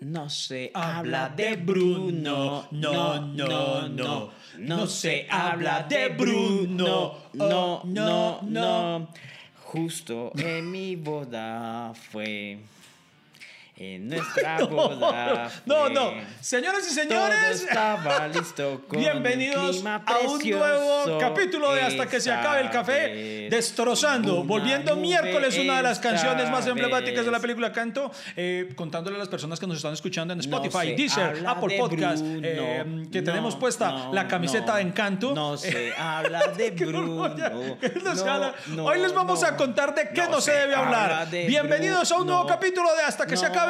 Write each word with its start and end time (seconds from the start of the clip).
No 0.00 0.30
se 0.30 0.70
habla 0.72 1.28
de 1.28 1.56
Bruno, 1.56 2.66
no, 2.70 3.20
no, 3.20 3.88
no. 3.88 4.30
No 4.58 4.86
se 4.86 5.26
habla 5.28 5.82
de 5.82 6.08
Bruno, 6.08 7.16
no, 7.34 7.82
no, 7.84 8.40
no. 8.42 9.08
Justo 9.62 10.32
en 10.36 10.70
mi 10.70 10.96
boda 10.96 11.92
fue. 11.94 12.60
En 13.82 14.08
nuestra 14.10 14.58
boda. 14.66 15.50
No, 15.64 15.86
fue. 15.86 15.94
no. 15.94 16.12
Señoras 16.42 16.86
y 16.86 16.92
señores, 16.92 17.62
estaba 17.62 18.28
listo 18.34 18.82
con 18.86 19.00
bienvenidos 19.00 19.76
clima 19.76 20.02
a 20.04 20.18
un 20.18 20.38
nuevo 20.38 21.18
capítulo 21.18 21.72
de 21.72 21.80
Hasta 21.80 22.06
que 22.06 22.20
se 22.20 22.30
acabe 22.30 22.60
el 22.60 22.68
café, 22.68 23.48
destrozando, 23.50 24.44
volviendo 24.44 24.96
miércoles 24.96 25.56
una 25.56 25.78
de 25.78 25.82
las 25.82 25.98
canciones 25.98 26.50
más 26.50 26.66
emblemáticas 26.66 27.24
de 27.24 27.30
la 27.30 27.40
película 27.40 27.72
Canto, 27.72 28.10
eh, 28.36 28.70
contándole 28.76 29.16
a 29.16 29.20
las 29.20 29.28
personas 29.28 29.58
que 29.58 29.66
nos 29.66 29.78
están 29.78 29.94
escuchando 29.94 30.34
en 30.34 30.40
No 30.40 30.42
Spotify, 30.42 30.88
se 30.88 30.96
Deezer, 30.96 31.44
Apple 31.46 31.72
de 31.72 31.78
Podcast, 31.78 32.22
Bruno, 32.22 32.40
eh, 32.44 32.84
que 33.10 33.22
no, 33.22 33.24
tenemos 33.24 33.56
puesta 33.56 33.90
no, 33.90 34.12
la 34.12 34.28
camiseta 34.28 34.72
no, 34.72 34.74
de 34.74 34.82
Encanto. 34.82 35.34
No 35.34 35.56
se 35.56 35.94
habla 35.96 36.48
de 36.48 36.70
no, 36.72 36.86
Bruno. 36.86 37.28
no 37.30 38.14
se 38.14 38.24
no, 38.26 38.52
no, 38.76 38.84
Hoy 38.84 39.00
les 39.00 39.14
vamos 39.14 39.40
no. 39.40 39.48
a 39.48 39.56
contar 39.56 39.94
de 39.94 40.10
qué 40.10 40.24
no, 40.24 40.32
No 40.32 40.40
se 40.42 40.52
debe 40.52 40.74
hablar. 40.74 41.30
Bienvenidos 41.30 42.12
a 42.12 42.18
un 42.18 42.26
nuevo 42.26 42.46
capítulo 42.46 42.94
de 42.94 43.04
Hasta 43.04 43.26
que 43.26 43.38
se 43.38 43.48
No, 43.48 43.69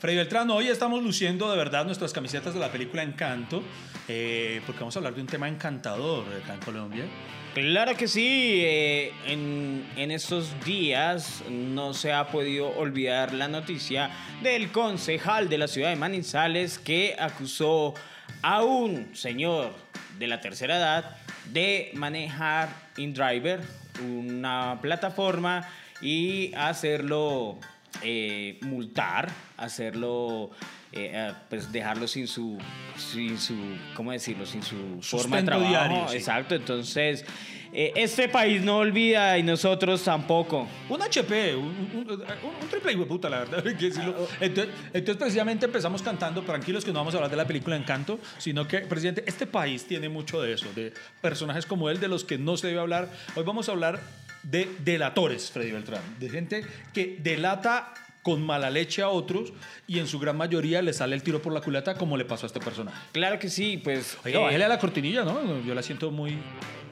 Freddy 0.00 0.16
Beltrán, 0.16 0.50
hoy 0.50 0.68
estamos 0.68 1.02
luciendo 1.02 1.50
de 1.50 1.58
verdad 1.58 1.84
nuestras 1.84 2.14
camisetas 2.14 2.54
de 2.54 2.60
la 2.60 2.72
película 2.72 3.02
Encanto, 3.02 3.62
eh, 4.08 4.62
porque 4.64 4.80
vamos 4.80 4.96
a 4.96 4.98
hablar 4.98 5.14
de 5.14 5.20
un 5.20 5.26
tema 5.26 5.46
encantador 5.46 6.24
acá 6.42 6.54
en 6.54 6.60
Colombia. 6.60 7.04
Claro 7.52 7.94
que 7.94 8.08
sí, 8.08 8.62
eh, 8.64 9.12
en, 9.26 10.10
estos 10.10 10.58
días 10.64 11.44
no 11.50 11.92
se 11.92 12.14
ha 12.14 12.28
podido 12.28 12.70
olvidar 12.78 13.34
la 13.34 13.46
noticia 13.46 14.10
del 14.42 14.72
concejal 14.72 15.50
de 15.50 15.58
la 15.58 15.68
ciudad 15.68 15.90
de 15.90 15.96
Manizales 15.96 16.78
que 16.78 17.14
acusó 17.18 17.92
a 18.40 18.64
un 18.64 19.14
señor 19.14 19.74
de 20.18 20.28
la 20.28 20.40
tercera 20.40 20.78
edad 20.78 21.16
de 21.52 21.90
manejar 21.92 22.70
InDriver, 22.96 23.60
una 24.02 24.78
plataforma, 24.80 25.68
y 26.00 26.54
hacerlo 26.54 27.58
eh, 28.02 28.58
multar, 28.62 29.28
hacerlo... 29.56 30.50
eh, 30.92 31.10
eh, 31.14 31.32
pues 31.48 31.70
dejarlo 31.70 32.08
sin 32.08 32.26
su, 32.26 32.58
sin 32.96 33.38
su, 33.38 33.54
¿cómo 33.94 34.10
decirlo? 34.12 34.44
Sin 34.46 34.62
su 34.62 34.98
forma 35.02 35.36
de 35.38 35.42
trabajo. 35.44 35.68
diario, 35.68 36.08
sí. 36.08 36.16
Exacto, 36.16 36.54
entonces 36.56 37.24
eh, 37.72 37.92
este 37.94 38.28
país 38.28 38.62
no 38.62 38.78
olvida 38.78 39.38
y 39.38 39.44
nosotros 39.44 40.02
tampoco. 40.02 40.66
Un 40.88 41.00
HP, 41.00 41.54
un, 41.54 41.64
un, 41.66 42.10
un- 42.10 42.68
triple 42.68 42.92
hijo 42.92 43.06
puta, 43.06 43.30
la 43.30 43.38
verdad. 43.40 43.62
hay 43.64 43.74
que 43.78 43.84
decirlo. 43.86 44.16
Entonces, 44.40 44.74
entonces, 44.92 45.16
precisamente 45.16 45.66
empezamos 45.66 46.02
cantando, 46.02 46.42
tranquilos 46.42 46.84
que 46.84 46.92
no 46.92 46.98
vamos 46.98 47.14
a 47.14 47.18
hablar 47.18 47.30
de 47.30 47.36
la 47.36 47.46
película 47.46 47.76
Encanto, 47.76 48.18
sino 48.38 48.66
que, 48.66 48.78
presidente, 48.80 49.22
este 49.28 49.46
país 49.46 49.86
tiene 49.86 50.08
mucho 50.08 50.40
de 50.42 50.52
eso, 50.54 50.66
de 50.74 50.92
personajes 51.20 51.64
como 51.66 51.88
él, 51.90 52.00
de 52.00 52.08
los 52.08 52.24
que 52.24 52.38
no 52.38 52.56
se 52.56 52.66
debe 52.66 52.80
hablar. 52.80 53.08
Hoy 53.36 53.44
vamos 53.44 53.68
a 53.68 53.72
hablar 53.72 54.00
de 54.42 54.68
delatores, 54.80 55.50
Freddy 55.50 55.72
Beltrán, 55.72 56.02
de 56.18 56.30
gente 56.30 56.64
que 56.92 57.18
delata 57.20 57.92
con 58.30 58.42
mala 58.46 58.70
leche 58.70 59.02
a 59.02 59.08
otros 59.08 59.52
y 59.88 59.98
en 59.98 60.06
su 60.06 60.20
gran 60.20 60.36
mayoría 60.36 60.82
le 60.82 60.92
sale 60.92 61.16
el 61.16 61.22
tiro 61.24 61.42
por 61.42 61.52
la 61.52 61.60
culata 61.60 61.94
como 61.94 62.16
le 62.16 62.24
pasó 62.24 62.46
a 62.46 62.48
este 62.48 62.60
personaje. 62.60 62.96
Claro 63.10 63.38
que 63.40 63.48
sí, 63.48 63.76
pues. 63.82 64.16
Oiga, 64.24 64.38
eh, 64.38 64.42
bájele 64.44 64.64
a 64.64 64.68
la 64.68 64.78
cortinilla, 64.78 65.24
¿no? 65.24 65.60
Yo 65.66 65.74
la 65.74 65.82
siento 65.82 66.12
muy, 66.12 66.38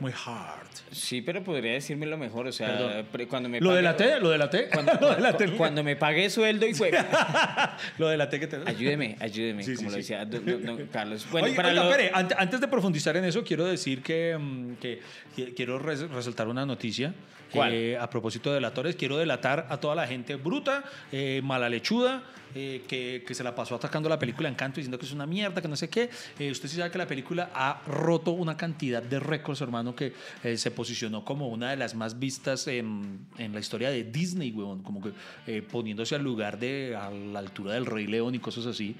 muy 0.01 0.11
hard. 0.13 0.67
Sí, 0.91 1.23
pero 1.23 1.45
podría 1.45 1.73
decírmelo 1.75 2.17
mejor, 2.19 2.47
o 2.49 2.53
sea, 2.53 3.05
Perdón. 3.13 3.29
cuando 3.29 3.49
me 3.49 3.61
¿Lo 3.61 3.73
delaté? 3.75 4.19
¿Lo 4.19 4.31
delaté? 4.31 4.69
Cuando, 4.73 4.93
¿Lo 5.01 5.15
delaté? 5.15 5.51
cuando 5.53 5.85
me 5.85 5.95
pagué 5.95 6.29
sueldo 6.31 6.67
y 6.67 6.75
fue. 6.75 6.91
Lo 7.99 8.09
delaté 8.09 8.41
que 8.41 8.47
te... 8.49 8.57
Ayúdeme, 8.67 9.17
ayúdeme, 9.21 9.63
Sí, 9.63 9.73
sí, 9.73 9.77
como 9.77 9.91
lo 9.91 9.95
sí. 9.95 9.99
decía 10.01 10.25
don- 10.25 10.45
don- 10.45 10.65
don 10.65 10.87
Carlos. 10.89 11.27
Bueno, 11.31 11.47
Oye, 11.47 11.55
para 11.57 11.69
oiga, 11.71 11.85
lo- 11.85 12.17
ante- 12.17 12.35
antes 12.39 12.61
de 12.61 12.69
profundizar 12.69 13.17
en 13.17 13.25
eso, 13.27 13.45
quiero 13.45 13.65
decir 13.67 14.03
que, 14.03 14.37
mm, 14.39 14.75
que- 14.81 15.01
que 15.37 15.55
quiero 15.55 15.79
res- 15.79 16.09
resaltar 16.11 16.49
una 16.49 16.65
noticia. 16.67 17.15
¿Cuál? 17.53 17.73
Eh, 17.73 17.97
a 17.97 18.11
propósito 18.11 18.51
de 18.51 18.57
delatores, 18.57 18.95
quiero 18.95 19.17
delatar 19.17 19.67
a 19.71 19.79
toda 19.79 19.95
la 19.95 20.07
gente 20.07 20.35
bruta, 20.37 20.85
eh, 21.11 21.28
mala 21.43 21.69
lechuda, 21.69 22.23
eh, 22.55 22.83
que, 22.89 23.25
que 23.27 23.35
se 23.35 23.45
la 23.45 23.55
pasó 23.55 23.75
atacando 23.75 24.09
la 24.09 24.19
película 24.19 24.49
Encanto 24.49 24.77
diciendo 24.77 24.99
que 24.99 25.05
es 25.05 25.13
una 25.13 25.27
mierda, 25.27 25.61
que 25.61 25.69
no 25.69 25.77
sé 25.77 25.89
qué. 25.91 26.09
Eh, 26.39 26.51
usted 26.51 26.69
sí 26.69 26.77
sabe 26.77 26.91
que 26.91 26.97
la 26.99 27.07
película 27.07 27.51
ha 27.55 27.83
roto 27.87 28.31
una 28.33 28.57
cantidad 28.57 29.03
de 29.03 29.21
récords, 29.21 29.61
hermano, 29.61 29.95
que 29.95 30.15
eh, 30.43 30.57
se 30.57 30.71
posicionó 30.71 31.25
como 31.25 31.49
una 31.49 31.71
de 31.71 31.77
las 31.77 31.95
más 31.95 32.19
vistas 32.19 32.67
en, 32.67 33.27
en 33.37 33.53
la 33.53 33.61
historia 33.61 33.91
de 33.91 34.05
Disney, 34.05 34.51
weón, 34.53 34.83
como 34.83 35.03
que 35.03 35.11
eh, 35.47 35.63
poniéndose 35.63 36.15
al 36.15 36.23
lugar 36.25 36.59
de, 36.59 36.97
a 36.97 37.11
la 37.11 37.39
altura 37.41 37.75
del 37.75 37.85
Rey 37.85 38.07
León 38.07 38.35
y 38.35 38.39
cosas 38.39 38.65
así. 38.67 38.97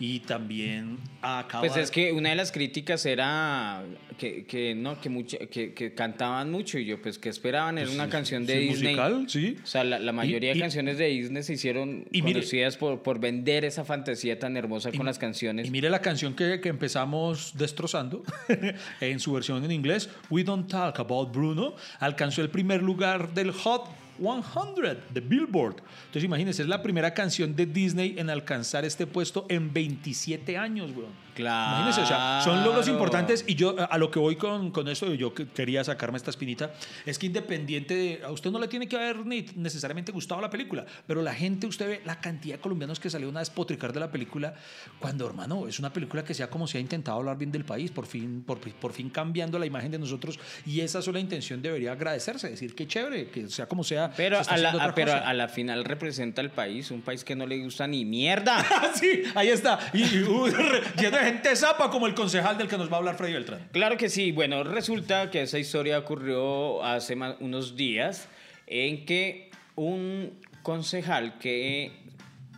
Y 0.00 0.20
también 0.20 0.98
acaba... 1.20 1.60
Pues 1.66 1.76
es 1.76 1.90
que 1.90 2.12
una 2.12 2.30
de 2.30 2.36
las 2.36 2.50
críticas 2.50 3.04
era 3.04 3.82
que, 4.18 4.44
que 4.46 4.74
no, 4.74 5.00
que, 5.00 5.08
mucha- 5.10 5.38
que, 5.50 5.74
que 5.74 5.92
cantaban 5.94 6.50
mucho 6.50 6.78
y 6.78 6.86
yo, 6.86 7.00
pues, 7.02 7.18
que 7.18 7.28
esperaban? 7.28 7.78
Era 7.78 7.90
una 7.90 8.08
canción 8.08 8.46
de 8.46 8.54
sí, 8.54 8.60
Disney. 8.68 8.94
musical, 8.96 9.24
sí. 9.28 9.56
O 9.62 9.66
sea, 9.66 9.84
la, 9.84 9.98
la 9.98 10.12
mayoría 10.12 10.52
y- 10.52 10.54
de 10.54 10.60
canciones 10.60 10.98
de 10.98 11.06
Disney 11.06 11.42
se 11.42 11.52
hicieron 11.62 12.04
y 12.10 12.22
mire- 12.22 12.40
conocidas 12.40 12.76
por, 12.76 13.02
por 13.02 13.20
vender 13.20 13.64
esa 13.64 13.84
fantasía 13.84 14.38
tan 14.38 14.56
hermosa 14.56 14.90
con 14.90 15.06
las 15.06 15.18
canciones. 15.18 15.66
Y 15.68 15.70
mire 15.70 15.88
la 15.90 16.00
canción 16.00 16.34
que, 16.34 16.60
que 16.60 16.68
empezamos 16.68 17.52
destrozando 17.56 18.24
en 19.00 19.20
su 19.20 19.32
versión 19.32 19.64
en 19.64 19.70
inglés, 19.70 20.10
We 20.28 20.42
Don't 20.42 20.68
Talk 20.68 20.98
About 20.98 21.32
Bruno, 21.32 21.74
alcanzó 22.00 22.42
el 22.42 22.50
primer 22.50 22.82
lugar 22.82 23.32
del 23.32 23.52
Hot 23.52 23.84
100 24.18 24.98
de 25.12 25.20
Billboard. 25.20 25.76
Entonces 26.06 26.24
imagínense, 26.24 26.62
es 26.62 26.68
la 26.68 26.82
primera 26.82 27.14
canción 27.14 27.56
de 27.56 27.66
Disney 27.66 28.14
en 28.18 28.28
alcanzar 28.30 28.84
este 28.84 29.06
puesto 29.06 29.46
en 29.48 29.72
27 29.72 30.56
años, 30.56 30.90
weón. 30.96 31.10
Claro. 31.34 31.70
Imagínense, 31.82 32.02
o 32.02 32.06
sea, 32.06 32.40
son 32.44 32.62
logros 32.64 32.88
importantes 32.88 33.44
y 33.46 33.54
yo 33.54 33.74
a- 33.78 33.96
lo 33.98 34.10
que 34.10 34.18
voy 34.18 34.36
con, 34.36 34.70
con 34.70 34.88
esto, 34.88 35.12
yo 35.14 35.32
que- 35.34 35.46
quería 35.48 35.82
sacarme 35.84 36.16
esta 36.18 36.30
espinita, 36.30 36.72
es 37.06 37.18
que 37.18 37.26
independiente 37.26 37.94
de, 37.94 38.20
a 38.24 38.30
usted 38.30 38.50
no 38.50 38.58
le 38.58 38.68
tiene 38.68 38.86
que 38.88 38.96
haber 38.96 39.24
ni 39.24 39.46
necesariamente 39.56 40.12
gustado 40.12 40.40
la 40.40 40.50
película, 40.50 40.84
pero 41.06 41.22
la 41.22 41.34
gente, 41.34 41.66
usted 41.66 41.86
ve 41.88 42.00
la 42.04 42.20
cantidad 42.20 42.56
de 42.56 42.60
colombianos 42.60 43.00
que 43.00 43.08
salieron 43.10 43.36
a 43.36 43.40
despotricar 43.40 43.92
de 43.92 44.00
la 44.00 44.10
película, 44.10 44.54
cuando 44.98 45.26
hermano, 45.26 45.66
es 45.68 45.78
una 45.78 45.92
película 45.92 46.22
que 46.24 46.34
sea 46.34 46.50
como 46.50 46.66
se 46.66 46.78
ha 46.78 46.80
intentado 46.80 47.16
hablar 47.18 47.38
bien 47.38 47.50
del 47.52 47.64
país, 47.64 47.90
por 47.90 48.06
fin, 48.06 48.42
por, 48.46 48.58
por 48.58 48.92
fin 48.92 49.08
cambiando 49.10 49.58
la 49.58 49.66
imagen 49.66 49.90
de 49.90 49.98
nosotros 49.98 50.38
y 50.66 50.80
esa 50.80 51.00
sola 51.02 51.18
intención 51.18 51.62
debería 51.62 51.92
agradecerse, 51.92 52.50
decir 52.50 52.74
que 52.74 52.86
chévere, 52.86 53.28
que 53.30 53.48
sea 53.48 53.66
como 53.66 53.84
sea. 53.84 54.10
Pero, 54.16 54.42
se 54.44 54.50
a 54.50 54.56
la, 54.58 54.70
a- 54.72 54.94
pero 54.94 55.12
cosa. 55.12 55.28
a 55.28 55.32
la 55.34 55.48
final 55.48 55.84
representa 55.84 56.40
al 56.42 56.50
país, 56.50 56.90
un 56.90 57.00
país 57.02 57.24
que 57.24 57.34
no 57.36 57.46
le 57.46 57.58
gusta 57.62 57.86
ni 57.86 58.04
mierda. 58.04 58.64
Ah, 58.82 58.90
sí, 58.94 59.22
ahí 59.34 59.48
está. 59.48 59.78
Y, 59.92 60.02
y, 60.02 60.22
uh, 60.22 60.46
gente 61.24 61.54
zapa 61.56 61.90
como 61.90 62.06
el 62.06 62.14
concejal 62.14 62.58
del 62.58 62.68
que 62.68 62.78
nos 62.78 62.90
va 62.90 62.94
a 62.94 62.98
hablar 62.98 63.16
Freddy 63.16 63.32
Beltrán. 63.34 63.68
Claro 63.72 63.96
que 63.96 64.08
sí. 64.08 64.32
Bueno, 64.32 64.64
resulta 64.64 65.30
que 65.30 65.42
esa 65.42 65.58
historia 65.58 65.98
ocurrió 65.98 66.82
hace 66.84 67.16
unos 67.40 67.76
días 67.76 68.28
en 68.66 69.04
que 69.04 69.50
un 69.74 70.38
concejal 70.62 71.38
que, 71.38 71.92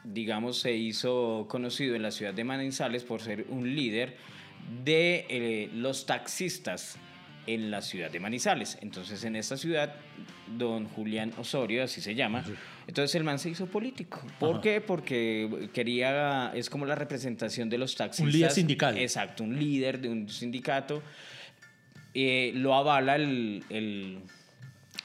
digamos, 0.04 0.58
se 0.60 0.72
hizo 0.72 1.46
conocido 1.48 1.94
en 1.94 2.02
la 2.02 2.10
ciudad 2.10 2.34
de 2.34 2.44
Manizales 2.44 3.04
por 3.04 3.20
ser 3.20 3.46
un 3.48 3.74
líder 3.74 4.16
de 4.84 5.26
eh, 5.28 5.70
los 5.74 6.06
taxistas 6.06 6.96
en 7.46 7.70
la 7.70 7.82
ciudad 7.82 8.10
de 8.10 8.20
Manizales. 8.20 8.78
Entonces, 8.80 9.22
en 9.24 9.36
esta 9.36 9.56
ciudad, 9.56 9.94
don 10.56 10.86
Julián 10.88 11.32
Osorio, 11.38 11.84
así 11.84 12.00
se 12.00 12.14
llama, 12.14 12.44
entonces 12.86 13.14
el 13.14 13.24
man 13.24 13.38
se 13.38 13.50
hizo 13.50 13.66
político. 13.66 14.22
¿Por 14.38 14.52
Ajá. 14.54 14.60
qué? 14.62 14.80
Porque 14.80 15.68
quería, 15.72 16.52
es 16.54 16.68
como 16.70 16.86
la 16.86 16.94
representación 16.94 17.68
de 17.70 17.78
los 17.78 17.94
taxistas. 17.96 18.32
líder 18.34 18.50
sindical. 18.50 18.98
Exacto, 18.98 19.44
un 19.44 19.58
líder 19.58 20.00
de 20.00 20.08
un 20.08 20.28
sindicato. 20.28 21.02
Eh, 22.14 22.52
lo 22.54 22.74
avala 22.74 23.16
el, 23.16 23.64
el- 23.70 24.18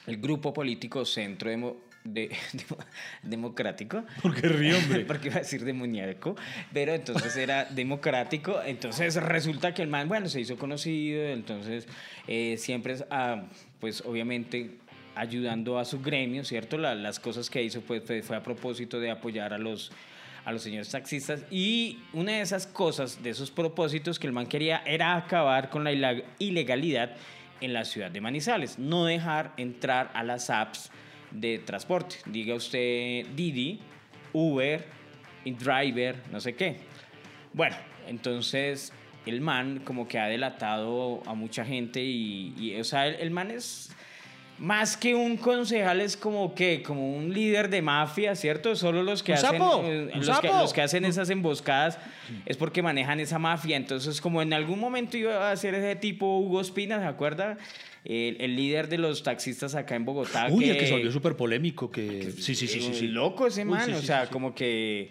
el 0.06 0.16
grupo 0.16 0.52
político 0.52 1.04
Centro 1.04 1.50
Demo- 1.50 1.76
de- 2.04 2.28
Demo- 2.52 2.78
Democrático. 3.22 4.04
Porque 4.22 4.42
río, 4.48 4.76
hombre. 4.78 5.04
Porque 5.06 5.28
iba 5.28 5.36
a 5.36 5.40
decir 5.40 5.64
demoníaco, 5.64 6.36
pero 6.72 6.94
entonces 6.94 7.36
era 7.36 7.64
democrático. 7.70 8.60
Entonces 8.64 9.14
resulta 9.16 9.74
que 9.74 9.82
el 9.82 9.88
man, 9.88 10.08
bueno, 10.08 10.28
se 10.28 10.40
hizo 10.40 10.56
conocido, 10.56 11.24
entonces 11.24 11.86
eh, 12.26 12.56
siempre, 12.58 12.96
ah, 13.10 13.44
pues 13.80 14.02
obviamente 14.06 14.78
ayudando 15.14 15.78
a 15.78 15.84
su 15.84 16.00
gremio, 16.00 16.44
¿cierto? 16.44 16.78
La- 16.78 16.94
las 16.94 17.18
cosas 17.20 17.50
que 17.50 17.62
hizo 17.62 17.80
pues, 17.82 18.02
fue, 18.04 18.22
fue 18.22 18.36
a 18.36 18.42
propósito 18.42 19.00
de 19.00 19.10
apoyar 19.10 19.52
a 19.52 19.58
los, 19.58 19.90
a 20.44 20.52
los 20.52 20.62
señores 20.62 20.88
taxistas. 20.90 21.44
Y 21.50 21.98
una 22.12 22.32
de 22.32 22.40
esas 22.40 22.66
cosas, 22.66 23.22
de 23.22 23.30
esos 23.30 23.50
propósitos 23.50 24.18
que 24.18 24.26
el 24.26 24.32
man 24.32 24.46
quería, 24.46 24.82
era 24.86 25.16
acabar 25.16 25.68
con 25.68 25.84
la 25.84 25.92
ilegalidad 26.38 27.14
en 27.60 27.72
la 27.74 27.84
ciudad 27.84 28.10
de 28.10 28.20
Manizales. 28.22 28.78
No 28.78 29.04
dejar 29.04 29.52
entrar 29.58 30.10
a 30.14 30.22
las 30.22 30.48
apps 30.48 30.90
de 31.30 31.58
transporte. 31.58 32.16
Diga 32.26 32.54
usted 32.54 33.26
Didi, 33.34 33.80
Uber, 34.32 34.84
Driver, 35.44 36.16
no 36.30 36.40
sé 36.40 36.54
qué. 36.54 36.76
Bueno, 37.52 37.76
entonces 38.06 38.92
el 39.26 39.40
man 39.40 39.80
como 39.84 40.08
que 40.08 40.18
ha 40.18 40.26
delatado 40.26 41.22
a 41.26 41.34
mucha 41.34 41.64
gente 41.64 42.02
y, 42.02 42.54
y, 42.58 42.80
o 42.80 42.84
sea, 42.84 43.06
el, 43.06 43.16
el 43.16 43.30
man 43.30 43.50
es 43.50 43.94
más 44.58 44.96
que 44.96 45.14
un 45.14 45.38
concejal 45.38 46.02
es 46.02 46.18
como 46.18 46.54
que 46.54 46.82
como 46.82 47.16
un 47.16 47.32
líder 47.32 47.70
de 47.70 47.80
mafia, 47.80 48.34
¿cierto? 48.34 48.76
Solo 48.76 49.02
los 49.02 49.22
que 49.22 49.32
¿Un 49.32 49.38
hacen 49.38 49.50
sapo? 49.52 49.82
eh, 49.84 50.10
¿Un 50.14 50.26
los, 50.26 50.40
que, 50.40 50.48
los 50.48 50.72
que 50.74 50.82
hacen 50.82 51.04
esas 51.06 51.30
emboscadas 51.30 51.98
es 52.44 52.58
porque 52.58 52.82
manejan 52.82 53.20
esa 53.20 53.38
mafia. 53.38 53.76
Entonces, 53.78 54.20
como 54.20 54.42
en 54.42 54.52
algún 54.52 54.78
momento 54.78 55.16
iba 55.16 55.50
a 55.50 55.56
ser 55.56 55.74
ese 55.74 55.96
tipo 55.96 56.38
Hugo 56.40 56.60
Espina, 56.60 56.98
¿se 57.00 57.06
acuerda? 57.06 57.56
El, 58.04 58.36
el 58.40 58.56
líder 58.56 58.88
de 58.88 58.96
los 58.98 59.22
taxistas 59.22 59.74
acá 59.74 59.94
en 59.94 60.04
Bogotá. 60.04 60.48
Uy, 60.50 60.70
el 60.70 60.78
que 60.78 60.86
se 60.86 60.92
volvió 60.92 61.12
súper 61.12 61.36
polémico. 61.36 61.90
Que... 61.90 62.06
que- 62.20 62.30
Sí, 62.32 62.54
sí, 62.54 62.66
sí, 62.66 62.80
sí. 62.80 62.94
sí. 62.94 63.08
Loco 63.08 63.46
ese 63.46 63.62
Uy, 63.62 63.68
man, 63.70 63.86
sí, 63.86 63.92
o 63.92 64.00
sea, 64.02 64.26
como 64.28 64.54
que 64.54 65.10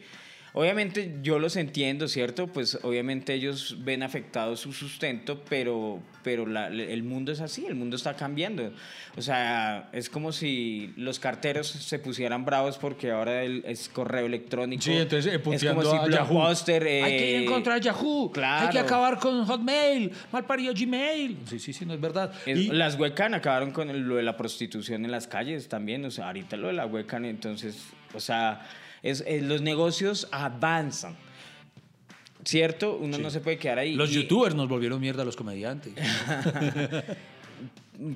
obviamente 0.53 1.17
yo 1.21 1.39
los 1.39 1.55
entiendo, 1.55 2.07
¿cierto? 2.07 2.47
Pues 2.47 2.79
obviamente 2.83 3.33
ellos 3.33 3.77
ven 3.79 4.03
afectado 4.03 4.55
su 4.57 4.73
sustento, 4.73 5.43
pero 5.49 6.01
pero 6.21 6.45
la- 6.45 6.67
el 6.67 7.01
mundo 7.03 7.31
es 7.31 7.39
así, 7.39 7.65
el 7.65 7.75
mundo 7.75 7.95
está 7.95 8.13
cambiando. 8.15 8.73
O 9.15 9.21
sea, 9.21 9.89
es 9.93 10.09
como 10.09 10.31
si 10.33 10.93
los 10.97 11.17
carteros 11.17 11.67
se 11.67 11.97
pusieran 11.97 12.43
bravos 12.45 12.77
porque 12.77 13.09
ahora 13.11 13.41
el, 13.43 13.63
es 13.65 13.87
correo 13.87 14.25
electrónico. 14.25 14.83
Sí, 14.83 14.91
entonces, 14.93 15.33
eh, 15.33 15.41
es 15.53 15.63
como 15.63 15.81
si 15.81 15.87
a 15.87 16.07
Yahoo. 16.07 16.07
Blockbuster 16.07 16.85
eh, 16.85 17.03
Hay 17.03 17.17
que 17.17 17.29
ir 17.31 17.35
en 17.37 17.45
contra 17.45 17.75
de 17.75 17.81
Yahoo. 17.81 18.31
claro. 18.31 18.65
Hay 18.67 18.71
que 18.71 18.79
acabar 18.79 19.17
con 19.17 19.45
Hotmail. 19.45 20.11
Mal 20.31 20.45
parido 20.45 20.73
Gmail. 20.77 21.37
Sí, 21.45 21.57
sí, 21.57 21.71
sí, 21.73 21.85
no 21.85 21.93
es 21.93 22.01
verdad. 22.01 22.33
Es- 22.45 22.59
Y- 22.59 22.67
Las 22.67 22.95
huecan 22.99 23.33
acabaron 23.33 23.71
con 23.71 23.89
el- 23.89 24.01
lo 24.01 24.17
de 24.17 24.23
la 24.23 24.35
prostitución 24.35 25.05
en 25.05 25.11
las 25.11 25.25
calles 25.27 25.69
también. 25.69 26.03
O 26.05 26.11
sea, 26.11 26.27
ahorita 26.27 26.57
lo 26.57 26.67
de 26.67 26.73
la 26.73 26.85
huecan, 26.85 27.23
entonces, 27.25 27.87
o 28.13 28.19
sea, 28.19 28.67
es, 29.03 29.23
es- 29.27 29.43
los 29.43 29.61
negocios 29.61 30.27
avanzan. 30.31 31.15
¿Cierto? 32.45 32.97
Uno 32.97 33.17
no 33.17 33.29
se 33.29 33.41
puede 33.41 33.57
quedar 33.57 33.79
ahí. 33.79 33.95
los 33.95 34.11
Y 34.11 34.13
youtubers 34.15 34.55
nos 34.55 34.69
volvieron 34.69 35.01
mierda 35.01 35.23
a 35.23 35.25
los 35.25 35.35
comediantes. 35.35 35.93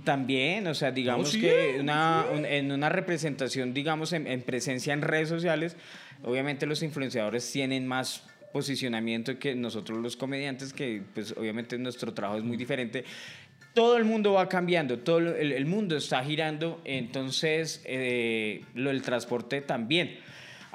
También, 0.06 0.66
o 0.68 0.74
sea, 0.74 0.92
digamos 0.92 1.30
sí, 1.32 1.42
que 1.42 1.78
una- 1.82 2.26
un- 2.34 2.46
en 2.46 2.72
una 2.72 2.88
representación, 2.88 3.74
digamos, 3.74 4.14
en, 4.14 4.28
en 4.28 4.42
presencia 4.42 4.94
en 4.94 5.02
redes 5.02 5.28
sociales, 5.28 5.76
obviamente 6.24 6.66
los 6.66 6.82
influenciadores 6.84 7.52
tienen 7.52 7.86
más 7.86 8.24
posicionamiento 8.54 9.38
que 9.40 9.56
nosotros 9.56 9.98
los 10.00 10.16
comediantes, 10.16 10.72
que 10.72 11.02
pues 11.14 11.34
obviamente 11.36 11.78
nuestro 11.78 12.14
trabajo 12.14 12.38
es 12.38 12.46
muy 12.46 12.56
diferente. 12.56 13.04
Todo 13.74 13.98
el 13.98 14.06
mundo 14.06 14.34
va 14.34 14.48
cambiando, 14.48 15.00
todo 15.00 15.18
el 15.18 15.66
mundo 15.66 15.98
está 15.98 16.24
girando, 16.24 16.80
entonces 16.86 17.82
eh, 17.84 18.62
lo 18.76 18.90
del 18.90 19.02
transporte 19.02 19.60
también. 19.62 20.18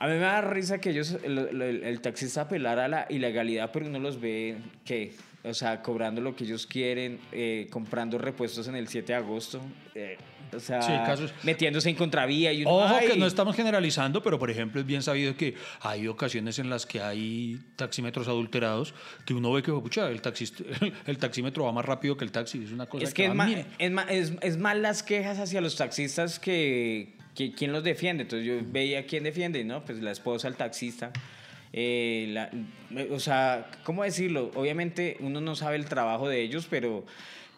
A 0.00 0.06
mí 0.06 0.12
me 0.14 0.20
da 0.20 0.40
risa 0.40 0.78
que 0.80 0.90
ellos, 0.90 1.16
el, 1.24 1.38
el- 1.38 1.82
el 1.82 2.00
taxista 2.00 2.42
apelara 2.42 2.84
a 2.84 2.88
la 2.88 3.06
ilegalidad, 3.10 3.70
pero 3.72 3.86
uno 3.86 3.98
los 3.98 4.20
ve 4.20 4.56
que, 4.84 5.12
o 5.42 5.52
sea, 5.52 5.82
cobrando 5.82 6.20
lo 6.20 6.36
que 6.36 6.44
ellos 6.44 6.66
quieren, 6.66 7.18
eh, 7.32 7.66
comprando 7.70 8.16
repuestos 8.16 8.68
en 8.68 8.76
el 8.76 8.86
7 8.88 9.12
de 9.12 9.18
agosto, 9.18 9.60
eh, 9.96 10.16
o 10.54 10.60
sea, 10.60 10.80
Sí, 10.80 10.92
casos- 11.04 11.34
metiéndose 11.42 11.90
en 11.90 11.96
contravía. 11.96 12.52
Y 12.52 12.62
uno, 12.62 12.70
Ojo 12.76 12.98
que 13.00 13.12
"Ay". 13.14 13.18
no 13.18 13.26
estamos 13.26 13.54
generalizando, 13.56 14.22
pero 14.22 14.38
por 14.38 14.50
ejemplo 14.50 14.80
es 14.80 14.86
bien 14.86 15.02
sabido 15.02 15.36
que 15.36 15.54
hay 15.80 16.06
ocasiones 16.06 16.58
en 16.60 16.70
las 16.70 16.86
que 16.86 17.00
hay 17.02 17.58
taxímetros 17.76 18.28
adulterados 18.28 18.94
que 19.26 19.34
uno 19.34 19.52
ve 19.52 19.62
que, 19.62 19.72
pucha, 19.72 20.08
el, 20.08 20.22
taxista, 20.22 20.62
el 21.06 21.18
taxímetro 21.18 21.64
va 21.64 21.72
más 21.72 21.84
rápido 21.84 22.16
que 22.16 22.24
el 22.24 22.30
taxi. 22.32 22.62
Es 22.64 22.70
una 22.72 22.86
cosa 22.86 23.04
Es 23.04 23.12
que 23.12 23.26
es 23.26 23.32
va, 23.38 23.50
es, 23.50 24.30
es, 24.30 24.32
es 24.42 24.56
más 24.58 24.76
las 24.76 25.02
quejas 25.02 25.38
hacia 25.40 25.60
los 25.60 25.74
taxistas 25.76 26.38
que, 26.38 27.14
que 27.18 27.18
quién 27.56 27.73
los 27.73 27.85
defiende. 27.85 28.23
Entonces 28.25 28.46
yo 28.46 28.55
veía 28.70 29.06
quién 29.06 29.25
defiende, 29.25 29.64
¿no? 29.64 29.85
Pues 29.85 30.00
la 30.00 30.11
esposa, 30.11 30.49
el 30.49 30.55
taxista. 30.56 31.12
Eh, 31.73 32.26
la- 32.31 32.50
o 33.11 33.20
sea, 33.20 33.70
¿cómo 33.85 34.02
decirlo? 34.05 34.50
Obviamente 34.55 35.17
uno 35.20 35.40
no 35.40 35.55
sabe 35.55 35.76
el 35.76 35.85
trabajo 35.85 36.29
de 36.29 36.40
ellos, 36.43 36.67
pero, 36.69 37.05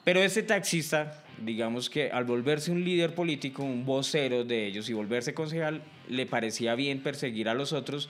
pero 0.05 0.21
este 0.23 0.43
taxista, 0.43 1.23
digamos 1.45 1.89
que 1.89 2.11
al 2.11 2.25
volverse 2.25 2.71
un 2.73 2.85
líder 2.85 3.15
político, 3.15 3.63
un 3.63 3.85
vocero 3.85 4.45
de 4.45 4.67
ellos 4.67 4.89
y 4.91 4.93
volverse 4.95 5.33
concejal, 5.35 5.83
le 6.09 6.27
parecía 6.27 6.75
bien 6.75 7.03
perseguir 7.03 7.49
a 7.49 7.55
los 7.55 7.73
otros 7.73 8.09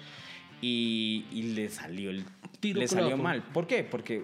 y, 0.62 1.24
y 1.32 1.42
le 1.54 1.68
salió, 1.68 2.10
el, 2.10 2.24
Tiro 2.60 2.80
le 2.80 2.88
salió 2.88 3.16
mal. 3.16 3.42
¿Por 3.42 3.66
qué? 3.66 3.84
Porque 3.84 4.22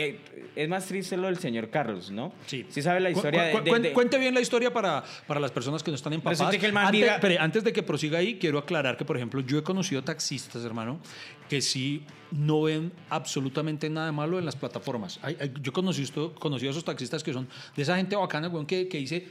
eh, 0.00 0.18
es 0.56 0.68
más 0.68 0.86
triste 0.86 1.16
lo 1.16 1.26
del 1.26 1.38
señor 1.38 1.70
Carlos, 1.70 2.10
¿no? 2.10 2.32
Sí. 2.46 2.64
Sí 2.68 2.82
sabe 2.82 3.00
la 3.00 3.10
historia 3.10 3.50
cu- 3.52 3.58
de... 3.58 3.64
de- 3.64 3.70
cuen- 3.70 3.82
de- 3.82 3.92
Cuente 3.92 4.18
bien 4.18 4.34
la 4.34 4.40
historia 4.40 4.72
para, 4.72 5.02
para 5.26 5.40
las 5.40 5.50
personas 5.50 5.82
que 5.82 5.90
no 5.90 5.94
están 5.96 6.12
empapadas. 6.12 6.56
Que 6.56 6.66
el 6.66 6.72
man 6.72 6.86
antes, 6.86 7.00
espere, 7.16 7.38
antes 7.38 7.64
de 7.64 7.72
que 7.72 7.82
prosiga 7.82 8.18
ahí, 8.18 8.38
quiero 8.38 8.58
aclarar 8.58 8.96
que, 8.96 9.04
por 9.04 9.16
ejemplo, 9.16 9.40
yo 9.40 9.58
he 9.58 9.62
conocido 9.62 10.02
taxistas, 10.02 10.64
hermano, 10.64 11.00
que 11.48 11.60
sí 11.60 12.02
no 12.30 12.62
ven 12.62 12.92
absolutamente 13.10 13.88
nada 13.90 14.10
malo 14.12 14.38
en 14.38 14.44
las 14.44 14.56
plataformas. 14.56 15.18
Hay- 15.22 15.36
hay- 15.40 15.52
yo 15.62 15.72
conocí, 15.72 16.02
esto, 16.02 16.34
conocí 16.34 16.66
a 16.66 16.70
esos 16.70 16.84
taxistas 16.84 17.22
que 17.22 17.32
son 17.32 17.48
de 17.76 17.82
esa 17.82 17.96
gente 17.96 18.16
bacana, 18.16 18.48
weón, 18.48 18.66
que, 18.66 18.88
que 18.88 18.98
dice, 18.98 19.26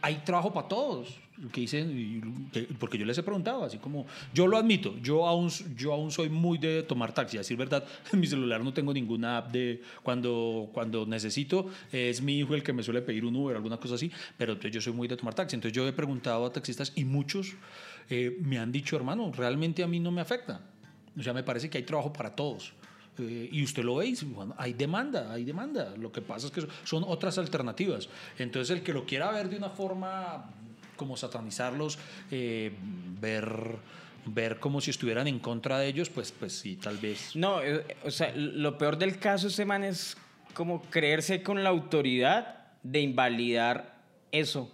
hay 0.00 0.16
trabajo 0.24 0.52
para 0.52 0.68
todos. 0.68 1.16
Que 1.50 1.62
dicen, 1.62 2.50
porque 2.78 2.98
yo 2.98 3.04
les 3.04 3.18
he 3.18 3.22
preguntado, 3.22 3.64
así 3.64 3.78
como, 3.78 4.06
yo 4.32 4.46
lo 4.46 4.56
admito, 4.56 4.96
yo 5.02 5.26
aún, 5.26 5.50
yo 5.76 5.92
aún 5.92 6.12
soy 6.12 6.28
muy 6.28 6.58
de 6.58 6.84
tomar 6.84 7.12
taxi, 7.12 7.36
a 7.36 7.40
decir 7.40 7.56
verdad, 7.56 7.84
en 8.12 8.20
mi 8.20 8.26
celular 8.26 8.62
no 8.62 8.72
tengo 8.72 8.92
ninguna 8.94 9.38
app 9.38 9.52
de 9.52 9.82
cuando, 10.02 10.70
cuando 10.72 11.04
necesito, 11.04 11.68
es 11.90 12.22
mi 12.22 12.38
hijo 12.38 12.54
el 12.54 12.62
que 12.62 12.72
me 12.72 12.82
suele 12.82 13.02
pedir 13.02 13.24
un 13.24 13.34
Uber, 13.34 13.56
alguna 13.56 13.78
cosa 13.78 13.96
así, 13.96 14.10
pero 14.38 14.58
yo 14.58 14.80
soy 14.80 14.92
muy 14.92 15.08
de 15.08 15.16
tomar 15.16 15.34
taxi. 15.34 15.56
Entonces 15.56 15.74
yo 15.74 15.86
he 15.86 15.92
preguntado 15.92 16.46
a 16.46 16.52
taxistas 16.52 16.92
y 16.94 17.04
muchos 17.04 17.54
eh, 18.08 18.38
me 18.40 18.58
han 18.58 18.70
dicho, 18.70 18.96
hermano, 18.96 19.32
realmente 19.34 19.82
a 19.82 19.86
mí 19.86 20.00
no 20.00 20.10
me 20.10 20.20
afecta. 20.20 20.60
O 21.18 21.22
sea, 21.22 21.32
me 21.32 21.42
parece 21.42 21.68
que 21.68 21.78
hay 21.78 21.84
trabajo 21.84 22.12
para 22.12 22.34
todos. 22.34 22.72
Eh, 23.18 23.48
y 23.52 23.62
usted 23.62 23.84
lo 23.84 23.96
ve 23.96 24.06
y 24.06 24.24
bueno, 24.24 24.54
hay 24.56 24.72
demanda, 24.72 25.32
hay 25.32 25.44
demanda. 25.44 25.94
Lo 25.96 26.10
que 26.10 26.22
pasa 26.22 26.46
es 26.46 26.52
que 26.52 26.66
son 26.84 27.04
otras 27.06 27.38
alternativas. 27.38 28.08
Entonces, 28.38 28.76
el 28.76 28.82
que 28.82 28.92
lo 28.92 29.04
quiera 29.04 29.30
ver 29.30 29.48
de 29.48 29.56
una 29.56 29.70
forma 29.70 30.50
como 31.02 31.16
satanizarlos, 31.16 31.98
eh, 32.30 32.72
ver, 33.20 33.52
ver 34.24 34.58
como 34.60 34.80
si 34.80 34.90
estuvieran 34.90 35.26
en 35.26 35.38
contra 35.40 35.78
de 35.78 35.88
ellos, 35.88 36.08
pues, 36.10 36.32
pues 36.32 36.52
sí, 36.58 36.76
tal 36.76 36.96
vez. 36.98 37.34
No, 37.34 37.60
eh, 37.62 37.84
o 38.04 38.10
sea, 38.10 38.32
lo 38.36 38.78
peor 38.78 38.96
del 38.98 39.18
caso, 39.18 39.48
este 39.48 39.64
man 39.64 39.84
es 39.84 40.16
como 40.54 40.82
creerse 40.82 41.42
con 41.42 41.62
la 41.64 41.70
autoridad 41.70 42.58
de 42.82 43.00
invalidar 43.00 43.96
eso, 44.32 44.70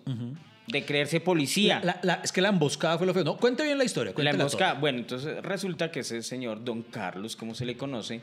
de 0.66 0.84
creerse 0.84 1.20
policía. 1.20 1.80
La- 1.82 1.98
la- 2.02 2.14
es 2.22 2.30
que 2.32 2.40
la 2.42 2.48
emboscada 2.50 2.98
fue 2.98 3.06
lo 3.06 3.14
feo. 3.14 3.24
No, 3.24 3.36
cuente 3.38 3.62
bien 3.62 3.78
la 3.78 3.84
historia. 3.84 4.12
La 4.16 4.30
emboscada. 4.30 4.74
Bueno, 4.74 4.98
entonces 4.98 5.42
resulta 5.42 5.90
que 5.90 6.00
ese 6.00 6.22
señor, 6.22 6.62
don 6.64 6.82
Carlos, 6.82 7.36
como 7.36 7.54
se 7.54 7.64
le 7.64 7.76
conoce, 7.76 8.20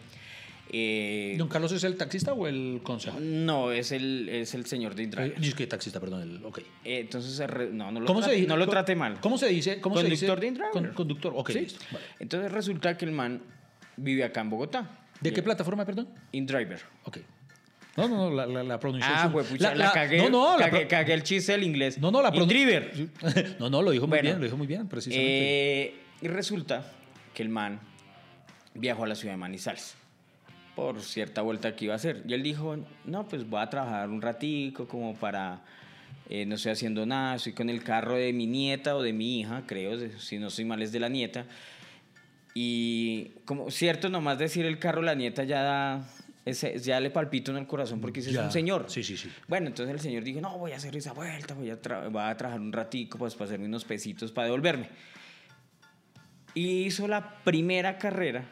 eh. 0.71 1.35
¿Don 1.37 1.47
Carlos 1.47 1.71
es 1.71 1.83
el 1.83 1.95
taxista 1.97 2.33
o 2.33 2.47
el 2.47 2.81
concejal? 2.83 3.45
no, 3.45 3.71
es 3.71 3.91
el, 3.91 4.27
es 4.29 4.53
el 4.55 4.65
señor 4.65 4.95
de 4.95 5.03
Eh, 5.03 5.05
Indra. 5.05 5.25
es 5.25 5.55
que 5.55 5.67
taxista, 5.67 5.99
perdón. 5.99 6.21
El, 6.23 6.45
ok. 6.45 6.59
Eh, 6.83 6.99
entonces, 6.99 7.39
re- 7.49 7.69
no, 7.71 7.91
no 7.91 7.99
lo, 8.01 8.05
¿Cómo 8.05 8.19
trate, 8.19 8.33
se 8.33 8.39
dice? 8.41 8.49
no 8.49 8.57
lo 8.57 8.65
Co- 8.65 8.71
trate 8.71 8.95
mal. 8.95 9.19
¿Cómo 9.21 9.37
se 9.37 9.47
dice? 9.47 9.79
¿Cómo 9.79 9.95
Conductor 9.95 10.17
se 10.39 10.45
dice? 10.45 10.51
de. 10.59 10.69
Con- 10.71 10.87
conductor, 10.93 11.33
ok, 11.35 11.49
Sí. 11.51 11.59
listo. 11.59 11.79
vale. 11.91 12.05
Entonces 12.19 12.51
resulta 12.51 12.97
que 12.97 13.05
el 13.05 13.11
man 13.11 13.41
vive 13.97 14.23
acá 14.23 14.41
en 14.41 14.49
Bogotá. 14.49 14.89
¿De 15.21 15.31
qué 15.31 15.41
plataforma, 15.41 15.85
perdón? 15.85 16.09
InDriver. 16.33 16.81
Ok. 17.05 17.19
No, 17.97 18.09
no, 18.09 18.29
no, 18.29 18.35
la, 18.35 18.45
la, 18.45 18.61
la 18.63 18.77
pronunciación. 18.77 19.19
Ah, 19.21 19.27
güey, 19.31 19.45
pucha, 19.45 19.73
la, 19.73 19.93
cagué. 19.93 20.17
No, 20.17 20.29
no, 20.29 20.57
la 20.59 20.65
cagué, 20.69 20.79
pro- 20.81 20.89
cagué 20.89 21.13
el 21.13 21.23
chiste 21.23 21.53
del 21.53 21.63
inglés. 21.63 21.97
no, 21.97 22.11
no, 22.11 22.21
la 22.21 22.29
pronun- 22.33 22.41
InDriver. 22.41 22.91
No, 23.59 23.69
no, 23.69 23.81
lo 23.81 23.91
dijo 23.91 24.05
muy 24.05 24.17
Bueno, 24.17 24.23
bien, 24.23 24.37
lo 24.39 24.43
dijo 24.43 24.57
muy 24.57 24.67
bien, 24.67 24.87
precisamente. 24.89 25.81
Eh, 25.83 25.95
y 26.21 26.27
resulta 26.27 26.91
que 27.33 27.41
el 27.43 27.47
man 27.49 27.79
viajó 28.73 29.05
a 29.05 29.07
la 29.07 29.15
ciudad 29.15 29.33
de 29.33 29.37
Manizales 29.37 29.95
por 30.75 31.01
cierta 31.01 31.41
vuelta 31.41 31.75
que 31.75 31.85
iba 31.85 31.93
a 31.93 31.97
hacer. 31.97 32.23
Y 32.27 32.33
él 32.33 32.43
dijo, 32.43 32.77
no, 33.05 33.27
pues 33.27 33.49
voy 33.49 33.61
a 33.61 33.69
trabajar 33.69 34.09
un 34.09 34.21
ratico 34.21 34.87
como 34.87 35.15
para, 35.15 35.61
eh, 36.29 36.45
no 36.45 36.55
estoy 36.55 36.73
haciendo 36.73 37.05
nada, 37.05 37.35
estoy 37.35 37.53
con 37.53 37.69
el 37.69 37.81
carro 37.83 38.15
de 38.15 38.33
mi 38.33 38.45
nieta 38.47 38.95
o 38.95 39.01
de 39.01 39.13
mi 39.13 39.39
hija, 39.39 39.63
creo, 39.65 39.97
si 40.19 40.37
no 40.37 40.49
soy 40.49 40.65
mal 40.65 40.81
es 40.81 40.91
de 40.91 40.99
la 40.99 41.09
nieta. 41.09 41.45
Y 42.53 43.31
como 43.45 43.69
cierto, 43.71 44.09
nomás 44.09 44.37
decir 44.37 44.65
el 44.65 44.79
carro, 44.79 45.01
la 45.01 45.13
nieta 45.15 45.43
ya 45.43 45.61
da, 45.61 46.09
ese- 46.45 46.79
ya 46.79 46.99
le 46.99 47.09
palpito 47.09 47.51
en 47.51 47.57
el 47.57 47.67
corazón 47.67 47.99
porque 47.99 48.19
ese 48.21 48.29
es 48.29 48.35
Ya. 48.35 48.43
un 48.45 48.51
señor. 48.51 48.85
Sí, 48.87 49.03
sí, 49.03 49.17
sí. 49.17 49.29
Bueno, 49.47 49.67
entonces 49.67 49.93
el 49.93 49.99
señor 50.01 50.23
dijo, 50.23 50.39
no, 50.41 50.57
voy 50.57 50.71
a 50.71 50.77
hacer 50.77 50.95
esa 50.95 51.11
vuelta, 51.13 51.53
voy 51.53 51.69
a, 51.69 51.75
voy 52.09 52.21
a 52.21 52.35
trabajar 52.37 52.59
un 52.61 52.71
ratico 52.71 53.17
pues, 53.17 53.33
para 53.35 53.45
hacerme 53.45 53.65
unos 53.65 53.83
pesitos 53.83 54.31
para 54.31 54.45
devolverme. 54.45 54.87
Y 56.53 56.83
hizo 56.83 57.07
la 57.07 57.35
primera 57.43 57.97
carrera 57.97 58.45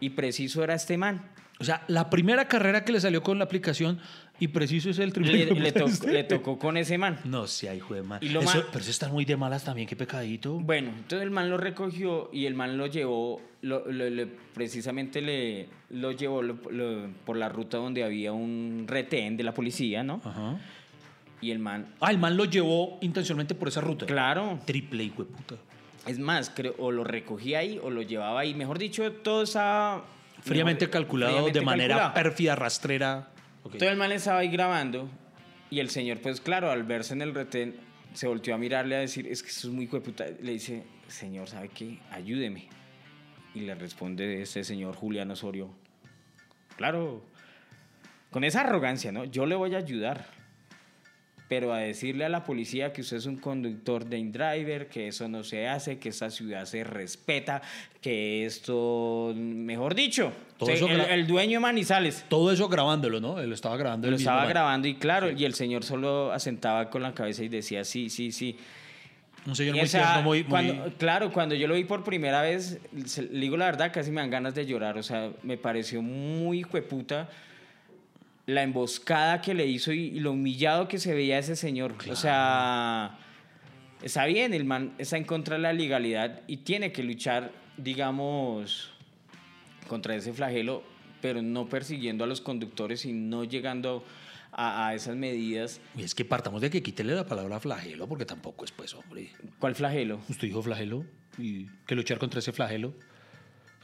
y 0.00 0.10
preciso 0.10 0.64
era 0.64 0.74
este 0.74 0.96
man. 0.96 1.30
O 1.60 1.64
sea, 1.64 1.84
la 1.86 2.10
primera 2.10 2.48
carrera 2.48 2.84
que 2.84 2.92
le 2.92 3.00
salió 3.00 3.22
con 3.22 3.38
la 3.38 3.44
aplicación 3.44 4.00
y 4.40 4.48
preciso 4.48 4.90
es 4.90 4.98
el 4.98 5.10
Le, 5.10 5.12
triple. 5.12 5.60
le 5.60 5.70
to- 5.72 5.86
le 6.10 6.24
tocó 6.24 6.58
con 6.58 6.76
ese 6.76 6.98
man. 6.98 7.20
No 7.24 7.46
sé, 7.46 7.74
hijo 7.74 7.94
de 7.94 8.02
man. 8.02 8.18
Y 8.22 8.30
lo 8.30 8.40
Eso- 8.40 8.64
Pero 8.72 8.80
eso 8.80 8.90
está 8.90 9.08
muy 9.08 9.24
de 9.24 9.36
malas 9.36 9.62
también, 9.64 9.86
qué 9.86 9.94
pecadito. 9.94 10.54
Bueno, 10.58 10.90
entonces 10.90 11.22
el 11.22 11.30
man 11.30 11.48
lo 11.48 11.56
recogió 11.56 12.28
y 12.32 12.46
el 12.46 12.54
man 12.54 12.76
lo 12.76 12.88
llevó, 12.88 13.40
lo- 13.62 13.86
lo- 13.90 14.10
le- 14.10 14.26
precisamente 14.26 15.22
le, 15.22 15.68
lo 15.90 16.10
llevó 16.10 16.42
por 17.24 17.36
la 17.36 17.48
ruta 17.48 17.76
donde 17.76 18.02
había 18.02 18.32
un 18.32 18.86
retén 18.88 19.36
de 19.36 19.44
la 19.44 19.54
policía, 19.54 20.02
¿no? 20.02 20.20
Ajá. 20.24 20.58
Y 21.40 21.52
el 21.52 21.60
man, 21.60 21.86
Ah, 22.00 22.10
el 22.10 22.18
man 22.18 22.36
lo 22.36 22.46
llevó 22.46 22.98
intencionalmente 23.00 23.54
por 23.54 23.68
esa 23.68 23.80
ruta. 23.80 24.06
claro, 24.06 24.58
Triple, 24.64 25.04
hijo 25.04 25.24
de 25.24 25.30
puta. 25.32 25.54
es 26.06 26.18
más, 26.18 26.50
creo, 26.50 26.74
o 26.78 26.90
lo 26.90 27.04
recogía 27.04 27.60
ahí 27.60 27.78
o 27.82 27.90
lo 27.90 28.02
llevaba 28.02 28.40
ahí. 28.40 28.54
Mejor 28.54 28.78
dicho, 28.80 29.10
todo 29.12 29.44
estaba... 29.44 30.04
Fríamente 30.44 30.90
calculado 30.90 31.32
fríamente 31.32 31.58
de 31.58 31.64
manera 31.64 31.94
calculado. 31.96 32.14
pérfida, 32.14 32.56
rastrera. 32.56 33.28
Ok. 33.62 33.78
Todo 33.78 33.88
el 33.88 33.96
man 33.96 34.12
estaba 34.12 34.40
ahí 34.40 34.48
grabando 34.48 35.08
y 35.70 35.80
el 35.80 35.90
señor, 35.90 36.20
pues 36.20 36.40
claro, 36.40 36.70
al 36.70 36.84
verse 36.84 37.14
en 37.14 37.22
el 37.22 37.34
retén, 37.34 37.76
se 38.12 38.28
volteó 38.28 38.54
a 38.54 38.58
mirarle 38.58 38.96
a 38.96 39.00
decir, 39.00 39.26
es 39.26 39.42
que 39.42 39.48
eso 39.48 39.68
es 39.68 39.74
muy 39.74 39.86
puta. 39.86 40.26
Le 40.40 40.52
dice, 40.52 40.84
señor, 41.08 41.48
¿sabe 41.48 41.70
qué? 41.70 41.98
Ayúdeme. 42.10 42.68
Y 43.54 43.60
le 43.60 43.74
responde 43.74 44.42
ese 44.42 44.64
señor 44.64 44.94
Julián 44.94 45.30
Osorio, 45.30 45.70
claro, 46.76 47.24
con 48.30 48.44
esa 48.44 48.60
arrogancia, 48.62 49.12
¿no? 49.12 49.24
Yo 49.24 49.46
le 49.46 49.54
voy 49.54 49.74
a 49.74 49.78
ayudar. 49.78 50.26
Pero 51.46 51.74
a 51.74 51.78
decirle 51.78 52.24
a 52.24 52.30
la 52.30 52.42
policía 52.42 52.92
que 52.94 53.02
usted 53.02 53.18
es 53.18 53.26
un 53.26 53.36
conductor 53.36 54.06
de 54.06 54.16
driver, 54.24 54.88
que 54.88 55.08
eso 55.08 55.28
no 55.28 55.44
se 55.44 55.68
hace, 55.68 55.98
que 55.98 56.08
esta 56.08 56.30
ciudad 56.30 56.64
se 56.64 56.84
respeta, 56.84 57.60
que 58.00 58.46
esto, 58.46 59.32
mejor 59.36 59.94
dicho, 59.94 60.32
Todo 60.58 60.68
se- 60.68 60.74
eso 60.76 60.88
el, 60.88 61.00
el 61.02 61.26
dueño 61.26 61.58
de 61.58 61.60
Manizales. 61.60 62.24
Todo 62.30 62.50
eso 62.50 62.66
grabándolo, 62.68 63.20
¿no? 63.20 63.40
Él 63.40 63.50
lo 63.50 63.54
estaba 63.54 63.76
grabando. 63.76 64.08
Lo 64.10 64.16
estaba 64.16 64.46
grabando 64.46 64.88
y 64.88 64.94
claro, 64.94 65.30
y 65.30 65.44
el 65.44 65.52
señor 65.54 65.84
solo 65.84 66.32
asentaba 66.32 66.88
con 66.88 67.02
la 67.02 67.12
cabeza 67.12 67.44
y 67.44 67.48
decía 67.48 67.84
sí, 67.84 68.08
sí, 68.08 68.32
sí. 68.32 68.56
Un 69.46 69.54
señor 69.54 69.74
muy 69.74 69.84
o 69.84 69.86
sea, 69.86 70.02
tierno, 70.04 70.22
muy... 70.22 70.40
muy- 70.44 70.48
cuando- 70.50 70.92
Claro, 70.96 71.30
cuando 71.30 71.54
yo 71.54 71.68
lo 71.68 71.74
vi 71.74 71.84
por 71.84 72.02
primera 72.04 72.40
vez, 72.40 72.80
le 72.94 73.40
digo 73.40 73.58
la 73.58 73.66
verdad, 73.66 73.92
casi 73.92 74.10
me 74.10 74.22
dan 74.22 74.30
ganas 74.30 74.54
de 74.54 74.64
llorar. 74.64 74.96
O 74.96 75.02
sea, 75.02 75.30
me 75.42 75.58
pareció 75.58 76.00
muy 76.00 76.62
jueputa 76.62 77.28
la 78.46 78.62
emboscada 78.62 79.40
que 79.40 79.54
le 79.54 79.66
hizo 79.66 79.92
y, 79.92 80.06
y 80.06 80.20
lo 80.20 80.32
humillado 80.32 80.88
que 80.88 80.98
se 80.98 81.14
veía 81.14 81.38
ese 81.38 81.56
señor. 81.56 81.94
O 82.10 82.16
sea, 82.16 83.18
está 84.02 84.26
bien, 84.26 84.52
el 84.54 84.64
man 84.64 84.94
está 84.98 85.16
en 85.16 85.24
contra 85.24 85.56
de 85.56 85.62
la 85.62 85.72
legalidad 85.72 86.42
y 86.46 86.58
tiene 86.58 86.92
que 86.92 87.02
luchar, 87.02 87.52
digamos, 87.76 88.92
contra 89.88 90.14
ese 90.14 90.32
flagelo, 90.32 90.82
pero 91.20 91.40
no 91.40 91.68
persiguiendo 91.68 92.24
a 92.24 92.26
los 92.26 92.40
conductores 92.40 93.06
y 93.06 93.12
no 93.12 93.44
llegando 93.44 94.04
a, 94.52 94.88
a 94.88 94.94
esas 94.94 95.16
medidas. 95.16 95.80
Y 95.96 96.02
es 96.02 96.14
que 96.14 96.24
partamos 96.24 96.60
de 96.60 96.70
que 96.70 96.82
quítele 96.82 97.14
la 97.14 97.26
palabra 97.26 97.60
flagelo, 97.60 98.06
porque 98.06 98.26
tampoco 98.26 98.64
es 98.64 98.72
pues, 98.72 98.94
hombre. 98.94 99.30
¿Cuál 99.58 99.74
flagelo? 99.74 100.20
Usted 100.28 100.48
dijo 100.48 100.62
flagelo 100.62 101.04
y 101.38 101.66
que 101.86 101.94
luchar 101.94 102.18
contra 102.18 102.40
ese 102.40 102.52
flagelo. 102.52 102.94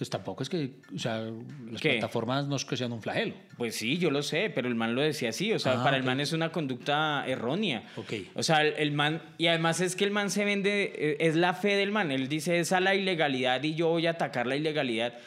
Pues 0.01 0.09
tampoco 0.09 0.43
es 0.43 0.49
que, 0.49 0.71
o 0.97 0.99
sea, 0.99 1.31
las 1.71 1.79
¿Qué? 1.79 1.91
plataformas 1.91 2.49
no 2.49 2.57
es 2.57 2.65
que 2.65 2.75
sean 2.75 2.91
un 2.91 3.03
flagelo. 3.03 3.35
Pues 3.59 3.75
sí, 3.75 3.99
yo 3.99 4.11
lo 4.11 4.23
sé, 4.23 4.49
pero 4.49 4.67
el 4.67 4.75
man 4.75 4.95
lo 4.95 5.03
decía 5.03 5.29
así. 5.29 5.53
O 5.53 5.59
sea, 5.59 5.79
Ah, 5.79 5.85
para 5.85 5.99
el 5.99 6.05
man 6.05 6.21
es 6.21 6.33
una 6.33 6.51
conducta 6.51 7.23
errónea. 7.27 7.83
Ok. 7.97 8.15
O 8.35 8.43
sea, 8.43 8.63
el, 8.63 8.73
el 8.79 8.93
man, 8.93 9.21
y 9.37 9.49
además 9.49 9.83
es 9.83 9.97
que 9.97 10.05
el 10.05 10.11
man 10.11 10.31
se 10.31 10.47
vende, 10.47 10.95
eh, 10.97 11.17
es 11.21 11.37
la 11.37 11.53
fe 11.53 11.77
del 11.77 11.93
man. 11.93 12.11
Él 12.13 12.29
dice, 12.31 12.59
esa 12.59 12.79
es 12.79 12.83
la 12.83 12.95
ilegalidad 12.95 13.63
y 13.63 13.75
yo 13.75 13.89
voy 13.89 14.07
a 14.07 14.13
atacar 14.13 14.47
la 14.47 14.57
ilegalidad. 14.57 15.19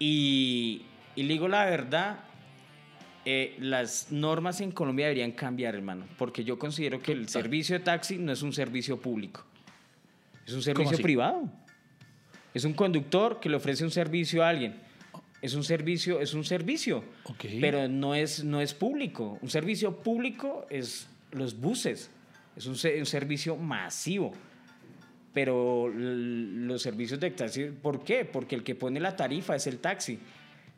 Y, 0.00 0.82
y 1.14 1.22
le 1.22 1.34
digo 1.34 1.46
la 1.46 1.64
verdad, 1.66 2.18
eh, 3.24 3.54
las 3.60 4.10
normas 4.10 4.60
en 4.60 4.72
Colombia 4.72 5.06
deberían 5.06 5.30
cambiar, 5.30 5.76
hermano. 5.76 6.06
Porque 6.18 6.42
yo 6.42 6.58
considero 6.58 7.00
que 7.00 7.12
el 7.12 7.28
servicio 7.28 7.78
de 7.78 7.84
taxi 7.84 8.18
no 8.18 8.32
es 8.32 8.42
un 8.42 8.52
servicio 8.52 9.00
público. 9.00 9.44
Es 10.44 10.54
un 10.54 10.62
servicio 10.62 10.98
privado. 10.98 11.48
Es 12.54 12.64
un 12.64 12.72
conductor 12.72 13.40
que 13.40 13.48
le 13.48 13.56
ofrece 13.56 13.84
un 13.84 13.90
servicio 13.90 14.44
a 14.44 14.48
alguien. 14.48 14.76
Es 15.40 15.54
un 15.54 15.62
servicio, 15.62 16.20
es 16.20 16.34
un 16.34 16.44
servicio. 16.44 17.04
Pero 17.60 17.88
no 17.88 18.14
es, 18.14 18.42
no 18.42 18.60
es 18.60 18.74
público. 18.74 19.38
Un 19.40 19.50
servicio 19.50 19.96
público 19.96 20.66
es 20.68 21.08
los 21.30 21.58
buses. 21.60 22.10
Es 22.56 22.66
un, 22.66 22.72
un 22.72 23.06
servicio 23.06 23.56
masivo. 23.56 24.32
Pero 25.32 25.88
los 25.94 26.82
servicios 26.82 27.20
de 27.20 27.30
taxi, 27.30 27.66
¿por 27.66 28.02
qué? 28.02 28.24
Porque 28.24 28.56
el 28.56 28.64
que 28.64 28.74
pone 28.74 28.98
la 28.98 29.14
tarifa 29.14 29.54
es 29.54 29.66
el 29.66 29.78
taxi. 29.78 30.18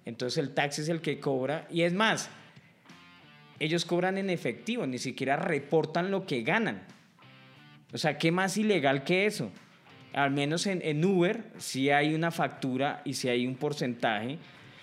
Entonces 0.05 0.37
el 0.39 0.53
taxi 0.53 0.83
es 0.83 0.89
el 0.89 1.01
que 1.01 1.19
cobra. 1.19 1.67
Y 1.71 1.83
es 1.83 1.95
más, 1.95 2.29
ellos 3.59 3.85
cobran 3.85 4.19
en 4.19 4.29
efectivo, 4.29 4.87
ni 4.87 4.99
siquiera 4.99 5.37
reportan 5.37 6.11
lo 6.11 6.27
que 6.27 6.43
ganan. 6.43 6.83
O 7.93 7.99
sea, 7.99 8.19
¿qué 8.19 8.33
más 8.33 8.57
ilegal 8.57 9.05
que 9.05 9.27
eso? 9.27 9.51
Al 10.13 10.31
menos 10.31 10.67
en, 10.67 10.81
en 10.83 11.05
Uber 11.05 11.45
sí 11.59 11.91
hay 11.91 12.15
una 12.15 12.31
factura 12.31 13.03
y 13.05 13.15
sí 13.15 13.29
hay 13.29 13.47
un 13.47 13.55
porcentaje. 13.55 14.39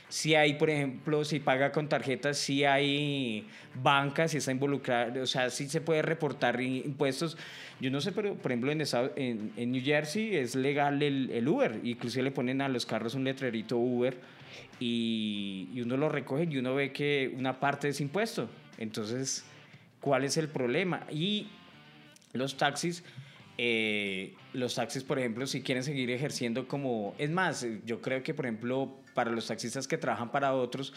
Si 0.10 0.36
hay, 0.36 0.54
por 0.54 0.70
ejemplo, 0.70 1.26
si 1.26 1.42
paga 1.42 1.74
con 1.74 1.90
tarjetas, 1.90 2.38
si 2.38 2.64
hay 2.64 3.46
bancas, 3.84 4.32
si 4.32 4.38
está 4.38 4.52
involucrada, 4.52 5.22
o 5.22 5.26
sea, 5.26 5.50
sí 5.50 5.68
se 5.68 5.82
puede 5.82 6.02
reportar 6.02 6.62
impuestos. 6.62 7.38
Yo 7.82 7.92
no 7.92 8.00
sé, 8.00 8.14
pero 8.14 8.36
por 8.36 8.52
ejemplo 8.52 8.72
en, 8.72 8.82
en, 9.18 9.52
en 9.58 9.72
New 9.72 9.84
Jersey 9.84 10.38
es 10.38 10.56
legal 10.56 11.04
el, 11.04 11.30
el 11.32 11.46
Uber, 11.46 11.82
inclusive 11.84 12.24
le 12.24 12.32
ponen 12.32 12.62
a 12.62 12.70
los 12.70 12.86
carros 12.86 13.16
un 13.16 13.26
letrerito 13.26 13.78
Uber 13.78 14.18
y, 14.80 15.68
y 15.74 15.82
uno 15.82 15.98
lo 15.98 16.08
recoge 16.08 16.48
y 16.50 16.58
uno 16.58 16.74
ve 16.74 16.94
que 16.94 17.34
una 17.38 17.60
parte 17.60 17.90
es 17.90 18.00
impuesto. 18.00 18.50
Entonces, 18.78 19.46
¿cuál 20.00 20.24
es 20.24 20.38
el 20.38 20.48
problema? 20.48 21.06
Y 21.12 21.48
los 22.32 22.56
taxis, 22.56 23.04
eh, 23.58 24.36
los 24.54 24.76
taxis, 24.76 25.04
por 25.04 25.18
ejemplo, 25.20 25.48
si 25.48 25.62
quieren 25.62 25.84
seguir 25.84 26.12
ejerciendo 26.12 26.68
como... 26.68 27.16
Es 27.18 27.30
más, 27.32 27.64
eh, 27.64 27.82
yo 27.86 28.02
creo 28.02 28.22
que, 28.22 28.34
por 28.34 28.46
ejemplo, 28.46 28.96
para 29.14 29.32
los 29.32 29.48
taxistas 29.48 29.88
que 29.88 29.98
trabajan 29.98 30.32
para 30.32 30.54
otros, 30.54 30.94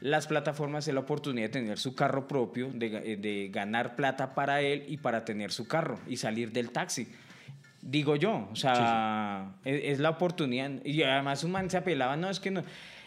las 0.00 0.26
plataformas 0.26 0.86
es 0.86 0.94
la 0.94 1.00
oportunidad 1.00 1.46
de 1.48 1.52
tener 1.52 1.78
su 1.78 1.94
carro 1.94 2.28
propio, 2.28 2.70
de, 2.72 2.86
eh, 3.12 3.16
de 3.16 3.48
ganar 3.52 3.96
plata 3.96 4.34
para 4.34 4.60
él 4.60 4.84
y 4.88 4.96
para 4.98 5.24
tener 5.24 5.50
su 5.52 5.66
carro 5.66 5.98
y 6.06 6.16
salir 6.16 6.52
del 6.52 6.70
taxi. 6.70 7.08
Digo 7.82 8.16
yo, 8.16 8.48
o 8.50 8.56
sea, 8.56 9.54
Es, 9.64 9.80
es 9.84 9.98
la 9.98 10.10
oportunidad. 10.10 10.70
Y 10.84 11.02
además 11.02 11.42
un 11.44 11.50
man 11.50 11.68
se 11.68 11.76
apelaba, 11.76 12.16
no, 12.16 12.30
es 12.30 12.38
que 12.40 12.50
no... 12.50 12.62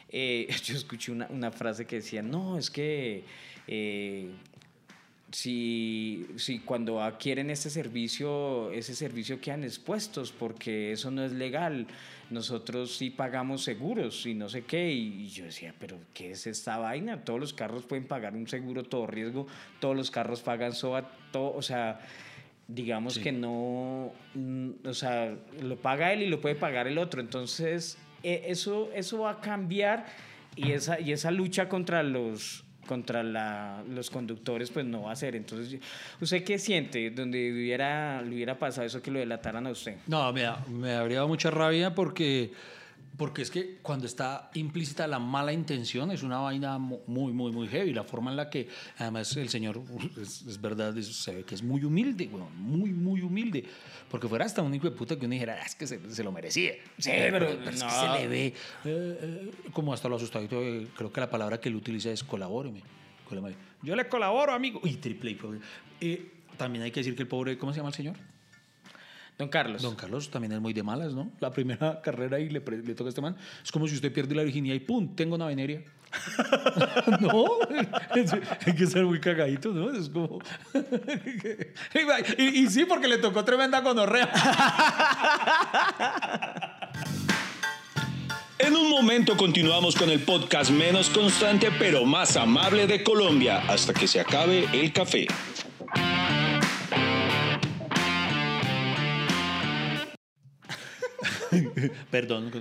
eh, 0.09 0.47
yo 0.65 0.75
escuché 0.75 1.11
una, 1.11 1.27
una 1.29 1.51
frase 1.51 1.85
que 1.85 1.97
decía, 1.97 2.21
no, 2.21 2.57
es 2.57 2.69
que... 2.69 3.23
eh, 3.67 4.29
si, 5.31 6.25
si 6.37 6.59
cuando 6.59 7.01
adquieren 7.01 7.49
este 7.49 7.69
servicio, 7.69 8.71
ese 8.71 8.95
servicio 8.95 9.41
quedan 9.41 9.63
expuestos 9.63 10.31
porque 10.31 10.91
eso 10.93 11.11
no 11.11 11.23
es 11.23 11.33
legal. 11.33 11.85
Nosotros 12.29 12.95
sí 12.97 13.09
pagamos 13.09 13.63
seguros 13.63 14.25
y 14.25 14.33
no 14.33 14.47
sé 14.49 14.63
qué. 14.63 14.89
Y 14.91 15.27
yo 15.29 15.45
decía, 15.45 15.73
pero 15.79 15.97
¿qué 16.13 16.31
es 16.31 16.47
esta 16.47 16.77
vaina? 16.77 17.23
Todos 17.25 17.39
los 17.39 17.53
carros 17.53 17.83
pueden 17.83 18.05
pagar 18.07 18.35
un 18.35 18.47
seguro 18.47 18.83
todo 18.83 19.05
riesgo, 19.07 19.47
todos 19.79 19.95
los 19.95 20.11
carros 20.11 20.41
pagan 20.41 20.73
SOA, 20.73 21.09
todo, 21.31 21.53
o 21.53 21.61
sea, 21.61 21.99
digamos 22.67 23.15
Sí. 23.15 23.21
que 23.21 23.31
no, 23.31 24.13
mm, 24.33 24.69
o 24.85 24.93
sea, 24.93 25.35
lo 25.61 25.75
paga 25.77 26.13
él 26.13 26.23
y 26.23 26.27
lo 26.27 26.39
puede 26.41 26.55
pagar 26.55 26.87
el 26.87 26.97
otro. 26.97 27.19
Entonces, 27.21 27.97
eh, 28.23 28.43
eso, 28.47 28.89
eso 28.93 29.19
va 29.19 29.31
a 29.31 29.41
cambiar 29.41 30.05
y 30.55 30.71
esa, 30.71 30.99
y 30.99 31.11
esa 31.11 31.31
lucha 31.31 31.69
contra 31.69 32.01
los 32.01 32.63
contra 32.87 33.21
la- 33.21 33.83
los 33.93 34.09
conductores 34.09 34.71
pues 34.71 34.83
no 34.85 35.03
va 35.03 35.11
a 35.11 35.15
ser. 35.15 35.35
Entonces 35.35 35.79
usted 36.19 36.43
qué 36.43 36.57
siente 36.57 37.11
donde 37.11 37.51
hubiera 37.51 38.21
le 38.23 38.33
hubiera 38.33 38.57
pasado 38.57 38.87
eso 38.87 39.01
que 39.01 39.11
lo 39.11 39.19
delataran 39.19 39.67
a 39.67 39.69
usted. 39.69 39.97
No, 40.07 40.33
me, 40.33 40.43
me 40.69 40.93
habría 40.95 41.17
dado 41.17 41.27
mucha 41.27 41.51
rabia 41.51 41.93
porque, 41.93 42.51
porque 43.15 43.41
es 43.41 43.49
que 43.51 43.77
cuando 43.81 44.05
está 44.05 44.51
implícita 44.53 45.07
la 45.07 45.17
mala 45.19 45.53
intención 45.53 46.11
es 46.11 46.21
una 46.23 46.39
vaina 46.39 46.77
mu- 46.77 46.99
muy, 47.07 47.31
muy, 47.33 47.51
muy 47.51 47.67
heavy. 47.67 47.93
La 47.93 48.03
forma 48.03 48.29
en 48.31 48.37
la 48.37 48.49
que, 48.49 48.67
además, 48.97 49.35
el 49.37 49.49
señor, 49.49 49.81
es, 50.21 50.41
es 50.43 50.59
verdad, 50.61 50.95
es- 50.97 51.15
se 51.23 51.33
ve 51.35 51.43
que 51.43 51.55
es 51.55 51.63
muy 51.63 51.83
humilde, 51.83 52.29
weón, 52.31 52.55
muy, 52.61 52.91
muy 52.91 53.21
humilde. 53.21 53.63
Porque 54.11 54.27
fuera 54.27 54.45
hasta 54.45 54.61
un 54.61 54.73
hijo 54.73 54.89
de 54.89 54.95
puta 54.95 55.15
que 55.17 55.25
uno 55.25 55.33
dijera, 55.33 55.57
"Ah, 55.61 55.65
es 55.65 55.75
que 55.75 55.87
se, 55.87 55.99
se 56.13 56.23
lo 56.23 56.31
merecía. 56.31 56.73
Sí, 56.97 57.11
pero 57.31 57.49
es 57.49 57.57
que 57.57 57.85
no. 57.85 57.89
se 57.89 58.19
le 58.19 58.27
ve 58.27 58.45
eh, 58.47 58.53
eh, 58.85 59.51
como 59.73 59.93
hasta 59.93 60.07
lo 60.09 60.15
asustadito. 60.17 60.61
eh, 60.61 60.87
creo 60.95 61.11
que 61.11 61.19
la 61.19 61.29
palabra 61.29 61.59
que 61.59 61.69
él 61.69 61.75
utiliza 61.75 62.11
es 62.11 62.23
colabóreme. 62.23 62.81
Yo 63.83 63.95
le 63.95 64.07
colaboro, 64.07 64.53
amigo. 64.53 64.79
Y 64.83 64.95
triple. 64.95 65.35
pobre. 65.35 65.59
Eh, 65.99 66.31
también 66.55 66.83
hay 66.83 66.91
que 66.91 66.99
decir 67.01 67.15
que 67.15 67.23
el 67.23 67.27
pobre, 67.27 67.57
¿cómo 67.57 67.73
se 67.73 67.77
llama 67.77 67.89
el 67.89 67.95
señor? 67.95 68.15
Don 69.37 69.49
Carlos 69.49 69.81
Don 69.81 69.95
Carlos 69.95 70.29
también 70.31 70.53
es 70.53 70.59
muy 70.59 70.73
de 70.73 70.83
malas, 70.83 71.13
¿no? 71.13 71.31
La 71.39 71.51
primera 71.51 72.01
carrera 72.03 72.39
y 72.39 72.49
le, 72.49 72.59
toca 72.59 73.05
a 73.05 73.09
este 73.09 73.21
man. 73.21 73.35
Es 73.63 73.71
como 73.71 73.87
si 73.87 73.95
usted 73.95 74.11
pierde 74.11 74.35
la 74.35 74.43
virginidad 74.43 74.75
y 74.75 74.79
¡pum! 74.79 75.15
Tengo 75.15 75.35
una 75.35 75.47
veneria. 75.47 75.83
no, 77.19 77.45
hay 78.65 78.73
que 78.73 78.87
ser 78.87 79.03
muy 79.05 79.19
cagadito, 79.19 79.73
¿no? 79.73 79.91
Es 79.91 80.09
como. 80.09 80.39
y, 82.37 82.43
y 82.43 82.69
sí, 82.69 82.85
porque 82.85 83.07
le 83.07 83.17
tocó 83.17 83.43
tremenda 83.43 83.81
gonorrea. 83.81 84.31
En 88.59 88.75
un 88.75 88.89
momento 88.89 89.37
continuamos 89.37 89.95
con 89.95 90.09
el 90.09 90.19
podcast 90.21 90.71
menos 90.71 91.09
constante 91.09 91.69
pero 91.77 92.05
más 92.05 92.35
amable 92.35 92.87
de 92.87 93.03
Colombia 93.03 93.63
hasta 93.67 93.93
que 93.93 94.07
se 94.07 94.19
acabe 94.19 94.67
el 94.73 94.91
café. 94.91 95.27
Perdón. 102.11 102.51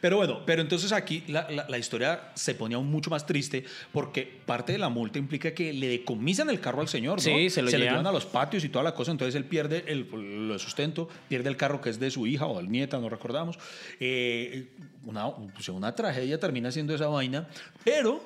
Pero 0.00 0.16
bueno, 0.16 0.40
pero 0.46 0.62
entonces 0.62 0.92
aquí 0.92 1.24
la, 1.28 1.50
la- 1.50 1.66
la 1.68 1.78
historia 1.78 2.30
se 2.34 2.54
pone 2.54 2.74
aún 2.74 2.90
mucho 2.90 3.10
más 3.10 3.26
triste 3.26 3.64
porque 3.92 4.40
parte 4.46 4.72
de 4.72 4.78
la 4.78 4.88
multa 4.88 5.18
implica 5.18 5.52
que 5.54 5.72
le 5.72 5.88
decomisan 5.88 6.50
el 6.50 6.60
carro 6.60 6.80
al 6.80 6.88
señor, 6.88 7.18
¿no? 7.18 7.22
Sí, 7.22 7.50
se 7.50 7.62
lo 7.62 7.70
llevan. 7.70 7.88
llevan 7.94 8.06
a 8.06 8.12
los 8.12 8.26
patios 8.26 8.64
y 8.64 8.68
toda 8.68 8.82
la 8.84 8.94
cosa, 8.94 9.10
entonces 9.12 9.34
él 9.34 9.44
pierde 9.44 9.84
el, 9.88 10.08
lo 10.48 10.58
sustento, 10.58 11.08
pierde 11.28 11.48
el 11.48 11.56
carro 11.56 11.80
que 11.80 11.90
es 11.90 11.98
de 12.00 12.10
su 12.10 12.26
hija 12.26 12.46
o 12.46 12.60
el 12.60 12.70
nieta, 12.70 12.98
no 12.98 13.08
recordamos. 13.08 13.58
Eh, 14.00 14.68
una, 15.04 15.26
una 15.28 15.94
tragedia 15.94 16.38
termina 16.40 16.70
siendo 16.70 16.94
esa 16.94 17.06
vaina, 17.08 17.48
pero 17.84 18.22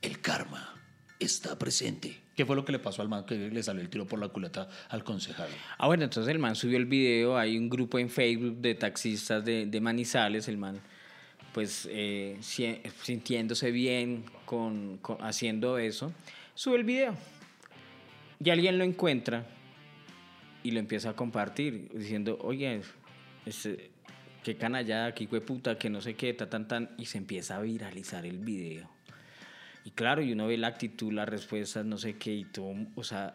el 0.00 0.20
karma 0.20 0.74
está 1.20 1.58
presente. 1.58 2.21
¿Qué 2.36 2.46
fue 2.46 2.56
lo 2.56 2.64
que 2.64 2.72
le 2.72 2.78
pasó 2.78 3.02
al 3.02 3.08
man 3.08 3.26
que 3.26 3.34
le 3.34 3.62
salió 3.62 3.82
el 3.82 3.90
tiro 3.90 4.06
por 4.06 4.18
la 4.18 4.28
culata 4.28 4.68
al 4.88 5.04
concejal? 5.04 5.48
Ah, 5.76 5.86
bueno, 5.86 6.04
entonces 6.04 6.30
el 6.32 6.38
man 6.38 6.56
subió 6.56 6.78
el 6.78 6.86
video, 6.86 7.36
hay 7.36 7.58
un 7.58 7.68
grupo 7.68 7.98
en 7.98 8.08
Facebook 8.08 8.56
de 8.56 8.74
taxistas 8.74 9.44
de, 9.44 9.80
Manizales, 9.80 10.48
el 10.48 10.56
man 10.56 10.80
pues 11.52 11.86
eh, 11.90 12.38
si- 12.40 12.80
sintiéndose 13.02 13.70
bien 13.70 14.24
con, 14.46 14.98
haciendo 15.20 15.76
eso, 15.76 16.10
sube 16.54 16.76
el 16.76 16.84
video. 16.84 17.14
Y 18.42 18.48
alguien 18.48 18.78
lo 18.78 18.84
encuentra 18.84 19.44
y 20.62 20.70
lo 20.70 20.80
empieza 20.80 21.10
a 21.10 21.12
compartir 21.16 21.90
diciendo, 21.92 22.38
oye, 22.40 22.80
este, 23.44 23.90
qué 24.42 24.56
canallada, 24.56 25.14
qué 25.14 25.26
puta, 25.26 25.76
que 25.76 25.90
no 25.90 26.00
sé 26.00 26.14
qué, 26.14 26.32
ta, 26.32 26.48
tan, 26.48 26.66
tan, 26.66 26.90
y 26.96 27.04
se 27.04 27.18
empieza 27.18 27.56
a 27.56 27.60
viralizar 27.60 28.24
el 28.24 28.38
video. 28.38 28.88
Y 29.84 29.90
claro, 29.90 30.22
y 30.22 30.32
uno 30.32 30.46
ve 30.46 30.56
la 30.58 30.68
actitud, 30.68 31.12
las 31.12 31.28
respuestas, 31.28 31.84
no 31.84 31.98
sé 31.98 32.16
qué, 32.16 32.32
y 32.34 32.44
todo, 32.44 32.74
o 32.94 33.02
sea, 33.02 33.34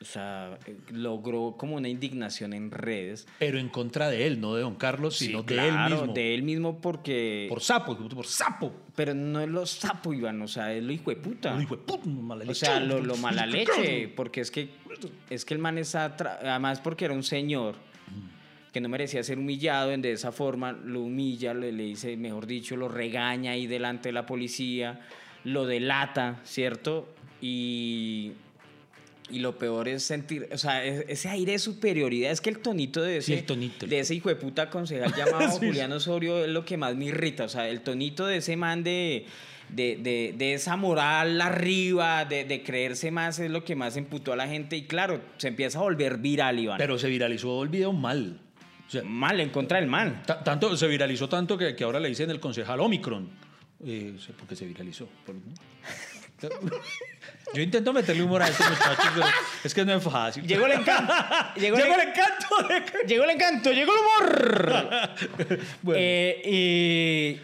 o 0.00 0.04
sea, 0.04 0.58
logró 0.92 1.56
como 1.58 1.76
una 1.76 1.88
indignación 1.88 2.52
en 2.52 2.70
redes. 2.70 3.26
Pero 3.38 3.58
en 3.58 3.68
contra 3.68 4.08
de 4.08 4.26
él, 4.26 4.40
no 4.40 4.54
de 4.54 4.62
don 4.62 4.76
Carlos, 4.76 5.16
sino 5.16 5.42
de 5.42 5.54
él 5.54 5.70
claro, 5.70 5.96
mismo. 5.96 6.14
de 6.14 6.34
él 6.34 6.42
mismo 6.42 6.80
porque... 6.80 7.46
Por 7.48 7.60
sapo, 7.60 7.96
por 7.96 8.26
sapo. 8.26 8.72
Pero 8.94 9.12
no 9.14 9.40
es 9.40 9.48
lo 9.48 9.66
sapo, 9.66 10.14
Iván, 10.14 10.40
o 10.40 10.48
sea, 10.48 10.72
es 10.72 10.84
lo 10.84 10.92
hijo 10.92 11.10
de 11.10 11.16
puta. 11.16 11.54
Lo 11.54 11.62
hijo 11.62 11.76
de 11.76 11.82
puta, 11.82 12.06
mala 12.08 12.44
O 12.44 12.46
leche. 12.46 12.66
sea, 12.66 12.80
lo, 12.80 13.00
lo 13.00 13.16
mala 13.16 13.44
leche, 13.44 14.08
porque 14.14 14.40
es 14.40 14.50
que, 14.52 14.70
es 15.30 15.44
que 15.44 15.54
el 15.54 15.60
man 15.60 15.78
está, 15.78 16.14
además 16.42 16.80
porque 16.80 17.04
era 17.04 17.14
un 17.14 17.24
señor 17.24 17.74
que 18.72 18.80
no 18.80 18.88
merecía 18.88 19.22
ser 19.24 19.38
humillado, 19.38 19.92
en 19.92 20.02
de 20.02 20.12
esa 20.12 20.30
forma 20.30 20.72
lo 20.72 21.00
humilla, 21.00 21.54
le, 21.54 21.72
le 21.72 21.84
dice, 21.84 22.16
mejor 22.16 22.46
dicho, 22.46 22.76
lo 22.76 22.88
regaña 22.88 23.52
ahí 23.52 23.66
delante 23.66 24.10
de 24.10 24.12
la 24.12 24.26
policía, 24.26 25.00
lo 25.52 25.66
delata, 25.66 26.40
¿cierto? 26.44 27.08
Y, 27.40 28.32
y 29.30 29.38
lo 29.40 29.58
peor 29.58 29.88
es 29.88 30.02
sentir, 30.02 30.48
o 30.52 30.58
sea, 30.58 30.84
es- 30.84 31.04
ese 31.08 31.28
aire 31.28 31.52
de 31.52 31.58
superioridad, 31.58 32.30
es 32.30 32.40
que 32.40 32.50
el 32.50 32.58
tonito 32.60 33.02
de 33.02 33.20
Sí, 33.22 33.32
ese, 33.32 33.40
el 33.40 33.46
tonito. 33.46 33.86
de 33.86 33.98
ese 34.00 34.14
hijo 34.14 34.28
de 34.28 34.36
puta 34.36 34.70
concejal 34.70 35.12
llamado 35.16 35.50
Sí. 35.50 35.66
Julián 35.66 35.92
Osorio 35.92 36.44
es 36.44 36.50
lo 36.50 36.64
que 36.64 36.76
más 36.76 36.94
me 36.96 37.06
irrita, 37.06 37.44
o 37.44 37.48
sea, 37.48 37.68
el 37.68 37.80
tonito 37.82 38.26
de 38.26 38.38
ese 38.38 38.56
man 38.56 38.82
de... 38.84 39.26
De, 39.70 39.98
de- 39.98 40.34
de 40.34 40.54
esa 40.54 40.76
moral 40.76 41.38
arriba, 41.42 42.24
de, 42.24 42.44
de 42.46 42.62
creerse 42.62 43.10
más, 43.10 43.38
es 43.38 43.50
lo 43.50 43.64
que 43.64 43.76
más 43.76 43.98
emputó 43.98 44.32
a 44.32 44.36
la 44.36 44.48
gente. 44.48 44.78
Y 44.78 44.84
claro, 44.86 45.20
se 45.36 45.48
empieza 45.48 45.78
a 45.78 45.82
volver 45.82 46.16
viral, 46.16 46.58
Iván. 46.58 46.78
Pero 46.78 46.98
se 46.98 47.06
viralizó 47.10 47.62
el 47.64 47.68
video 47.68 47.92
mal. 47.92 48.40
O 48.86 48.90
sea, 48.90 49.02
Mal 49.04 49.38
en 49.40 49.50
contra 49.50 49.78
del 49.78 49.90
ta- 50.24 50.42
tanto, 50.42 50.74
se 50.74 50.86
viralizó 50.86 51.28
tanto 51.28 51.58
que, 51.58 51.76
que 51.76 51.84
ahora 51.84 52.00
le 52.00 52.08
dicen 52.08 52.30
el 52.30 52.40
concejal 52.40 52.80
Omicron. 52.80 53.28
Eh, 53.84 54.16
porque 54.38 54.56
se 54.56 54.66
viralizó. 54.66 55.08
Yo 57.54 57.62
intento 57.62 57.92
meterle 57.92 58.22
humor 58.22 58.42
a 58.42 58.48
estos 58.48 58.68
muchachos, 58.68 59.06
pero 59.14 59.26
es 59.64 59.74
que 59.74 59.84
no 59.84 59.94
es 59.94 60.02
fácil. 60.02 60.46
Llegó 60.46 60.66
el 60.66 60.72
encanto. 60.72 61.12
Llegó, 61.56 61.76
Llegó 61.78 61.94
el, 61.94 62.00
el 62.00 62.08
encanto 62.08 62.68
de... 62.68 63.06
llegó 63.08 63.24
el 63.24 63.30
encanto, 63.30 63.72
llegó 63.72 63.92
el 63.92 63.98
humor. 63.98 65.10
Bueno. 65.82 65.98
Eh, 66.00 67.40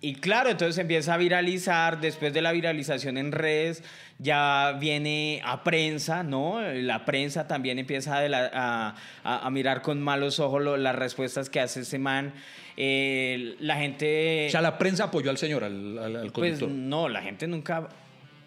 y, 0.00 0.08
y 0.08 0.14
claro, 0.16 0.50
entonces 0.50 0.78
empieza 0.78 1.14
a 1.14 1.16
viralizar. 1.16 2.00
Después 2.00 2.32
de 2.34 2.42
la 2.42 2.50
viralización 2.52 3.18
en 3.18 3.30
redes, 3.30 3.84
ya 4.18 4.76
viene 4.80 5.40
a 5.44 5.62
prensa, 5.62 6.22
¿no? 6.24 6.60
La 6.60 7.04
prensa 7.04 7.46
también 7.46 7.78
empieza 7.78 8.16
a, 8.18 8.28
la- 8.28 8.50
a- 8.52 8.94
a- 9.22 9.46
a 9.46 9.50
mirar 9.50 9.80
con 9.82 10.02
malos 10.02 10.40
ojos 10.40 10.60
lo- 10.62 10.76
las 10.76 10.96
respuestas 10.96 11.50
que 11.50 11.60
hace 11.60 11.82
ese 11.82 11.98
man. 12.00 12.32
Eh, 12.76 13.56
la 13.60 13.76
gente. 13.76 14.46
O 14.48 14.50
sea, 14.50 14.60
la 14.60 14.76
prensa 14.78 15.04
apoyó 15.04 15.30
al 15.30 15.38
señor, 15.38 15.64
al, 15.64 15.98
al, 15.98 16.16
al 16.16 16.32
Pues 16.32 16.60
no, 16.62 17.08
la 17.08 17.22
gente 17.22 17.46
nunca 17.46 17.88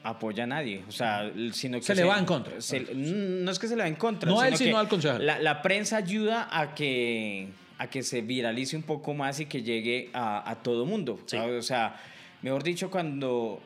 apoya 0.04 0.44
a 0.44 0.48
nadie, 0.48 0.84
o 0.88 0.92
sea, 0.92 1.32
sino 1.52 1.78
que 1.80 1.84
Se 1.84 1.96
le 1.96 2.04
va 2.04 2.18
en 2.18 2.26
contra. 2.26 2.62
se- 2.62 2.80
no 2.96 3.52
es 3.52 3.60
que 3.60 3.68
se 3.68 3.76
le 3.76 3.82
va 3.84 3.88
en 3.90 3.96
contra, 3.96 4.30
No 4.30 4.40
a 4.40 4.48
él, 4.48 4.56
sino 4.56 4.78
al 4.78 4.88
concejal. 4.88 5.26
La, 5.26 5.40
la 5.40 5.62
prensa 5.62 5.98
ayuda 5.98 6.48
a 6.52 6.74
que 6.74 7.48
a 7.80 7.88
que 7.90 8.02
se 8.04 8.22
viralice 8.22 8.76
un 8.76 8.84
poco 8.84 9.14
más 9.14 9.40
y 9.40 9.46
que 9.46 9.62
llegue 9.62 10.10
a, 10.14 10.50
a 10.50 10.56
todo 10.64 10.86
mundo. 10.86 11.20
Sí. 11.26 11.38
O 11.38 11.62
sea, 11.62 11.96
mejor 12.42 12.64
dicho, 12.64 12.90
cuando 12.90 13.62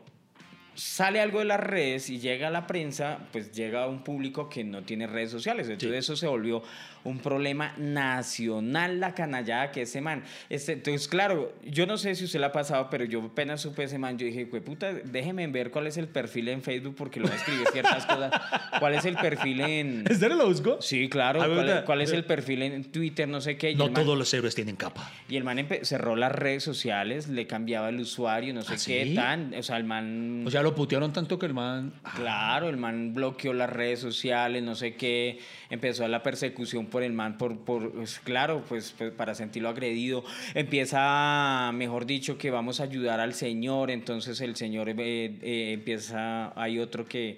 sale 0.75 1.19
algo 1.19 1.39
de 1.39 1.45
las 1.45 1.59
redes 1.59 2.09
y 2.09 2.19
llega 2.19 2.47
a 2.47 2.51
la 2.51 2.65
prensa, 2.67 3.19
pues 3.31 3.51
llega 3.51 3.83
a 3.83 3.87
un 3.87 4.03
público 4.03 4.49
que 4.49 4.63
no 4.63 4.83
tiene 4.83 5.07
redes 5.07 5.31
sociales. 5.31 5.67
Entonces 5.69 5.99
eso 5.99 6.15
se 6.15 6.27
volvió 6.27 6.63
un 7.03 7.17
problema 7.19 7.73
nacional, 7.77 8.99
la 8.99 9.13
canallada 9.15 9.71
que 9.71 9.81
ese 9.83 10.01
man. 10.01 10.23
Este, 10.49 10.73
entonces, 10.73 11.07
claro, 11.07 11.53
yo 11.65 11.87
no 11.87 11.97
sé 11.97 12.13
si 12.15 12.25
usted 12.25 12.39
la 12.39 12.47
ha 12.47 12.51
pasado, 12.51 12.89
pero 12.91 13.05
yo 13.05 13.21
apenas 13.23 13.61
supe 13.61 13.83
ese 13.83 13.97
man, 13.97 14.17
yo 14.17 14.25
dije, 14.25 14.47
"Jue 14.49 14.61
puta, 14.61 14.93
déjeme 14.93 15.47
ver 15.47 15.71
cuál 15.71 15.87
es 15.87 15.97
el 15.97 16.07
perfil 16.07 16.47
en 16.49 16.61
Facebook 16.61 16.95
porque 16.95 17.19
lo 17.19 17.27
escribir 17.27 17.67
ciertas 17.71 18.05
cosas. 18.05 18.31
¿Cuál 18.79 18.93
es 18.95 19.05
el 19.05 19.15
perfil 19.15 19.61
en... 19.61 20.03
¿Es 20.09 20.21
lo 20.21 20.45
buscó? 20.47 20.81
Sí, 20.81 21.09
claro. 21.09 21.39
¿Cuál, 21.85 22.01
es 22.01 22.11
el 22.11 22.23
perfil 22.23 22.61
en 22.61 22.83
Twitter? 22.91 23.27
No 23.27 23.41
sé 23.41 23.57
qué. 23.57 23.71
Y 23.71 23.75
No 23.75 23.85
man- 23.85 23.93
todos 23.95 24.17
los 24.17 24.33
héroes 24.33 24.55
tienen 24.55 24.75
capa. 24.75 25.11
y 25.27 25.37
el 25.37 25.43
man 25.43 25.67
cerró 25.83 26.15
las 26.15 26.31
redes 26.31 26.63
sociales, 26.63 27.27
le 27.27 27.47
cambiaba 27.47 27.89
el 27.89 27.99
usuario, 27.99 28.53
no 28.53 28.61
sé 28.61 28.73
¿Ah, 28.73 28.77
qué, 28.85 29.03
sí? 29.05 29.15
tan. 29.15 29.53
O 29.53 29.63
sea, 29.63 29.77
el 29.77 29.83
man. 29.85 30.43
O 30.45 30.51
sea, 30.51 30.60
lo 30.61 30.75
putearon 30.75 31.13
tanto 31.13 31.37
que 31.39 31.45
el 31.45 31.53
man... 31.53 31.93
Claro, 32.15 32.69
el 32.69 32.77
man 32.77 33.13
bloqueó 33.13 33.53
las 33.53 33.69
redes 33.69 33.99
sociales, 33.99 34.63
no 34.63 34.75
sé 34.75 34.95
qué, 34.95 35.39
empezó 35.69 36.07
la 36.07 36.23
persecución 36.23 36.87
por 36.87 37.03
el 37.03 37.13
man, 37.13 37.37
por, 37.37 37.59
por 37.59 37.91
pues, 37.91 38.19
claro, 38.19 38.63
pues, 38.67 38.93
pues, 38.97 39.11
para 39.11 39.35
sentirlo 39.35 39.69
agredido. 39.69 40.23
Empieza, 40.53 41.71
mejor 41.73 42.05
dicho, 42.05 42.37
que 42.37 42.51
vamos 42.51 42.79
a 42.79 42.83
ayudar 42.83 43.19
al 43.19 43.33
señor, 43.33 43.91
entonces 43.91 44.41
el 44.41 44.55
señor 44.55 44.89
eh, 44.89 44.93
eh, 44.97 45.73
empieza, 45.73 46.53
hay 46.61 46.79
otro 46.79 47.05
que 47.05 47.37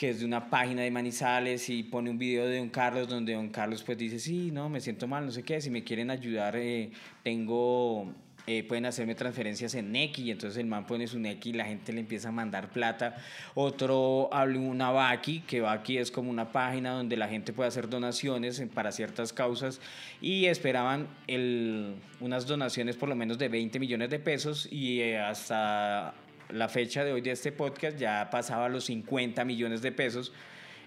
que 0.00 0.08
es 0.08 0.20
de 0.20 0.24
una 0.24 0.48
página 0.48 0.80
de 0.80 0.90
Manizales 0.90 1.68
y 1.68 1.82
pone 1.82 2.08
un 2.08 2.16
video 2.16 2.46
de 2.46 2.56
Don 2.56 2.70
Carlos 2.70 3.06
donde 3.06 3.34
Don 3.34 3.50
Carlos 3.50 3.82
pues 3.82 3.98
dice, 3.98 4.18
sí, 4.18 4.50
no, 4.50 4.70
me 4.70 4.80
siento 4.80 5.06
mal, 5.06 5.26
no 5.26 5.30
sé 5.30 5.42
qué, 5.42 5.60
si 5.60 5.68
me 5.68 5.84
quieren 5.84 6.10
ayudar, 6.10 6.56
eh, 6.56 6.90
tengo, 7.22 8.10
eh, 8.52 8.64
pueden 8.64 8.84
hacerme 8.84 9.14
transferencias 9.14 9.76
en 9.76 9.92
Nequi, 9.92 10.22
y 10.22 10.30
entonces 10.32 10.58
el 10.58 10.66
man 10.66 10.84
pone 10.84 11.06
su 11.06 11.20
Nequi 11.20 11.50
y 11.50 11.52
la 11.52 11.66
gente 11.66 11.92
le 11.92 12.00
empieza 12.00 12.30
a 12.30 12.32
mandar 12.32 12.70
plata. 12.70 13.16
Otro 13.54 14.28
habla 14.32 14.58
una 14.58 14.90
Baki, 14.90 15.42
que 15.42 15.60
Baki 15.60 15.98
es 15.98 16.10
como 16.10 16.30
una 16.30 16.50
página 16.50 16.90
donde 16.90 17.16
la 17.16 17.28
gente 17.28 17.52
puede 17.52 17.68
hacer 17.68 17.88
donaciones 17.88 18.60
para 18.74 18.90
ciertas 18.90 19.32
causas 19.32 19.80
y 20.20 20.46
esperaban 20.46 21.06
el, 21.28 21.94
unas 22.18 22.48
donaciones 22.48 22.96
por 22.96 23.08
lo 23.08 23.14
menos 23.14 23.38
de 23.38 23.48
20 23.48 23.78
millones 23.78 24.10
de 24.10 24.18
pesos 24.18 24.66
y 24.68 25.00
eh, 25.00 25.20
hasta 25.20 26.12
la 26.48 26.68
fecha 26.68 27.04
de 27.04 27.12
hoy 27.12 27.20
de 27.20 27.30
este 27.30 27.52
podcast 27.52 27.98
ya 27.98 28.30
pasaba 28.32 28.68
los 28.68 28.86
50 28.86 29.44
millones 29.44 29.80
de 29.80 29.92
pesos. 29.92 30.32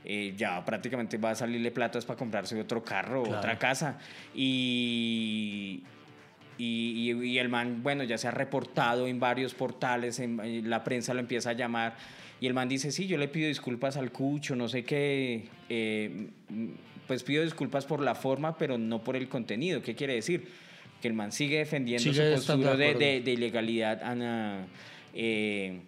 Eh, 0.05 0.33
ya 0.35 0.65
prácticamente 0.65 1.17
va 1.17 1.29
a 1.31 1.35
salirle 1.35 1.71
platas 1.71 2.03
para 2.03 2.19
comprarse 2.19 2.59
otro 2.59 2.83
carro, 2.83 3.23
Claro. 3.23 3.37
otra 3.39 3.57
casa. 3.57 3.97
Y, 4.35 5.81
y, 6.63 7.11
y- 7.11 7.29
y 7.31 7.37
el 7.39 7.49
man, 7.49 7.81
bueno, 7.83 8.03
ya 8.03 8.17
se 8.17 8.27
ha 8.27 8.31
reportado 8.31 9.07
en 9.07 9.19
varios 9.19 9.53
portales, 9.53 10.19
en, 10.19 10.39
en 10.39 10.69
la 10.69 10.83
prensa 10.83 11.13
lo 11.13 11.19
empieza 11.19 11.49
a 11.51 11.53
llamar. 11.53 11.95
Y 12.39 12.47
el 12.47 12.53
man 12.53 12.67
dice, 12.69 12.91
sí, 12.91 13.07
yo 13.07 13.17
le 13.17 13.27
pido 13.27 13.47
disculpas 13.47 13.95
al 13.97 14.11
cucho, 14.11 14.55
no 14.55 14.67
sé 14.67 14.83
qué. 14.83 15.45
eh, 15.69 16.27
pues 17.07 17.23
pido 17.23 17.43
disculpas 17.43 17.85
por 17.85 18.01
la 18.01 18.15
forma, 18.15 18.57
pero 18.57 18.77
no 18.77 19.03
por 19.03 19.15
el 19.15 19.27
contenido. 19.27 19.81
¿Qué 19.81 19.93
quiere 19.93 20.13
decir? 20.15 20.47
Que 21.01 21.09
el 21.09 21.13
man 21.13 21.31
sigue 21.33 21.57
defendiendo 21.57 22.01
Sigue 22.03 22.29
su 22.37 22.45
postura 22.47 22.75
de 23.23 23.31
ilegalidad. 23.33 24.01
Ana, 24.03 24.65
eh, 25.13 25.81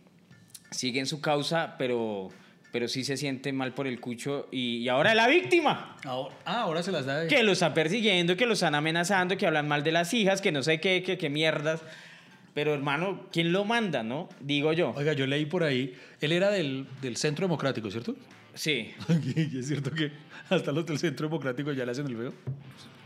sigue 0.72 1.00
en 1.00 1.06
su 1.06 1.22
causa, 1.22 1.76
pero, 1.78 2.32
pero 2.76 2.90
sí 2.90 3.06
se 3.06 3.16
siente 3.16 3.54
mal 3.54 3.74
por 3.74 3.88
el 3.88 4.02
cucho. 4.02 4.50
Y, 4.52 4.80
y 4.80 4.90
ahora 4.90 5.16
la 5.16 5.30
víctima 5.30 5.96
Ahora, 6.04 6.36
ah, 6.44 6.60
ahora 6.64 6.84
se 6.84 6.92
las 6.92 7.06
da 7.06 7.22
de... 7.22 7.28
que 7.30 7.42
lo 7.42 7.54
están 7.54 7.74
persiguiendo, 7.74 8.36
que 8.36 8.46
lo 8.46 8.52
están 8.52 8.76
amenazando, 8.76 9.38
que 9.38 9.48
hablan 9.48 9.66
mal 9.66 9.82
de 9.82 9.94
las 9.94 10.14
hijas, 10.14 10.42
que 10.42 10.52
no 10.52 10.62
sé 10.62 10.82
qué, 10.82 11.02
que, 11.02 11.18
que 11.18 11.30
mierdas. 11.30 11.82
Pero 12.54 12.74
hermano, 12.74 13.28
¿quién 13.32 13.54
lo 13.54 13.64
manda, 13.64 14.04
no? 14.04 14.28
Digo 14.42 14.74
yo. 14.74 14.92
Oiga, 14.98 15.14
yo 15.14 15.26
leí 15.26 15.46
por 15.46 15.64
ahí, 15.64 15.96
él 16.20 16.34
era 16.34 16.52
del, 16.52 16.86
del 17.02 17.16
Centro 17.16 17.48
Democrático, 17.48 17.90
¿cierto? 17.90 18.14
Sí. 18.56 18.94
y 19.38 19.58
es 19.58 19.70
cierto 19.70 19.92
que 19.92 20.12
hasta 20.50 20.74
los 20.74 20.86
del 20.86 21.00
Centro 21.00 21.30
Democrático 21.30 21.72
ya 21.72 21.86
le 21.86 21.92
hacen 21.94 22.08
el 22.08 22.18
feo. 22.18 22.34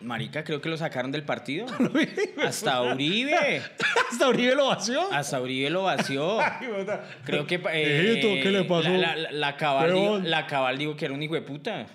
Marica, 0.02 0.44
creo 0.44 0.62
que 0.62 0.70
lo 0.70 0.78
sacaron 0.78 1.12
del 1.12 1.24
partido. 1.24 1.66
Hasta 2.46 2.82
Uribe. 2.82 3.62
Hasta 4.12 4.28
Uribe 4.30 4.56
lo 4.56 4.68
vació. 4.68 5.12
Hasta 5.14 5.40
Uribe 5.42 5.70
lo 5.70 5.84
vació. 5.84 6.38
Creo 7.26 7.46
que. 7.46 7.56
Hijito, 7.56 8.28
¿qué 8.42 8.50
le 8.52 8.64
pasó? 8.64 8.90
La, 8.90 9.16
la- 9.16 9.32
la 9.32 9.58
cabal 9.58 9.88
dijo, 9.94 10.04
Huevón. 10.04 10.30
la 10.30 10.48
cabal 10.48 10.78
dijo 10.78 10.96
que 10.96 11.06
era 11.06 11.14
un 11.14 11.22
hijo 11.22 11.36
de 11.36 11.42
puta. 11.42 11.86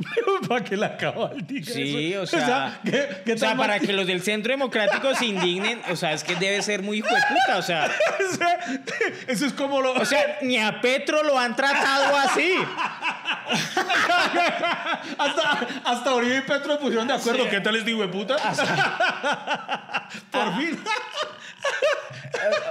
¿Para 0.49 0.63
qué 0.65 0.77
la 0.77 0.97
cabal 0.97 1.47
diga 1.47 1.73
Sí, 1.73 2.13
eso? 2.13 2.23
o 2.23 2.27
sea. 2.27 2.81
¿qué, 2.85 3.09
qué 3.25 3.33
o 3.33 3.39
sea, 3.39 3.57
para 3.57 3.81
que 3.81 3.93
los 3.93 4.07
del 4.07 4.23
Centro 4.23 4.53
Democrático 4.53 5.15
se 5.15 5.27
indignen, 5.27 5.81
o 5.91 5.97
sea, 5.97 6.13
es 6.13 6.23
que 6.25 6.37
debe 6.37 6.63
ser 6.63 6.83
muy 6.83 6.99
hijo 6.99 7.09
de 7.09 7.21
puta. 7.29 7.59
O 7.59 7.63
sea, 7.63 7.91
Eso 9.27 9.47
es 9.47 9.53
como 9.55 9.81
lo. 9.81 9.93
o 9.95 10.05
sea, 10.05 10.39
ni 10.43 10.59
a 10.59 10.81
Petro 10.81 11.23
lo 11.23 11.39
han 11.39 11.57
tratado 11.57 12.17
así. 12.19 12.53
hasta, 15.19 15.67
hasta 15.85 16.15
Uribe 16.15 16.39
y 16.39 16.41
Petro 16.43 16.79
pusieron 16.79 17.07
de 17.09 17.15
acuerdo. 17.15 17.49
¿Qué 17.49 17.61
tal 17.61 17.75
les 17.75 17.85
digo 17.85 17.94
de 18.03 18.09
puta? 18.09 18.37
Por 20.31 20.57
fin. 20.59 20.79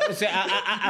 O 0.09 0.13
sea, 0.13 0.43
a- 0.43 0.89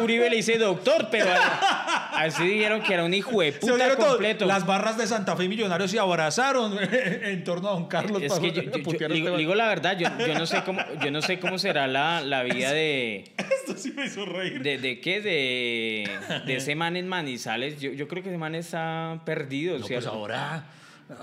Uribe 0.00 0.30
le 0.30 0.36
dice 0.36 0.56
doctor, 0.56 1.08
pero 1.10 1.26
a- 1.30 2.10
así 2.22 2.44
dijeron 2.46 2.80
que 2.82 2.94
era 2.94 3.04
un 3.04 3.12
hijo 3.12 3.42
de 3.42 3.52
Se 3.52 3.58
puta 3.58 3.94
completo. 3.96 4.46
Las 4.46 4.64
barras 4.64 4.96
de 4.96 5.06
Santa 5.06 5.36
Fe 5.36 5.48
Millonarios 5.48 5.90
se 5.90 5.98
abrazaron 5.98 6.78
en 6.92 7.44
torno 7.44 7.68
a 7.68 7.72
don 7.72 7.86
Carlos. 7.88 8.22
Es 8.22 8.28
para 8.32 8.40
que 8.40 8.52
yo, 8.52 8.62
yo- 8.62 8.70
yo- 8.78 8.82
putear 8.82 9.10
a 9.10 9.14
digo, 9.14 9.28
este 9.28 9.38
digo 9.38 9.54
la 9.54 9.68
verdad, 9.68 9.98
yo, 9.98 10.08
yo 10.26 10.38
no 10.38 10.46
sé 10.46 10.62
cómo, 10.64 10.80
yo 11.02 11.10
no 11.10 11.20
sé 11.20 11.38
cómo 11.40 11.58
será 11.58 11.86
la, 11.88 12.20
la 12.22 12.42
vida 12.42 12.72
de, 12.72 13.34
Esto 13.36 13.76
sí 13.76 13.92
me 13.92 14.06
hizo 14.06 14.24
reír. 14.24 14.62
de, 14.62 14.78
de 14.78 15.00
qué, 15.00 15.20
de, 15.20 16.18
de 16.46 16.56
ese 16.56 16.74
man 16.76 16.96
en 16.96 17.06
Manizales. 17.08 17.80
Yo, 17.80 17.90
yo 17.92 18.08
creo 18.08 18.22
que 18.22 18.30
ese 18.30 18.38
man 18.38 18.54
está 18.54 19.20
perdido, 19.26 19.74
No, 19.74 19.80
pues 19.80 19.88
¿cierto? 19.88 20.10
ahora, 20.10 20.64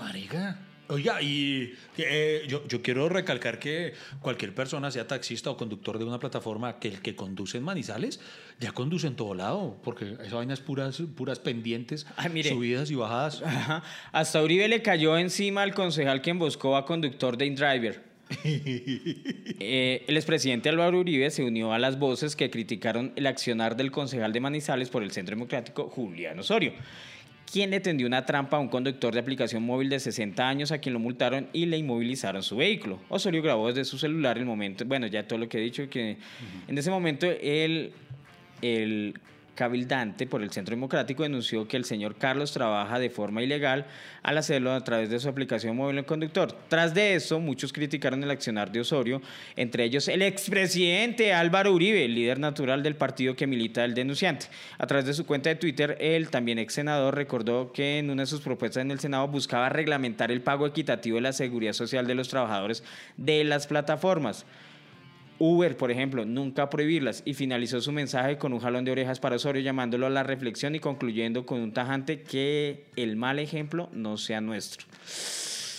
marica. 0.00 0.58
Oiga, 0.88 1.20
y 1.20 1.74
eh, 1.98 2.44
yo, 2.48 2.66
yo 2.66 2.80
quiero 2.80 3.08
recalcar 3.10 3.58
que 3.58 3.92
cualquier 4.20 4.54
persona, 4.54 4.90
sea 4.90 5.06
taxista 5.06 5.50
o 5.50 5.56
conductor 5.56 5.98
de 5.98 6.04
una 6.04 6.18
plataforma, 6.18 6.78
que 6.78 6.88
el 6.88 7.02
que 7.02 7.14
conduce 7.14 7.58
en 7.58 7.64
Manizales, 7.64 8.20
ya 8.58 8.72
conduce 8.72 9.06
en 9.06 9.14
todo 9.14 9.34
lado, 9.34 9.76
porque 9.84 10.16
esa 10.24 10.36
vaina 10.36 10.54
es 10.54 10.60
puras, 10.60 11.02
puras 11.14 11.40
pendientes, 11.40 12.06
Ay, 12.16 12.30
mire. 12.30 12.48
subidas 12.50 12.90
y 12.90 12.94
bajadas. 12.94 13.42
Ajá. 13.42 13.82
Hasta 14.12 14.42
Uribe 14.42 14.66
le 14.66 14.80
cayó 14.80 15.18
encima 15.18 15.62
al 15.62 15.74
concejal 15.74 16.22
que 16.22 16.30
emboscó 16.30 16.76
a 16.76 16.86
conductor 16.86 17.36
de 17.36 17.46
InDriver. 17.46 18.08
Eh, 19.60 20.04
el 20.06 20.16
expresidente 20.16 20.68
Álvaro 20.68 21.00
Uribe 21.00 21.30
se 21.30 21.42
unió 21.42 21.72
a 21.72 21.80
las 21.80 21.98
voces 21.98 22.36
que 22.36 22.48
criticaron 22.48 23.12
el 23.16 23.26
accionar 23.26 23.76
del 23.76 23.90
concejal 23.90 24.32
de 24.32 24.38
Manizales 24.38 24.88
por 24.88 25.02
el 25.02 25.10
Centro 25.10 25.34
Democrático, 25.34 25.88
Julián 25.88 26.38
Osorio, 26.38 26.74
quien 27.50 27.70
le 27.70 27.80
tendió 27.80 28.06
una 28.06 28.26
trampa 28.26 28.56
a 28.56 28.60
un 28.60 28.68
conductor 28.68 29.12
de 29.14 29.20
aplicación 29.20 29.62
móvil 29.62 29.88
de 29.88 30.00
60 30.00 30.48
años 30.48 30.72
a 30.72 30.78
quien 30.78 30.92
lo 30.92 30.98
multaron 30.98 31.48
y 31.52 31.66
le 31.66 31.78
inmovilizaron 31.78 32.42
su 32.42 32.56
vehículo. 32.56 32.98
Osorio 33.08 33.42
grabó 33.42 33.68
desde 33.68 33.84
su 33.84 33.98
celular 33.98 34.38
el 34.38 34.44
momento, 34.44 34.84
bueno, 34.84 35.06
ya 35.06 35.26
todo 35.26 35.38
lo 35.38 35.48
que 35.48 35.58
he 35.58 35.62
dicho, 35.62 35.88
que 35.88 36.18
en 36.66 36.78
ese 36.78 36.90
momento 36.90 37.26
el, 37.26 37.92
el 38.62 39.14
cabildante 39.58 40.28
por 40.28 40.40
el 40.40 40.52
Centro 40.52 40.76
Democrático 40.76 41.24
denunció 41.24 41.66
que 41.66 41.76
el 41.76 41.84
señor 41.84 42.14
Carlos 42.14 42.52
trabaja 42.52 43.00
de 43.00 43.10
forma 43.10 43.42
ilegal 43.42 43.86
al 44.22 44.38
hacerlo 44.38 44.72
a 44.72 44.84
través 44.84 45.10
de 45.10 45.18
su 45.18 45.28
aplicación 45.28 45.74
móvil 45.74 45.98
en 45.98 46.04
conductor. 46.04 46.56
Tras 46.68 46.94
de 46.94 47.16
eso, 47.16 47.40
muchos 47.40 47.72
criticaron 47.72 48.22
el 48.22 48.30
accionar 48.30 48.70
de 48.70 48.78
Osorio, 48.78 49.20
entre 49.56 49.82
ellos 49.82 50.06
el 50.06 50.22
expresidente 50.22 51.32
Álvaro 51.32 51.72
Uribe, 51.72 52.06
líder 52.06 52.38
natural 52.38 52.84
del 52.84 52.94
partido 52.94 53.34
que 53.34 53.48
milita 53.48 53.84
el 53.84 53.94
denunciante. 53.94 54.46
A 54.78 54.86
través 54.86 55.06
de 55.06 55.14
su 55.14 55.26
cuenta 55.26 55.50
de 55.50 55.56
Twitter, 55.56 55.96
el 55.98 56.30
también 56.30 56.60
ex 56.60 56.74
senador 56.74 57.16
recordó 57.16 57.72
que 57.72 57.98
en 57.98 58.10
una 58.10 58.22
de 58.22 58.26
sus 58.26 58.40
propuestas 58.40 58.82
en 58.82 58.92
el 58.92 59.00
Senado 59.00 59.26
buscaba 59.26 59.70
reglamentar 59.70 60.30
el 60.30 60.40
pago 60.40 60.68
equitativo 60.68 61.16
de 61.16 61.22
la 61.22 61.32
seguridad 61.32 61.72
social 61.72 62.06
de 62.06 62.14
los 62.14 62.28
trabajadores 62.28 62.84
de 63.16 63.42
las 63.42 63.66
plataformas. 63.66 64.46
Uber, 65.40 65.76
por 65.76 65.90
ejemplo, 65.90 66.24
nunca 66.24 66.68
prohibirlas 66.68 67.22
y 67.24 67.34
finalizó 67.34 67.80
su 67.80 67.92
mensaje 67.92 68.38
con 68.38 68.52
un 68.52 68.58
jalón 68.60 68.84
de 68.84 68.90
orejas 68.90 69.20
para 69.20 69.36
Osorio 69.36 69.62
llamándolo 69.62 70.06
a 70.06 70.10
la 70.10 70.22
reflexión 70.24 70.74
y 70.74 70.80
concluyendo 70.80 71.46
con 71.46 71.60
un 71.60 71.72
tajante 71.72 72.22
que 72.22 72.86
el 72.96 73.16
mal 73.16 73.38
ejemplo 73.38 73.88
no 73.92 74.16
sea 74.16 74.40
nuestro. 74.40 74.86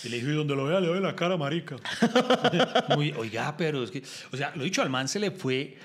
Y 0.02 0.08
le 0.08 0.16
dije, 0.16 0.30
y 0.30 0.34
donde 0.34 0.56
lo 0.56 0.64
vea, 0.64 0.80
le 0.80 0.86
doy 0.86 1.00
la 1.00 1.14
cara, 1.14 1.36
marica. 1.36 1.76
Muy, 2.96 3.12
oiga, 3.12 3.54
pero 3.56 3.84
es 3.84 3.90
que, 3.90 4.02
o 4.32 4.36
sea, 4.36 4.50
lo 4.56 4.64
dicho, 4.64 4.80
al 4.80 4.88
man 4.88 5.08
se 5.08 5.18
le 5.18 5.30
fue, 5.30 5.76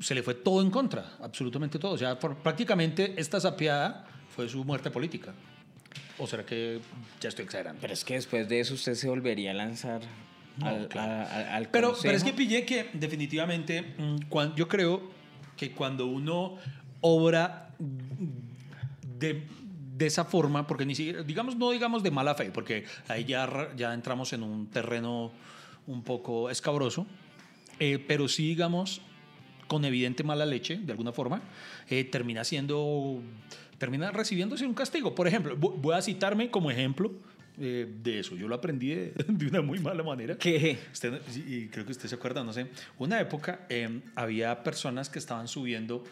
se 0.00 0.16
le 0.16 0.22
fue 0.24 0.34
todo 0.34 0.60
en 0.62 0.70
contra, 0.70 1.12
absolutamente 1.20 1.78
todo. 1.78 1.92
O 1.92 1.98
sea, 1.98 2.18
por- 2.18 2.34
prácticamente 2.36 3.14
esta 3.16 3.38
sapeada 3.40 4.04
fue 4.34 4.48
su 4.48 4.64
muerte 4.64 4.90
política. 4.90 5.32
¿O 6.18 6.26
será 6.26 6.44
que 6.44 6.80
ya 7.20 7.28
estoy 7.28 7.44
exagerando? 7.44 7.80
Pero 7.80 7.92
es 7.92 8.04
que 8.04 8.14
después 8.14 8.48
de 8.48 8.58
eso 8.60 8.74
usted 8.74 8.94
se 8.94 9.08
volvería 9.08 9.52
a 9.52 9.54
lanzar 9.54 10.00
No, 10.58 10.66
al, 10.66 10.88
claro. 10.88 11.12
a- 11.12 11.22
a- 11.24 11.56
al 11.56 11.68
Pero, 11.68 11.94
pero 12.02 12.16
es 12.16 12.24
que 12.24 12.32
pillé 12.32 12.64
que 12.66 12.90
definitivamente, 12.92 13.82
mm, 13.98 14.16
cuan- 14.28 14.54
yo 14.54 14.68
creo 14.68 15.02
que 15.56 15.72
cuando 15.72 16.06
uno 16.06 16.56
obra 17.00 17.70
de, 19.18 19.42
de 19.96 20.06
esa 20.06 20.24
forma, 20.24 20.66
porque 20.66 20.84
ni 20.86 20.94
siquiera, 20.94 21.22
digamos, 21.22 21.56
no 21.56 21.70
digamos 21.70 22.02
de 22.02 22.10
mala 22.10 22.34
fe, 22.34 22.50
porque 22.50 22.84
ahí 23.08 23.24
ya, 23.24 23.70
ya 23.76 23.94
entramos 23.94 24.32
en 24.32 24.42
un 24.42 24.66
terreno 24.68 25.30
un 25.86 26.02
poco 26.02 26.50
escabroso, 26.50 27.06
eh, 27.78 27.98
pero 28.06 28.28
sí, 28.28 28.48
digamos, 28.48 29.00
con 29.68 29.84
evidente 29.84 30.22
mala 30.24 30.44
leche, 30.46 30.76
de 30.76 30.92
alguna 30.92 31.12
forma, 31.12 31.40
eh, 31.88 32.04
termina 32.04 32.44
siendo, 32.44 33.20
termina 33.78 34.10
recibiéndose 34.10 34.66
un 34.66 34.74
castigo. 34.74 35.14
Por 35.14 35.26
ejemplo, 35.28 35.56
vo- 35.58 35.74
voy 35.76 35.94
a 35.96 36.02
citarme 36.02 36.50
como 36.50 36.70
ejemplo 36.70 37.12
eh, 37.60 37.86
de 38.02 38.18
eso. 38.20 38.36
Yo 38.36 38.48
lo 38.48 38.54
aprendí 38.54 38.88
de, 38.94 39.12
de 39.28 39.46
una 39.46 39.60
muy 39.62 39.78
mala 39.78 40.02
manera. 40.02 40.36
¿Qué? 40.36 40.78
Usted, 40.92 41.20
y 41.46 41.66
creo 41.68 41.84
que 41.84 41.92
usted 41.92 42.08
se 42.08 42.14
acuerda, 42.14 42.42
no 42.44 42.52
sé. 42.52 42.66
Una 42.98 43.20
época 43.20 43.66
eh, 43.68 44.00
había 44.14 44.62
personas 44.62 45.08
que 45.08 45.18
estaban 45.18 45.48
subiendo 45.48 46.04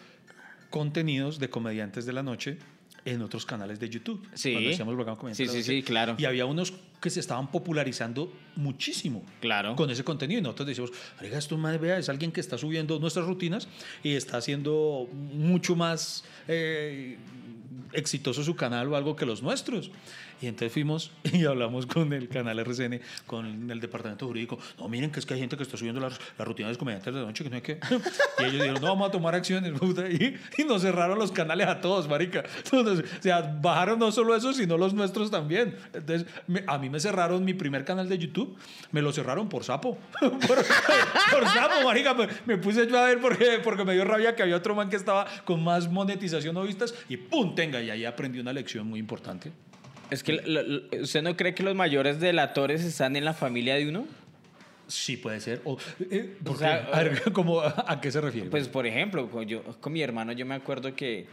contenidos 0.70 1.38
de 1.38 1.50
comediantes 1.50 2.06
de 2.06 2.12
la 2.12 2.22
noche 2.22 2.58
en 3.04 3.22
otros 3.22 3.46
canales 3.46 3.80
de 3.80 3.88
YouTube. 3.88 4.26
Sí. 4.34 4.52
Cuando 4.52 4.70
hacíamos 4.70 4.94
programa 4.94 5.18
Comediantes 5.18 5.36
Sí, 5.38 5.52
de 5.52 5.58
la 5.58 5.64
sí, 5.64 5.70
Noche. 5.70 5.80
sí, 5.80 5.82
claro. 5.82 6.14
Y 6.18 6.24
había 6.26 6.46
unos 6.46 6.72
que 7.00 7.10
se 7.10 7.20
estaban 7.20 7.50
popularizando 7.50 8.32
muchísimo 8.56 9.24
Claro. 9.40 9.74
con 9.76 9.88
ese 9.90 10.04
contenido. 10.04 10.38
Y 10.40 10.42
nosotros 10.42 10.68
decíamos, 10.68 10.92
oiga, 11.20 11.38
esto 11.38 11.56
madre, 11.56 11.78
vea, 11.78 11.98
es 11.98 12.08
alguien 12.08 12.30
que 12.32 12.40
está 12.40 12.58
subiendo 12.58 12.98
nuestras 13.00 13.26
rutinas 13.26 13.68
y 14.02 14.14
está 14.14 14.36
haciendo 14.36 15.08
mucho 15.12 15.76
más 15.76 16.24
eh, 16.48 17.16
exitoso 17.92 18.42
su 18.44 18.54
canal 18.56 18.88
o 18.88 18.96
algo 18.96 19.16
que 19.16 19.26
los 19.26 19.42
nuestros. 19.42 19.90
Y 20.42 20.46
entonces 20.46 20.72
fuimos 20.72 21.10
y 21.34 21.44
hablamos 21.44 21.84
con 21.84 22.14
el 22.14 22.26
canal 22.28 22.58
RCN, 22.60 23.00
con 23.26 23.70
el 23.70 23.78
departamento 23.78 24.26
jurídico. 24.26 24.58
No, 24.78 24.88
miren 24.88 25.10
que 25.10 25.20
es 25.20 25.26
que 25.26 25.34
hay 25.34 25.40
gente 25.40 25.54
que 25.54 25.62
está 25.62 25.76
subiendo 25.76 26.00
las, 26.00 26.18
las 26.38 26.48
rutinas 26.48 26.72
de 26.72 26.78
comediantes 26.78 27.12
de 27.12 27.20
la 27.20 27.26
noche, 27.26 27.44
que 27.44 27.50
no 27.50 27.56
hay 27.56 27.62
que. 27.62 27.78
Y 28.38 28.44
ellos 28.44 28.52
dijeron, 28.54 28.74
no, 28.80 28.88
vamos 28.88 29.08
a 29.08 29.10
tomar 29.10 29.34
acciones. 29.34 29.70
Y, 30.18 30.62
y 30.62 30.64
nos 30.64 30.80
cerraron 30.80 31.18
los 31.18 31.30
canales 31.30 31.66
a 31.66 31.80
todos, 31.82 32.08
marica. 32.08 32.42
Entonces, 32.64 33.04
o 33.18 33.22
sea, 33.22 33.42
bajaron 33.60 33.98
no 33.98 34.10
solo 34.12 34.34
eso, 34.34 34.54
sino 34.54 34.78
los 34.78 34.94
nuestros 34.94 35.30
también. 35.30 35.76
Entonces, 35.92 36.26
me- 36.46 36.64
a 36.66 36.78
mí 36.78 36.88
me 36.90 37.00
cerraron 37.00 37.44
mi 37.44 37.54
primer 37.54 37.84
canal 37.84 38.08
de 38.08 38.18
YouTube, 38.18 38.56
me 38.92 39.00
lo 39.02 39.12
cerraron 39.12 39.48
por 39.48 39.64
sapo. 39.64 39.96
por, 40.20 40.30
por 40.40 41.46
sapo, 41.48 41.84
marica. 41.84 42.14
Me, 42.14 42.28
me 42.46 42.58
puse 42.58 42.86
yo 42.86 42.98
a 42.98 43.06
ver 43.06 43.20
porque, 43.20 43.60
porque 43.64 43.84
me 43.84 43.94
dio 43.94 44.04
rabia 44.04 44.34
que 44.36 44.42
había 44.42 44.56
otro 44.56 44.74
man 44.74 44.90
que 44.90 44.96
estaba 44.96 45.26
con 45.44 45.62
más 45.64 45.88
monetización 45.90 46.56
o 46.56 46.62
vistas 46.64 46.94
y 47.08 47.16
¡pum! 47.16 47.54
Tenga, 47.54 47.80
y 47.80 47.90
ahí 47.90 48.04
aprendí 48.04 48.38
una 48.40 48.52
lección 48.52 48.86
muy 48.86 48.98
importante. 49.00 49.52
Es 50.10 50.22
que 50.24 50.32
lo- 50.32 50.62
lo- 50.62 51.02
¿usted 51.02 51.22
no 51.22 51.36
cree 51.36 51.54
que 51.54 51.62
los 51.62 51.74
mayores 51.74 52.18
delatores 52.20 52.82
están 52.84 53.14
en 53.16 53.24
la 53.24 53.32
familia 53.32 53.76
de 53.76 53.88
uno? 53.88 54.06
Sí, 54.88 55.16
puede 55.16 55.38
ser. 55.38 55.60
O, 55.64 55.78
eh, 56.10 56.36
¿por 56.42 56.56
O 56.56 56.58
sea, 56.58 56.84
qué? 56.90 56.96
A 56.96 57.02
ver, 57.04 57.22
¿cómo- 57.32 57.60
¿a 57.60 58.00
qué 58.00 58.10
se 58.10 58.20
refiere? 58.20 58.50
Pues, 58.50 58.66
por 58.66 58.86
ejemplo, 58.88 59.42
yo, 59.44 59.62
con 59.80 59.92
mi 59.92 60.02
hermano, 60.02 60.32
yo 60.32 60.44
me 60.46 60.56
acuerdo 60.56 60.96
que 60.96 61.28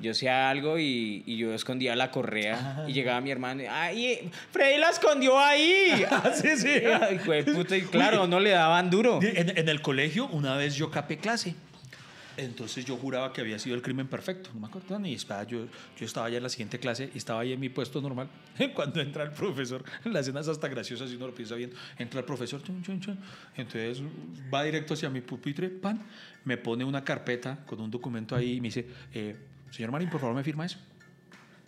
yo 0.00 0.10
hacía 0.12 0.50
algo 0.50 0.78
y, 0.78 1.22
y 1.26 1.36
yo 1.36 1.54
escondía 1.54 1.96
la 1.96 2.10
correa 2.10 2.84
y 2.86 2.92
llegaba 2.92 3.20
mi 3.20 3.30
hermano 3.30 3.62
y, 3.62 3.66
¡ay, 3.66 4.30
Freddy 4.50 4.78
la 4.78 4.90
escondió 4.90 5.38
ahí! 5.38 6.04
Ah, 6.10 6.32
sí, 6.34 6.56
sí. 6.56 6.68
Ay, 7.00 7.18
de 7.18 7.52
puta, 7.52 7.76
y 7.76 7.82
claro, 7.82 8.26
no 8.26 8.40
le 8.40 8.50
daban 8.50 8.90
duro. 8.90 9.18
En, 9.22 9.58
en 9.58 9.68
el 9.68 9.82
colegio, 9.82 10.26
una 10.28 10.56
vez 10.56 10.74
yo 10.74 10.90
capé 10.90 11.18
clase. 11.18 11.54
Entonces 12.36 12.84
yo 12.84 12.96
juraba 12.96 13.32
que 13.32 13.40
había 13.40 13.58
sido 13.58 13.74
el 13.74 13.82
crimen 13.82 14.08
perfecto. 14.08 14.50
No 14.52 14.60
me 14.60 14.66
acuerdo 14.66 14.98
ni 14.98 15.14
estaba, 15.14 15.44
yo, 15.44 15.66
yo 15.98 16.06
estaba 16.06 16.28
ya 16.28 16.36
en 16.36 16.42
la 16.42 16.48
siguiente 16.48 16.78
clase 16.78 17.10
y 17.14 17.18
estaba 17.18 17.40
ahí 17.40 17.52
en 17.52 17.60
mi 17.60 17.68
puesto 17.68 18.00
normal. 18.00 18.28
Cuando 18.74 19.00
entra 19.00 19.24
el 19.24 19.30
profesor, 19.32 19.82
la 20.04 20.20
escena 20.20 20.40
es 20.40 20.48
hasta 20.48 20.68
graciosa 20.68 21.08
si 21.08 21.16
uno 21.16 21.28
lo 21.28 21.34
piensa 21.34 21.54
bien. 21.54 21.72
Entra 21.98 22.20
el 22.20 22.26
profesor, 22.26 22.62
chun, 22.62 22.82
chun, 22.82 23.00
chun. 23.00 23.18
entonces 23.56 24.02
va 24.52 24.62
directo 24.64 24.94
hacia 24.94 25.08
mi 25.08 25.22
pupitre, 25.22 25.70
pan, 25.70 26.02
me 26.44 26.56
pone 26.56 26.84
una 26.84 27.02
carpeta 27.02 27.64
con 27.64 27.80
un 27.80 27.90
documento 27.90 28.36
ahí 28.36 28.54
y 28.54 28.60
me 28.60 28.68
dice, 28.68 28.86
eh, 29.14 29.36
señor 29.76 29.92
Marín, 29.92 30.08
por 30.10 30.20
favor 30.20 30.34
me 30.34 30.42
firma 30.42 30.64
eso. 30.64 30.78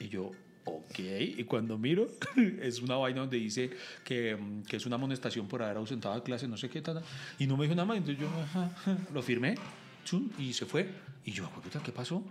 Y 0.00 0.08
yo, 0.08 0.30
ok. 0.64 0.98
Y 1.38 1.44
cuando 1.44 1.76
miro, 1.78 2.08
es 2.62 2.80
una 2.80 2.96
vaina 2.96 3.20
donde 3.20 3.36
dice 3.36 3.70
que, 4.04 4.34
mm, 4.36 4.62
que 4.62 4.76
es 4.76 4.86
una 4.86 4.96
amonestación 4.96 5.46
por 5.46 5.62
haber 5.62 5.76
ausentado 5.76 6.14
de 6.14 6.22
clase, 6.22 6.48
no 6.48 6.56
sé 6.56 6.68
qué 6.70 6.80
tal. 6.80 7.02
Y 7.38 7.46
no 7.46 7.56
me 7.56 7.64
dijo 7.64 7.74
nada 7.74 7.86
más. 7.86 7.98
Entonces 7.98 8.20
yo 8.22 8.28
ajá, 8.40 8.70
lo 9.12 9.22
firmé 9.22 9.56
chun, 10.04 10.32
y 10.38 10.52
se 10.52 10.64
fue. 10.66 10.88
Y 11.24 11.32
yo, 11.32 11.46
"Jue 11.46 11.62
puta, 11.62 11.82
¿qué 11.82 11.92
pasó? 11.92 12.22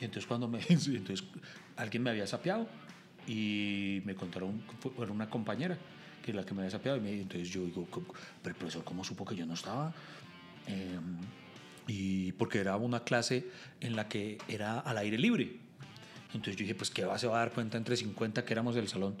Y 0.00 0.04
entonces 0.04 0.26
cuando 0.26 0.48
me... 0.48 0.60
Entonces 0.68 1.24
alguien 1.76 2.02
me 2.02 2.10
había 2.10 2.26
sapeado 2.26 2.68
y 3.26 4.02
me 4.04 4.14
contaron, 4.14 4.60
era 5.00 5.12
una 5.12 5.30
compañera 5.30 5.78
que 6.22 6.30
es 6.32 6.36
la 6.36 6.44
que 6.44 6.52
me 6.54 6.60
había 6.62 6.70
sapeado. 6.70 6.98
Y 6.98 7.00
me, 7.00 7.12
entonces 7.20 7.48
yo 7.48 7.64
digo, 7.64 7.86
"¿Cómo- 7.90 8.06
pero 8.42 8.54
el 8.54 8.58
profesor, 8.58 8.84
¿cómo 8.84 9.02
supo 9.04 9.24
que 9.24 9.34
yo 9.36 9.46
no 9.46 9.54
estaba? 9.54 9.92
Eh, 10.66 10.98
y 11.86 12.32
porque 12.32 12.60
era 12.60 12.76
una 12.76 13.04
clase 13.04 13.46
en 13.80 13.96
la 13.96 14.08
que 14.08 14.38
era 14.48 14.80
al 14.80 14.98
aire 14.98 15.18
libre. 15.18 15.56
Entonces 16.28 16.56
yo 16.56 16.60
dije, 16.60 16.74
pues 16.74 16.90
¿qué 16.90 17.04
va? 17.04 17.18
Se 17.18 17.26
va 17.26 17.36
a 17.36 17.38
dar 17.40 17.52
cuenta 17.52 17.76
entre 17.76 17.96
50 17.96 18.44
que 18.44 18.52
éramos 18.52 18.74
del 18.74 18.88
salón. 18.88 19.16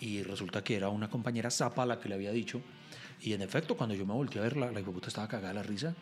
Y 0.00 0.22
resulta 0.22 0.64
que 0.64 0.76
era 0.76 0.88
una 0.88 1.08
compañera 1.08 1.50
zapa 1.50 1.86
la 1.86 1.98
que 1.98 2.08
le 2.08 2.16
había 2.16 2.32
dicho. 2.32 2.60
Y 3.20 3.32
en 3.32 3.42
efecto, 3.42 3.76
cuando 3.76 3.94
yo 3.94 4.04
me 4.04 4.12
volteé 4.12 4.40
a 4.40 4.44
ver, 4.44 4.56
la, 4.56 4.72
la 4.72 4.80
hijueputa 4.80 5.08
estaba 5.08 5.28
cagada 5.28 5.48
de 5.48 5.54
la 5.54 5.62
risa. 5.62 5.94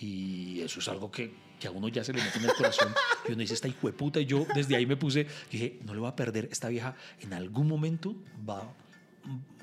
Y 0.00 0.60
eso 0.60 0.80
es 0.80 0.88
algo 0.88 1.10
que, 1.10 1.32
que 1.58 1.66
a 1.66 1.70
uno 1.70 1.88
ya 1.88 2.04
se 2.04 2.12
le 2.12 2.22
mete 2.22 2.38
en 2.38 2.44
el 2.44 2.52
corazón. 2.52 2.92
Y 3.26 3.32
uno 3.32 3.40
dice, 3.40 3.54
esta 3.54 3.68
hijueputa. 3.68 4.20
Y 4.20 4.26
yo 4.26 4.46
desde 4.54 4.76
ahí 4.76 4.86
me 4.86 4.96
puse, 4.96 5.26
dije, 5.50 5.78
no 5.84 5.94
le 5.94 6.00
voy 6.00 6.08
a 6.08 6.16
perder. 6.16 6.48
Esta 6.52 6.68
vieja 6.68 6.94
en 7.20 7.32
algún 7.32 7.66
momento 7.66 8.14
va, 8.48 8.72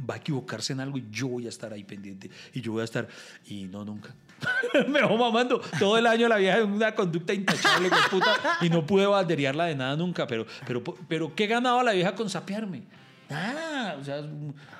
va 0.10 0.16
a 0.16 0.18
equivocarse 0.18 0.74
en 0.74 0.80
algo 0.80 0.98
y 0.98 1.06
yo 1.12 1.28
voy 1.28 1.46
a 1.46 1.50
estar 1.50 1.72
ahí 1.72 1.84
pendiente. 1.84 2.30
Y 2.54 2.62
yo 2.62 2.72
voy 2.74 2.82
a 2.82 2.86
estar, 2.86 3.08
y 3.46 3.66
no, 3.66 3.86
nunca. 3.86 4.16
me 4.88 5.00
dejó 5.02 5.18
mamando 5.18 5.60
todo 5.80 5.98
el 5.98 6.08
año 6.08 6.28
la 6.28 6.38
vieja 6.38 6.60
en 6.60 6.72
una 6.72 6.94
conducta 6.96 7.34
intachable, 7.34 7.90
puta, 8.10 8.36
y 8.62 8.70
no 8.70 8.86
pude 8.86 9.06
banderearla 9.06 9.66
de 9.66 9.76
nada 9.76 9.96
nunca. 9.96 10.28
Pero, 10.28 10.46
pero, 10.66 10.84
pero 11.08 11.36
¿qué 11.36 11.48
ganaba 11.48 11.84
la 11.84 11.94
vieja 11.94 12.16
con 12.16 12.30
sapearme? 12.30 12.84
Nada, 13.30 13.98
o 14.00 14.04
sea, 14.04 14.22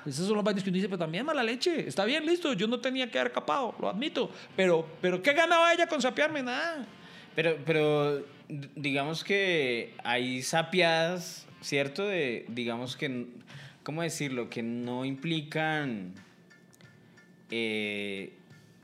esas 0.06 0.26
son 0.26 0.36
las 0.36 0.44
vainas 0.44 0.62
que 0.62 0.70
uno 0.70 0.76
dice, 0.76 0.88
pero 0.88 0.98
también 0.98 1.26
mala 1.26 1.42
leche. 1.42 1.88
Está 1.88 2.04
bien, 2.04 2.24
listo, 2.24 2.52
yo 2.52 2.68
no 2.68 2.78
tenía 2.78 3.10
que 3.10 3.18
haber 3.18 3.32
capado, 3.32 3.74
lo 3.80 3.88
admito. 3.88 4.30
Pero, 4.56 4.86
pero 5.00 5.22
¿qué 5.22 5.32
ganaba 5.32 5.72
ella 5.72 5.86
con 5.86 6.00
sapearme? 6.00 6.42
Nada. 6.42 6.86
Pero, 7.34 7.56
pero 7.64 8.22
digamos 8.48 9.24
que 9.24 9.94
hay 10.04 10.42
sapiadas, 10.42 11.46
¿cierto? 11.60 12.06
De, 12.06 12.44
digamos 12.48 12.96
que, 12.96 13.26
¿cómo 13.82 14.02
decirlo? 14.02 14.48
Que 14.50 14.62
no 14.62 15.04
implican, 15.04 16.14
eh, 17.50 18.32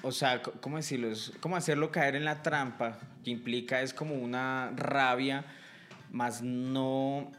o 0.03 0.13
sea, 0.13 0.43
¿cómo 0.43 0.77
decirlo? 0.77 1.11
Es 1.11 1.33
como 1.41 1.57
hacerlo 1.57 1.91
caer 1.91 2.17
en 2.17 2.25
la 2.25 2.43
trampa, 2.43 2.99
que 3.25 3.31
implica 3.31 3.83
es 3.83 3.93
como 3.93 4.15
una 4.15 4.73
rabia, 4.77 5.45
más 6.11 6.43
no 6.43 7.31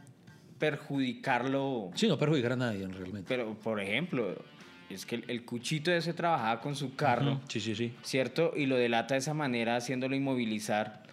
perjudicarlo. 0.60 1.92
Sí, 1.96 2.08
no 2.08 2.18
perjudicar 2.18 2.54
a 2.54 2.56
nadie 2.56 2.88
realmente. 2.88 3.26
Pero, 3.28 3.56
por 3.56 3.80
ejemplo, 3.80 4.36
es 4.90 5.06
que 5.06 5.16
el, 5.16 5.26
el 5.28 5.44
cuchito 5.44 5.92
ese 5.92 6.14
trabajaba 6.14 6.62
con 6.62 6.76
su 6.76 6.96
carro. 6.96 7.42
Sí, 7.48 7.60
sí, 7.60 7.76
sí. 7.76 7.94
¿cierto? 8.04 8.54
Y 8.56 8.68
lo 8.68 8.78
delata 8.78 9.16
de 9.16 9.20
esa 9.20 9.34
manera, 9.34 9.76
haciéndolo 9.76 10.16
inmovilizar. 10.16 11.04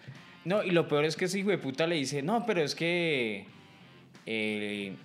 No, 0.45 0.63
y 0.63 0.71
lo 0.71 0.87
peor 0.87 1.05
es 1.05 1.15
que 1.15 1.25
ese 1.25 1.39
hijo 1.39 1.49
de 1.49 1.57
puta 1.57 1.87
le 1.87 1.95
dice, 1.95 2.21
no, 2.21 2.45
pero 2.45 2.61
es 2.61 2.75
que 2.75 3.45
eh, 4.25 4.95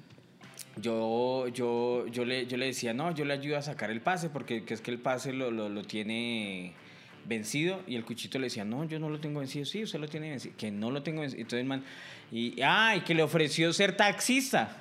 yo, 0.80 1.48
yo, 1.48 2.06
yo, 2.08 2.24
le, 2.24 2.46
yo 2.46 2.56
le 2.56 2.66
decía, 2.66 2.94
no, 2.94 3.14
yo 3.14 3.24
le 3.24 3.34
ayudo 3.34 3.56
a 3.58 3.62
sacar 3.62 3.90
el 3.90 4.00
pase, 4.00 4.28
porque 4.30 4.64
que 4.64 4.74
es 4.74 4.80
que 4.80 4.90
el 4.90 4.98
pase 4.98 5.32
lo, 5.32 5.50
lo, 5.50 5.68
lo 5.68 5.82
tiene 5.82 6.72
vencido, 7.26 7.80
y 7.86 7.94
el 7.96 8.04
cuchito 8.04 8.38
le 8.38 8.46
decía, 8.46 8.64
no, 8.64 8.84
yo 8.84 8.98
no 8.98 9.08
lo 9.08 9.18
tengo 9.20 9.40
vencido, 9.40 9.64
sí, 9.64 9.82
usted 9.82 9.98
lo 9.98 10.08
tiene 10.08 10.30
vencido, 10.30 10.54
que 10.58 10.70
no 10.70 10.90
lo 10.90 11.02
tengo 11.02 11.20
vencido. 11.22 11.40
Entonces, 11.42 11.60
el 11.62 11.66
man, 11.66 11.82
y, 12.32 12.60
ah, 12.62 12.94
y 12.96 13.00
que 13.00 13.14
le 13.14 13.22
ofreció 13.22 13.72
ser 13.72 13.96
taxista. 13.96 14.78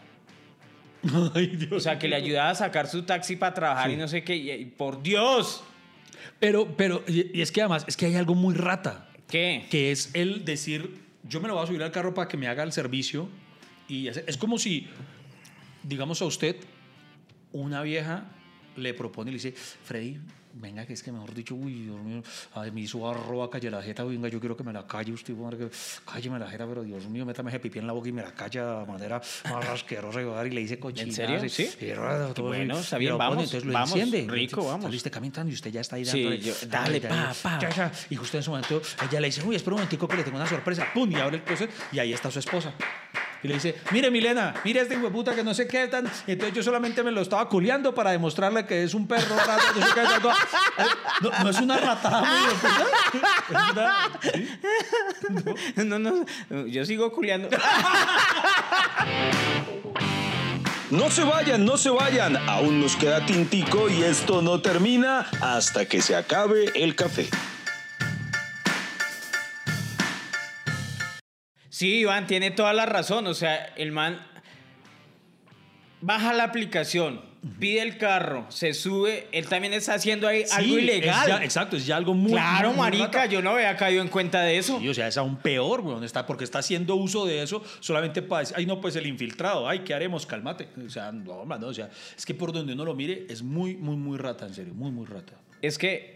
Ay, 1.35 1.47
Dios 1.47 1.71
O 1.73 1.79
sea, 1.79 1.99
que 1.99 2.07
le 2.07 2.15
ayudaba 2.15 2.49
a 2.49 2.55
sacar 2.55 2.87
su 2.87 3.03
taxi 3.03 3.35
para 3.35 3.53
trabajar 3.53 3.91
y 3.91 3.97
no 3.97 4.07
sé 4.07 4.23
qué, 4.23 4.35
y- 4.35 4.51
y 4.51 4.65
por 4.65 5.03
Dios. 5.03 5.63
Pero, 6.39 6.75
pero, 6.77 7.03
y 7.07 7.41
es 7.41 7.51
que 7.51 7.61
además, 7.61 7.85
es 7.87 7.97
que 7.97 8.05
hay 8.05 8.15
algo 8.15 8.35
muy 8.35 8.55
rata. 8.55 9.09
¿Qué? 9.29 9.65
que 9.71 9.91
es 9.91 10.11
el 10.13 10.45
decir, 10.45 10.99
yo 11.27 11.41
me 11.41 11.47
lo 11.47 11.55
voy 11.55 11.63
a 11.63 11.67
subir 11.67 11.81
al 11.81 11.91
carro 11.91 12.13
para 12.13 12.27
que 12.27 12.37
me 12.37 12.47
haga 12.47 12.61
el 12.63 12.71
servicio. 12.71 13.27
Y 13.87 14.07
es 14.07 14.37
como 14.37 14.57
si, 14.59 14.87
digamos 15.83 16.21
a 16.21 16.25
usted, 16.25 16.55
una 17.51 17.81
vieja 17.81 18.25
le 18.75 18.93
propone 18.93 19.29
y 19.31 19.33
le 19.33 19.39
dice, 19.39 19.51
Freddy, 19.53 20.19
venga, 20.55 20.85
que 20.85 20.93
es 20.93 21.03
que 21.03 21.11
mejor 21.11 21.33
dicho, 21.33 21.53
uy, 21.55 21.83
Dios 21.83 21.99
mío, 22.01 22.23
ay, 22.53 22.71
me 22.71 22.81
hizo 22.81 23.07
arroba, 23.09 23.49
calle 23.49 23.69
la 23.69 23.81
jeta, 23.83 24.03
venga, 24.03 24.27
yo 24.29 24.39
quiero 24.39 24.55
que 24.57 24.63
me 24.63 24.73
la 24.73 24.85
calle 24.87 25.11
usted, 25.11 25.33
que 25.35 25.69
cálleme 26.05 26.39
la 26.39 26.47
jeta, 26.49 26.65
pero 26.67 26.83
Dios 26.83 27.07
mío, 27.07 27.25
métame 27.25 27.49
ese 27.51 27.59
pipí 27.59 27.77
en 27.79 27.85
la 27.87 27.93
boca 27.93 28.09
y 28.09 28.11
me 28.11 28.21
la 28.23 28.31
calla 28.33 28.79
de 28.79 28.85
manera 28.87 29.21
más 29.49 29.65
asquerosa 29.67 30.21
y 30.21 30.47
y 30.47 30.49
le 30.51 30.61
dice 30.61 30.79
cochina. 30.79 31.11
serio? 31.11 31.49
¿Sí? 31.49 31.67
Bueno, 32.41 32.79
está 32.79 32.97
bien, 32.97 33.17
vamos, 33.17 33.43
entonces 33.43 33.65
lo 33.65 33.73
vamos, 33.73 33.95
enciende. 33.95 34.31
rico, 34.31 34.65
vamos. 34.65 34.85
Saliste 34.85 35.11
caminando 35.11 35.51
y 35.51 35.53
usted 35.55 35.71
ya 35.71 35.81
está 35.81 35.95
ahí 35.97 36.05
Sí, 36.05 36.23
yo- 36.39 36.53
dale, 36.67 36.99
ya, 36.99 37.09
pa, 37.09 37.33
pa. 37.41 37.59
ya. 37.69 37.91
Y 38.09 38.15
justo 38.15 38.37
en 38.37 38.41
ese 38.41 38.49
momento 38.49 38.81
ella 39.07 39.19
le 39.19 39.27
dice, 39.27 39.43
uy, 39.43 39.55
espera 39.55 39.75
un 39.75 39.81
momentico 39.81 40.07
que 40.07 40.17
le 40.17 40.23
tengo 40.23 40.37
una 40.37 40.47
sorpresa. 40.47 40.87
Pum, 40.93 41.11
y 41.11 41.15
abre 41.15 41.37
el 41.37 41.43
closet 41.43 41.69
y 41.91 41.99
ahí 41.99 42.13
está 42.13 42.31
su 42.31 42.39
esposa. 42.39 42.73
Y 43.43 43.47
le 43.49 43.55
dice, 43.55 43.75
mire 43.91 44.09
Milena, 44.09 44.53
mire 44.63 44.79
este 44.79 44.95
hijo 44.95 45.03
de 45.03 45.11
puta 45.11 45.35
que 45.35 45.43
no 45.43 45.53
sé 45.53 45.67
qué 45.67 45.89
tan... 45.89 46.09
Entonces 46.27 46.55
yo 46.55 46.63
solamente 46.63 47.03
me 47.03 47.11
lo 47.11 47.21
estaba 47.21 47.49
culeando 47.49 47.93
para 47.93 48.11
demostrarle 48.11 48.65
que 48.65 48.83
es 48.83 48.93
un 48.93 49.05
perro 49.05 49.35
rato, 49.35 49.61
no 49.75 49.85
sé 49.85 49.93
qué 49.93 50.01
tanto. 50.01 50.31
No, 51.21 51.29
no 51.43 51.49
es 51.49 51.59
una 51.59 51.77
ratada, 51.77 52.25
¿sí? 54.21 54.47
No, 55.83 55.99
no, 55.99 56.25
yo 56.67 56.85
sigo 56.85 57.11
culiando. 57.11 57.49
No 60.89 61.09
se 61.09 61.23
vayan, 61.23 61.65
no 61.65 61.77
se 61.77 61.89
vayan. 61.89 62.37
Aún 62.47 62.79
nos 62.79 62.95
queda 62.95 63.25
tintico 63.25 63.89
y 63.89 64.03
esto 64.03 64.41
no 64.41 64.61
termina 64.61 65.27
hasta 65.41 65.85
que 65.85 66.01
se 66.01 66.15
acabe 66.15 66.71
el 66.75 66.95
café. 66.95 67.27
Sí, 71.83 71.95
Iván, 71.95 72.27
tiene 72.27 72.49
toda 72.49 72.71
la 72.71 72.85
razón. 72.85 73.27
O 73.27 73.33
sea, 73.33 73.57
el 73.75 73.91
man 73.91 74.25
baja 75.99 76.31
la 76.31 76.45
aplicación, 76.45 77.19
pide 77.59 77.81
el 77.81 77.97
carro, 77.97 78.45
se 78.47 78.73
sube. 78.73 79.27
Él 79.33 79.49
también 79.49 79.73
está 79.73 79.95
haciendo 79.95 80.25
ahí 80.29 80.45
algo 80.53 80.79
ilegal. 80.79 81.23
es 81.23 81.27
ya- 81.27 81.43
exacto, 81.43 81.75
es 81.75 81.85
ya 81.85 81.97
algo 81.97 82.13
muy... 82.13 82.31
claro, 82.31 82.69
muy- 82.69 82.77
marica, 82.79 83.05
rata. 83.07 83.25
yo 83.25 83.41
no 83.41 83.49
había 83.49 83.75
caído 83.75 84.01
en 84.01 84.07
cuenta 84.07 84.39
de 84.43 84.57
eso. 84.59 84.79
Sí, 84.79 84.87
o 84.87 84.93
sea, 84.93 85.09
es 85.09 85.17
aún 85.17 85.35
peor, 85.35 85.81
weón, 85.81 86.05
está, 86.05 86.25
porque 86.25 86.45
está 86.45 86.59
haciendo 86.59 86.95
uso 86.95 87.25
de 87.25 87.43
eso 87.43 87.61
solamente 87.81 88.21
para 88.21 88.39
decir, 88.39 88.55
ay, 88.57 88.65
no, 88.65 88.79
pues 88.79 88.95
el 88.95 89.05
infiltrado, 89.05 89.67
ay, 89.67 89.79
¿qué 89.79 89.93
haremos? 89.93 90.25
Cálmate. 90.25 90.69
O 90.85 90.89
sea, 90.89 91.11
no, 91.11 91.43
man, 91.43 91.59
no, 91.59 91.67
o 91.67 91.73
sea, 91.73 91.89
es 92.17 92.25
que 92.25 92.33
por 92.33 92.53
donde 92.53 92.71
uno 92.71 92.85
lo 92.85 92.95
mire 92.95 93.25
es 93.29 93.41
muy, 93.43 93.75
muy, 93.75 93.97
muy 93.97 94.17
rata, 94.17 94.45
en 94.45 94.53
serio, 94.53 94.73
muy, 94.73 94.89
muy 94.91 95.05
rata. 95.05 95.33
Es 95.61 95.77
que 95.77 96.15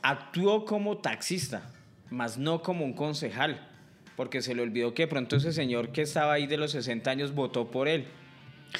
actuó 0.00 0.64
como 0.64 0.98
taxista, 0.98 1.72
más 2.10 2.38
no 2.38 2.62
como 2.62 2.84
un 2.84 2.92
concejal. 2.92 3.64
Porque 4.18 4.42
se 4.42 4.54
le 4.54 4.60
olvidó 4.60 4.92
que 4.92 5.04
de 5.04 5.06
pronto 5.08 5.36
ese 5.36 5.52
señor 5.54 5.90
que 5.92 6.02
estaba 6.02 6.34
ahí 6.34 6.46
de 6.46 6.58
los 6.58 6.72
60 6.72 7.10
años 7.10 7.34
votó 7.34 7.70
por 7.70 7.88
él. 7.88 8.04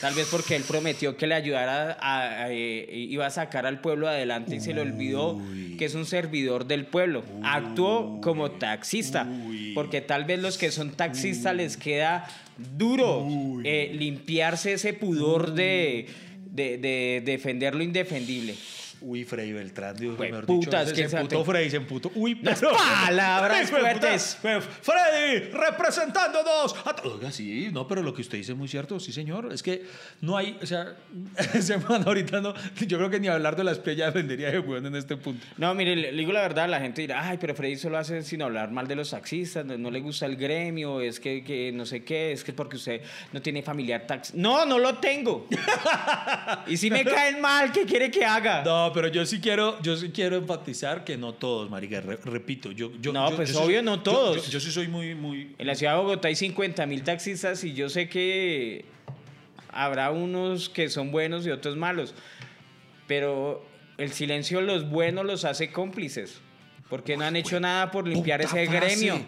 Tal 0.02 0.12
vez 0.14 0.28
porque 0.30 0.54
él 0.54 0.64
prometió 0.68 1.16
que 1.16 1.26
le 1.26 1.34
ayudara, 1.34 1.96
a, 1.98 2.42
a- 2.44 2.52
eh, 2.52 2.86
iba 2.92 3.24
a 3.24 3.30
sacar 3.30 3.64
al 3.64 3.80
pueblo 3.80 4.06
adelante 4.06 4.56
y 4.56 4.60
se 4.60 4.74
le 4.74 4.82
olvidó 4.82 5.40
que 5.78 5.86
es 5.86 5.94
un 5.94 6.04
servidor 6.04 6.66
del 6.66 6.84
pueblo. 6.84 7.22
Actuó 7.42 8.20
como 8.20 8.50
taxista, 8.50 9.26
porque 9.74 10.02
tal 10.02 10.24
vez 10.26 10.40
los 10.40 10.58
que 10.58 10.70
son 10.70 10.90
taxistas 10.90 11.54
les 11.56 11.76
queda 11.78 12.26
duro 12.76 13.26
eh, 13.64 13.92
limpiarse 13.94 14.74
ese 14.74 14.92
pudor 14.92 15.52
de, 15.54 16.06
de- 16.50 16.76
de 16.76 17.22
defender 17.24 17.74
lo 17.74 17.82
indefendible. 17.82 18.56
Uy, 19.00 19.24
Freddy 19.24 19.52
Beltrán, 19.52 19.96
Dios 19.96 20.16
Jue 20.16 20.26
mejor 20.28 20.46
puta, 20.46 20.80
dicho, 20.80 20.90
es 20.92 20.96
que 20.98 21.02
se 21.04 21.08
se 21.10 21.16
emputó 21.18 21.44
Freddy, 21.44 21.70
se 21.70 21.76
emputó. 21.76 22.10
Uy, 22.14 22.38
Las 22.42 22.60
pero- 22.60 22.72
palabras 22.76 23.70
fuertes. 23.70 24.36
Fe- 24.40 24.60
Freddy, 24.60 25.50
representándonos. 25.50 26.74
Oiga, 27.04 27.30
sí, 27.32 27.68
no, 27.72 27.86
pero 27.86 28.02
lo 28.02 28.12
que 28.14 28.22
usted 28.22 28.38
dice 28.38 28.52
es 28.52 28.58
muy 28.58 28.68
cierto, 28.68 28.98
sí, 29.00 29.12
señor. 29.12 29.52
Es 29.52 29.62
que 29.62 29.84
no 30.20 30.36
hay, 30.36 30.58
o 30.62 30.66
sea, 30.66 30.94
ese 31.54 31.78
man 31.78 32.02
ahorita 32.06 32.40
no, 32.40 32.54
yo 32.86 32.98
creo 32.98 33.10
que 33.10 33.20
ni 33.20 33.28
hablar 33.28 33.56
de 33.56 33.64
las 33.64 33.78
playas 33.78 34.12
vendería 34.14 34.50
de 34.50 34.58
weón 34.58 34.86
en 34.86 34.96
este 34.96 35.16
punto. 35.16 35.46
No, 35.56 35.74
mire, 35.74 35.94
le 35.96 36.12
le 36.12 36.18
digo 36.18 36.32
la 36.32 36.40
verdad, 36.40 36.68
la 36.68 36.80
gente 36.80 37.02
dirá, 37.02 37.28
ay, 37.28 37.38
pero 37.38 37.54
Freddy 37.54 37.76
solo 37.76 37.98
hace 37.98 38.22
sin 38.22 38.42
hablar 38.42 38.70
mal 38.70 38.88
de 38.88 38.96
los 38.96 39.10
taxistas, 39.10 39.64
no, 39.64 39.76
no 39.78 39.90
le 39.90 40.00
gusta 40.00 40.26
el 40.26 40.36
gremio, 40.36 41.00
es 41.00 41.20
que, 41.20 41.44
que 41.44 41.70
no 41.72 41.86
sé 41.86 42.02
qué, 42.04 42.32
es 42.32 42.42
que 42.44 42.52
porque 42.52 42.76
usted 42.76 43.02
no 43.32 43.40
tiene 43.42 43.62
familiar 43.62 44.06
taxi. 44.06 44.32
No, 44.36 44.64
no 44.66 44.78
lo 44.78 44.94
tengo. 44.98 45.46
y 46.66 46.76
si 46.76 46.90
me 46.90 47.04
caen 47.04 47.40
mal, 47.40 47.70
¿qué 47.72 47.84
quiere 47.84 48.10
que 48.10 48.24
haga? 48.24 48.62
No, 48.64 48.87
pero 48.92 49.08
yo 49.08 49.24
sí 49.26 49.40
quiero, 49.40 49.80
yo 49.82 49.96
sí 49.96 50.10
quiero 50.10 50.36
enfatizar 50.36 51.04
que 51.04 51.16
no 51.16 51.32
todos, 51.34 51.68
marica. 51.70 52.00
re- 52.00 52.18
repito, 52.24 52.70
yo, 52.72 52.90
yo 53.00 53.12
No, 53.12 53.30
yo- 53.30 53.36
pues 53.36 53.52
yo 53.52 53.58
sí- 53.60 53.64
obvio, 53.64 53.82
no 53.82 53.96
yo- 53.96 54.02
todos. 54.02 54.46
Yo, 54.46 54.52
yo 54.52 54.60
sí 54.60 54.70
soy 54.70 54.88
muy, 54.88 55.14
muy. 55.14 55.54
En 55.58 55.66
la 55.66 55.74
ciudad 55.74 55.94
de 55.94 55.98
Bogotá 56.02 56.28
hay 56.28 56.34
50 56.36 56.86
mil 56.86 57.02
taxistas 57.02 57.62
y 57.64 57.74
yo 57.74 57.88
sé 57.88 58.08
que 58.08 58.84
habrá 59.70 60.10
unos 60.10 60.68
que 60.68 60.88
son 60.88 61.10
buenos 61.10 61.46
y 61.46 61.50
otros 61.50 61.76
malos. 61.76 62.14
Pero 63.06 63.64
el 63.96 64.12
silencio 64.12 64.58
de 64.60 64.66
los 64.66 64.88
buenos 64.88 65.24
los 65.24 65.44
hace 65.44 65.70
cómplices. 65.72 66.40
Porque 66.88 67.16
no 67.16 67.24
han 67.24 67.36
hecho 67.36 67.60
nada 67.60 67.90
por 67.90 68.06
limpiar 68.08 68.40
Puta 68.40 68.60
ese 68.62 68.70
frase. 68.70 68.96
gremio. 68.96 69.24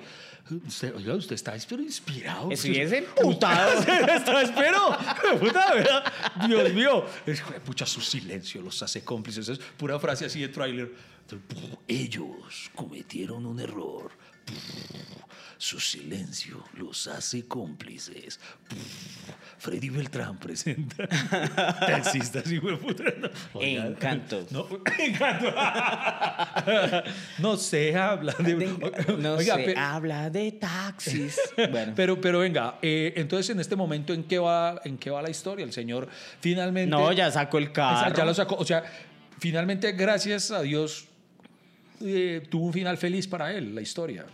Usted, 0.67 0.95
oiga, 0.97 1.15
usted 1.15 1.35
está 1.35 1.55
pero 1.69 1.83
inspirado. 1.83 2.51
Estoy 2.51 2.71
Usted- 2.73 2.83
es 2.83 2.93
emputado. 2.93 3.81
Está, 3.81 4.43
espero. 4.43 4.97
Puta, 5.39 5.75
¿verdad? 5.75 6.13
Dios 6.47 6.73
mío. 6.73 7.05
Es, 7.27 7.41
pucha, 7.65 7.87
su 7.87 8.01
silencio 8.01 8.61
los 8.63 8.83
hace 8.83 9.05
cómplices. 9.05 9.49
Es 9.49 9.59
pura 9.59 9.99
frase 9.99 10.25
así 10.27 10.41
de 10.41 10.49
tráiler. 10.49 10.93
Ellos 11.87 12.71
cometieron 12.75 13.47
un 13.47 13.61
error. 13.61 14.11
Su 15.61 15.79
silencio 15.79 16.65
los 16.79 17.07
hace 17.07 17.47
cómplices. 17.47 18.41
Freddy 19.59 19.91
Beltrán 19.91 20.39
presenta. 20.39 21.07
Taxistas 21.87 22.51
y 22.51 22.59
puta. 22.61 23.05
No, 23.53 23.61
Encanto. 23.61 24.47
No, 24.53 24.67
encanto. 24.99 25.53
no 27.41 27.59
se 27.59 27.95
habla 27.95 28.33
de. 28.39 28.55
No 29.19 29.35
Oiga, 29.35 29.57
se 29.57 29.77
habla 29.77 30.31
de 30.31 30.53
taxis. 30.53 31.39
Bueno. 31.71 31.93
Pero, 31.95 32.19
pero 32.19 32.39
venga, 32.39 32.79
eh, 32.81 33.13
entonces 33.17 33.51
en 33.51 33.61
este 33.61 33.77
momento, 33.77 34.15
¿en 34.15 34.25
qué, 34.25 34.39
va, 34.39 34.81
¿en 34.83 34.97
qué 34.97 35.11
va 35.11 35.21
la 35.21 35.29
historia? 35.29 35.67
El 35.67 35.75
señor 35.75 36.09
finalmente. 36.41 36.91
no, 36.91 37.13
ya 37.13 37.31
sacó 37.31 37.59
el 37.59 37.71
carro. 37.71 38.17
Ya 38.17 38.25
lo 38.25 38.33
sacó. 38.33 38.55
O 38.55 38.65
sea, 38.65 38.83
finalmente, 39.39 39.93
gracias 39.93 40.53
a 40.53 40.63
Dios, 40.63 41.07
eh, 42.01 42.47
tuvo 42.49 42.65
un 42.65 42.73
final 42.73 42.97
feliz 42.97 43.29
para 43.29 43.53
él, 43.53 43.75
la 43.75 43.83
historia. 43.83 44.25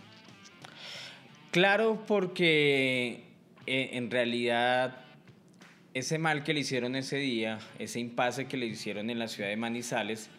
Claro, 1.61 2.03
porque 2.07 3.23
eh, 3.65 3.89
en 3.93 4.11
realidad 4.11 4.95
ese 5.95 6.19
mal 6.19 6.43
que 6.43 6.53
le 6.53 6.59
hicieron 6.59 6.95
ese 6.95 7.15
día, 7.17 7.57
ese 7.79 7.99
impasse 7.99 8.45
que 8.45 8.57
le 8.57 8.67
hicieron 8.67 9.09
en 9.09 9.17
la 9.17 9.27
ciudad 9.27 9.49
de 9.49 9.57
Manizales, 9.57 10.29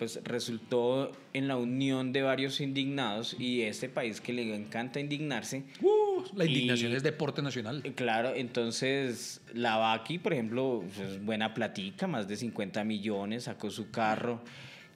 pues 0.00 0.18
resultó 0.24 1.12
en 1.32 1.46
la 1.46 1.56
unión 1.56 2.12
de 2.12 2.22
varios 2.22 2.60
indignados 2.60 3.36
y 3.38 3.62
este 3.62 3.88
país 3.88 4.20
que 4.20 4.32
le 4.32 4.52
encanta 4.52 4.98
indignarse. 4.98 5.62
Uh, 5.80 6.24
la 6.34 6.44
Y- 6.44 6.48
indignación 6.48 6.92
es 6.92 7.04
deporte 7.04 7.40
nacional. 7.40 7.80
Eh, 7.84 7.92
Claro, 7.92 8.32
entonces 8.34 9.42
la 9.54 9.76
Baki, 9.76 10.18
por 10.18 10.32
ejemplo, 10.32 10.82
es 11.08 11.24
buena 11.24 11.54
platica, 11.54 12.08
más 12.08 12.26
de 12.26 12.34
50 12.34 12.82
millones, 12.82 13.44
sacó 13.44 13.70
su 13.70 13.92
carro, 13.92 14.42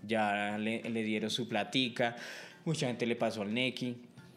ya 0.05 0.59
le, 0.59 0.83
le 0.91 1.03
dieron 1.05 1.31
su 1.31 1.49
platica, 1.49 2.17
mucha 2.65 2.89
gente 2.89 3.07
le 3.07 3.15
pasó 3.15 3.43
al 3.43 3.55
Neki, 3.55 3.95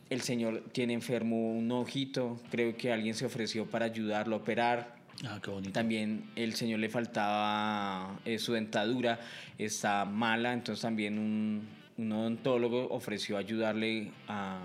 el 0.09 0.21
señor 0.21 0.63
tiene 0.71 0.93
enfermo 0.93 1.51
un 1.53 1.71
ojito, 1.71 2.39
creo 2.51 2.75
que 2.75 2.91
alguien 2.91 3.13
se 3.13 3.25
ofreció 3.25 3.65
para 3.65 3.85
ayudarlo 3.85 4.35
a 4.35 4.39
operar, 4.39 4.95
Ah, 5.25 5.39
qué 5.43 5.51
bonito. 5.51 5.73
también 5.73 6.29
el 6.35 6.53
señor 6.55 6.79
le 6.79 6.89
faltaba 6.89 8.19
eh, 8.25 8.39
su 8.39 8.53
dentadura, 8.53 9.19
está 9.57 10.05
mala, 10.05 10.53
entonces 10.53 10.81
también 10.81 11.19
un, 11.19 11.67
un 11.97 12.11
odontólogo 12.11 12.87
ofreció 12.89 13.37
ayudarle 13.37 14.11
a, 14.27 14.59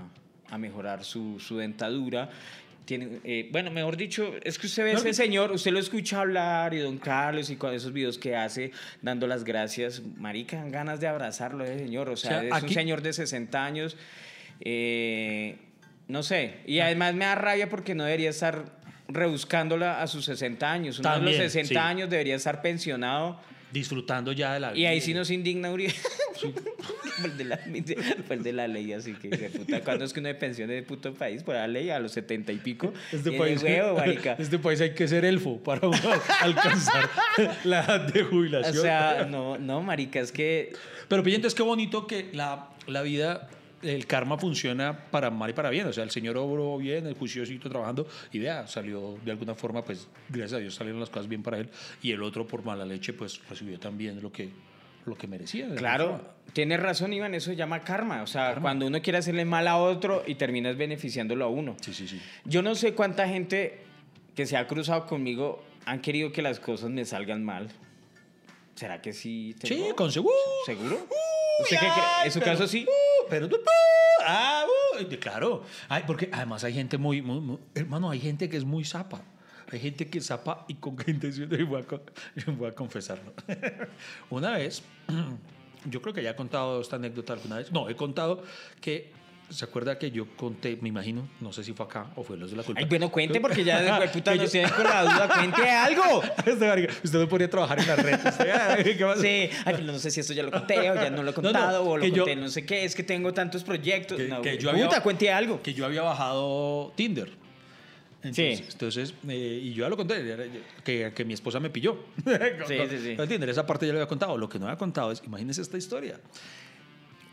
a 0.51 0.59
mejorar 0.59 1.05
su, 1.05 1.39
su 1.41 1.57
dentadura. 1.59 2.31
Tiene, 2.85 3.21
eh, 3.25 3.49
bueno, 3.51 3.71
mejor 3.71 3.97
dicho, 3.97 4.35
es 4.45 4.59
que 4.59 4.67
usted 4.67 4.85
ve 4.85 4.91
a 4.93 4.95
ese 4.95 5.15
señor, 5.15 5.51
usted 5.53 5.73
lo 5.73 5.79
escucha 5.79 6.21
hablar 6.21 6.75
y 6.75 6.79
don 6.81 6.99
Carlos 6.99 7.49
y 7.51 7.57
con 7.57 7.73
esos 7.75 7.93
videos 7.93 8.19
que 8.19 8.37
hace 8.37 8.73
dando 9.03 9.27
las 9.27 9.43
gracias, 9.43 10.03
marica, 10.19 10.63
ganas 10.69 11.01
de 11.01 11.09
abrazarlo 11.09 11.65
ese 11.65 11.79
señor, 11.79 12.11
o 12.11 12.17
sea, 12.17 12.39
O 12.39 12.41
sea, 12.41 12.49
es 12.49 12.53
aquí- 12.55 12.67
un 12.67 12.73
señor 12.75 13.01
de 13.03 13.13
60 13.15 13.65
años, 13.65 13.97
eh, 14.61 15.57
no 16.09 16.23
sé, 16.23 16.57
y 16.67 16.81
además 16.81 17.15
me 17.15 17.25
da 17.25 17.35
rabia 17.35 17.69
porque 17.69 17.95
no 17.95 18.05
debería 18.05 18.31
estar 18.31 18.65
rebuscándola 19.09 20.03
a 20.03 20.07
sus 20.07 20.25
60 20.25 20.71
años. 20.71 20.99
Uno 20.99 21.19
de 21.19 21.21
los 21.21 21.37
60 21.37 21.69
sí. 21.69 21.77
años 21.77 22.11
debería 22.11 22.37
estar 22.37 22.63
pensionado. 22.63 23.41
Disfrutando 23.73 24.33
ya 24.33 24.55
de 24.55 24.61
la 24.61 24.73
vida. 24.73 24.81
Y 24.81 24.87
ahí 24.87 25.01
sí 25.01 25.15
nos 25.15 25.31
indigna 25.31 25.71
Uribe. 25.73 25.95
El 27.23 27.37
de 27.37 27.45
la, 27.45 27.59
fue 28.27 28.37
el 28.37 28.43
de 28.43 28.53
la 28.53 28.67
ley, 28.67 28.93
así 28.93 29.15
que 29.15 29.29
de 29.29 29.49
puta. 29.49 29.81
¿Cuándo 29.83 30.05
es 30.05 30.13
que 30.13 30.19
uno 30.19 30.29
de 30.29 30.35
pensión 30.35 30.69
de 30.69 30.83
puto 30.83 31.15
país? 31.15 31.43
Por 31.45 31.55
la 31.55 31.69
ley, 31.69 31.91
a 31.91 32.01
los 32.01 32.13
70 32.13 32.51
y 32.53 32.57
pico. 32.57 32.93
Este 33.13 33.31
Tiene 33.31 33.39
país, 33.39 33.63
huevo, 33.63 34.03
este 34.39 34.59
país 34.59 34.81
hay 34.81 34.95
que 34.95 35.07
ser 35.07 35.25
elfo 35.25 35.59
para 35.59 35.89
alcanzar 36.41 37.09
la 37.65 37.85
edad 37.85 38.01
de 38.13 38.23
O 38.23 38.27
jubilación. 38.31 38.83
sea, 38.83 39.27
no, 39.31 39.59
no, 39.59 39.81
marica, 39.81 40.21
es 40.21 40.33
que 40.33 40.73
Pero 41.09 41.23
pille, 41.23 41.37
entonces 41.37 41.57
qué 41.57 41.63
bonito 41.63 42.07
que 42.07 42.31
la, 42.33 42.69
la 42.89 43.03
vida, 43.03 43.49
el 43.85 44.07
karma 44.07 44.39
funciona 44.39 45.07
para 45.11 45.31
mal 45.31 45.51
y 45.51 45.53
para 45.53 45.71
bien. 45.71 45.87
O 45.87 45.93
sea, 45.93 46.05
el 46.05 46.11
señor 46.11 46.37
obró 46.37 46.79
bien, 46.79 47.07
el 47.07 47.15
juiciosito 47.15 47.69
trabajando, 47.69 48.07
y 48.33 48.43
salió 48.67 49.19
de 49.25 49.31
alguna 49.31 49.55
forma, 49.55 49.85
pues 49.85 50.09
gracias 50.29 50.55
a 50.55 50.59
Dios 50.59 50.75
salieron 50.75 51.01
las 51.01 51.11
cosas 51.11 51.29
bien 51.29 51.43
para 51.43 51.59
él. 51.59 51.71
Y 52.03 52.13
el 52.13 52.23
otro, 52.23 52.47
por 52.47 52.65
mala 52.65 52.85
leche, 52.85 53.13
pues 53.13 53.41
recibió 53.49 53.79
también 53.79 54.21
lo 54.23 54.33
que, 54.33 54.49
lo 55.07 55.17
que 55.17 55.27
merecía. 55.27 55.75
Claro, 55.75 56.21
tienes 56.53 56.81
razón, 56.81 57.13
Iván, 57.13 57.35
eso 57.35 57.51
se 57.51 57.57
llama 57.57 57.81
karma. 57.81 58.23
O 58.23 58.27
sea, 58.27 58.57
cuando 58.61 58.87
uno 58.87 59.01
quiere 59.03 59.19
hacerle 59.19 59.45
mal 59.45 59.69
a 59.69 59.77
otro 59.77 60.23
y 60.27 60.35
terminas 60.35 60.77
beneficiándolo 60.77 61.45
a 61.45 61.49
uno. 61.49 61.77
Sí, 61.81 61.93
sí, 61.95 62.09
sí. 62.09 62.21
Yo 62.45 62.63
no 62.63 62.75
sé 62.75 62.95
cuánta 62.95 63.29
gente 63.29 63.81
que 64.35 64.47
se 64.47 64.57
ha 64.57 64.67
cruzado 64.67 65.07
conmigo 65.07 65.63
han 65.87 66.01
querido 66.01 66.33
que 66.33 66.43
las 66.43 66.59
cosas 66.61 66.91
me 66.91 67.05
salgan 67.05 67.45
mal. 67.45 67.69
¿Será 68.75 69.01
que 69.01 69.13
sí? 69.13 69.55
Sí, 69.63 69.87
con 69.95 70.11
seguro. 70.11 70.35
¿Seguro? 70.67 70.97
Uh, 70.97 71.63
¿Usted 71.63 71.77
qué 71.79 71.87
cree? 71.87 72.05
¿En 72.25 72.33
su 72.33 72.41
pero- 72.41 72.53
caso 72.53 72.67
sí? 72.67 72.85
uh, 72.89 73.14
pero 73.29 73.49
tú, 73.49 73.57
ah, 74.27 74.65
uh, 75.01 75.17
claro. 75.21 75.63
Ay, 75.89 76.05
porque 76.07 76.29
además 76.33 76.65
hay 76.65 76.75
gente 76.75 76.99
muy, 76.99 77.23
muy- 77.23 77.41
muy- 77.41 77.59
hermano, 77.75 78.11
hay 78.11 78.21
gente 78.21 78.49
que 78.49 78.57
es 78.57 78.65
muy 78.65 78.85
zapa. 78.85 79.23
Hay 79.73 79.81
gente 79.81 80.09
que 80.09 80.21
zapa 80.21 80.65
y 80.69 80.75
con 80.75 80.97
qué 80.97 81.11
intención, 81.11 81.49
y 81.53 81.63
voy 81.65 81.83
a, 81.83 82.51
voy 82.53 82.69
a 82.69 82.73
confesarlo. 82.75 83.33
Una 84.31 84.53
vez, 84.53 84.83
yo 85.91 86.01
creo 86.03 86.15
que 86.15 86.23
ya 86.23 86.31
he 86.31 86.37
contado 86.37 86.81
esta 86.81 86.97
anécdota 86.97 87.33
alguna 87.33 87.57
vez. 87.59 87.73
No, 87.73 87.89
he 87.89 87.97
contado 87.97 88.43
que, 88.81 89.13
¿se 89.51 89.65
acuerda 89.65 89.99
que 89.99 90.11
yo 90.11 90.27
conté, 90.37 90.79
me 90.81 90.89
imagino, 90.89 91.29
no 91.41 91.53
sé 91.53 91.63
si 91.63 91.73
fue 91.73 91.87
acá 91.87 92.07
o 92.17 92.25
fue 92.25 92.37
los 92.37 92.51
de 92.51 92.57
la 92.57 92.63
culpa? 92.63 92.81
Ay, 92.81 92.87
bueno, 92.89 93.11
cuente 93.11 93.41
porque 93.41 93.63
ya 93.65 93.81
después 93.81 94.11
puta 94.13 94.35
no 94.35 94.43
yo- 94.43 94.49
se 94.49 94.63
con 94.63 94.85
la 94.85 95.03
duda. 95.03 95.29
Cuente 95.35 95.71
algo. 95.71 96.23
Este 96.47 96.89
Usted 97.05 97.19
no 97.21 97.29
podría 97.29 97.49
trabajar 97.51 97.79
en 97.81 97.87
la 97.87 97.97
red. 97.97 98.19
Sí, 99.21 99.51
ay, 99.65 99.75
pero 99.77 99.83
no 99.83 99.99
sé 99.99 100.11
si 100.11 100.21
esto 100.21 100.33
ya 100.33 100.43
lo 100.43 100.51
conté 100.51 100.79
o 100.91 100.95
ya 100.95 101.11
no 101.11 101.23
lo 101.23 101.31
he 101.31 101.35
No, 101.35 101.43
no, 101.43 101.43
contado 101.43 101.85
o 101.85 101.97
lo 101.97 102.07
yo- 102.07 102.25
conté, 102.25 102.37
no 102.37 102.49
sé 102.49 102.65
qué, 102.67 102.85
es 102.85 102.95
que 102.95 103.03
tengo 103.03 103.33
tantos 103.35 103.63
proyectos. 103.65 104.17
que, 104.19 104.29
no, 104.29 104.43
que 104.43 104.59
yo 104.59 104.71
puta, 104.73 104.87
había, 104.87 105.01
cuente 105.03 105.31
algo. 105.33 105.63
Que 105.63 105.73
yo 105.75 105.85
había 105.87 106.03
bajado 106.03 106.93
Tinder. 106.97 107.31
Entonces, 108.23 108.59
Sí. 108.61 108.65
entonces 108.73 109.15
eh, 109.29 109.61
y 109.65 109.75
yo 109.75 109.85
ya 109.85 109.91
lo 109.91 109.99
conté, 109.99 110.63
que, 110.83 111.13
que 111.15 111.25
mi 111.27 111.35
esposa 111.35 111.61
me 111.61 111.69
pilló. 111.69 112.07
Sí, 112.67 112.75
sí, 112.89 112.99
sí. 112.99 113.17
Tinder, 113.29 113.51
esa 113.51 113.67
parte 113.67 113.87
ya 113.87 113.93
lo 113.93 113.99
había 113.99 114.09
contado. 114.09 114.39
Lo 114.39 114.49
que 114.49 114.59
no 114.59 114.65
había 114.67 114.79
contado 114.79 115.13
es, 115.13 115.23
imagínense 115.27 115.61
esta 115.61 115.77
historia. 115.77 116.19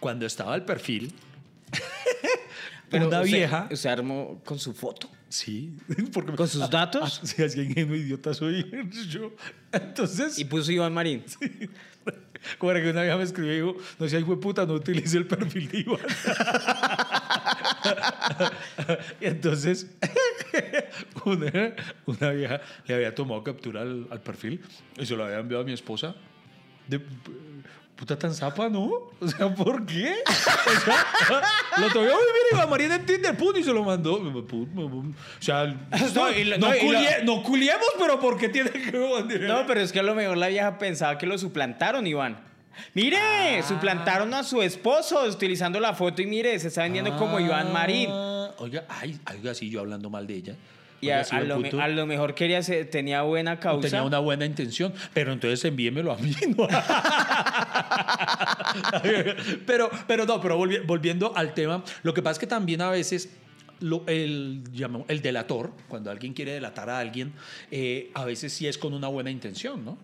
Cuando 0.01 0.25
estaba 0.25 0.53
el 0.55 0.63
perfil, 0.63 1.13
una 2.97 3.21
usted- 3.21 3.23
vieja... 3.23 3.67
Usted 3.71 3.89
armó 3.89 4.41
con 4.45 4.59
su 4.59 4.73
foto. 4.73 5.09
Sí, 5.29 5.77
porque 6.13 6.33
¿Con 6.33 6.47
sus 6.47 6.69
datos? 6.69 7.19
Ah, 7.23 7.25
sí, 7.25 7.41
así 7.41 7.61
ingenuo 7.61 7.95
idiota 7.95 8.33
soy 8.33 8.65
yo. 9.09 9.31
Entonces, 9.71 10.37
Y 10.39 10.45
puso 10.45 10.71
Iván 10.71 10.93
Marín. 10.93 11.23
como 12.57 12.71
era 12.71 12.81
que 12.81 12.89
una 12.89 13.03
vieja 13.03 13.17
me 13.17 13.23
escribió 13.23 13.53
y 13.53 13.55
dijo, 13.57 13.77
no 13.99 14.07
sea 14.09 14.19
hijo 14.19 14.31
de 14.35 14.41
puta, 14.41 14.65
no 14.65 14.73
utilice 14.73 15.17
el 15.17 15.27
perfil 15.27 15.69
de 15.69 15.79
Iván. 15.79 15.99
y 19.21 19.25
entonces, 19.25 19.87
una, 21.25 21.73
una 22.05 22.29
vieja 22.31 22.61
le 22.87 22.95
había 22.95 23.13
tomado 23.15 23.43
captura 23.43 23.81
al, 23.81 24.07
al 24.11 24.21
perfil 24.21 24.61
y 24.97 25.05
se 25.05 25.15
lo 25.15 25.23
había 25.23 25.39
enviado 25.39 25.63
a 25.63 25.65
mi 25.65 25.73
esposa. 25.73 26.15
De, 26.87 26.99
puta 28.01 28.17
tan 28.17 28.33
zapa, 28.33 28.67
¿no? 28.67 28.81
O 29.19 29.27
sea, 29.27 29.53
¿por 29.53 29.85
qué? 29.85 30.15
O 30.27 30.31
sea, 30.85 31.05
lo 31.77 31.87
tomó, 31.89 32.05
"Ay, 32.05 32.11
mira, 32.11 32.47
Iván 32.53 32.69
María 32.71 32.95
en 32.95 33.05
Tinder, 33.05 33.37
pum, 33.37 33.53
y 33.55 33.63
se 33.63 33.71
lo 33.71 33.83
mandó. 33.83 34.15
O 34.15 35.03
sea, 35.39 35.65
no, 36.15 36.31
y 36.31 36.45
la- 36.45 36.57
no 36.57 36.67
no, 36.69 36.75
y 36.75 36.79
la- 36.79 36.99
culie- 36.99 37.23
no 37.23 37.43
culiemos, 37.43 37.85
pero 37.99 38.19
¿por 38.19 38.39
qué 38.39 38.49
tiene 38.49 38.71
que 38.71 38.91
No, 39.47 39.67
pero 39.67 39.81
es 39.81 39.91
que 39.91 39.99
a 39.99 40.03
lo 40.03 40.15
mejor 40.15 40.35
la 40.37 40.47
vieja 40.47 40.79
pensaba 40.79 41.19
que 41.19 41.27
lo 41.27 41.37
suplantaron, 41.37 42.07
Iván. 42.07 42.39
Mire, 42.95 43.19
Ah. 43.19 43.61
suplantaron 43.61 44.33
a 44.33 44.43
su 44.43 44.63
esposo 44.63 45.23
utilizando 45.25 45.79
la 45.79 45.93
foto 45.93 46.23
y 46.23 46.25
mire, 46.25 46.57
se 46.57 46.69
está 46.69 46.81
vendiendo 46.81 47.15
como 47.17 47.39
Iván 47.39 47.71
Marín. 47.71 48.09
Ah, 48.11 48.49
Oiga, 48.57 48.83
ay, 48.89 49.19
oiga, 49.31 49.53
sí, 49.53 49.69
yo 49.69 49.81
hablando 49.81 50.09
mal 50.09 50.25
de 50.25 50.33
ella. 50.33 50.55
Y 51.01 51.07
Oiga, 51.07 51.21
a, 51.21 51.23
sí, 51.23 51.35
a 51.35 51.39
buen 51.39 51.49
lo, 51.49 51.59
me- 51.59 51.81
a 51.83 51.87
lo 51.87 52.05
mejor 52.05 52.35
quería 52.35 52.61
ser- 52.61 52.87
tenía 52.89 53.23
buena 53.23 53.59
causa. 53.59 53.87
Tenía 53.89 54.03
una 54.03 54.19
buena 54.19 54.45
intención, 54.45 54.93
pero 55.13 55.33
entonces 55.33 55.63
envíemelo 55.65 56.11
a 56.13 56.17
mí. 56.17 56.31
¿no? 56.55 56.67
pero, 59.65 59.89
pero 60.07 60.25
no, 60.25 60.39
pero 60.41 60.59
volvi- 60.59 60.85
volviendo 60.85 61.35
al 61.35 61.53
tema, 61.53 61.83
lo 62.03 62.13
que 62.13 62.21
pasa 62.21 62.33
es 62.33 62.39
que 62.39 62.47
también 62.47 62.81
a 62.81 62.89
veces 62.89 63.35
el, 64.07 64.63
el 65.07 65.21
delator, 65.21 65.71
cuando 65.87 66.11
alguien 66.11 66.33
quiere 66.33 66.53
delatar 66.53 66.89
a 66.89 66.99
alguien, 66.99 67.33
eh, 67.71 68.11
a 68.13 68.25
veces 68.25 68.53
sí 68.53 68.67
es 68.67 68.77
con 68.77 68.93
una 68.93 69.07
buena 69.07 69.31
intención, 69.31 69.83
¿no? 69.83 69.97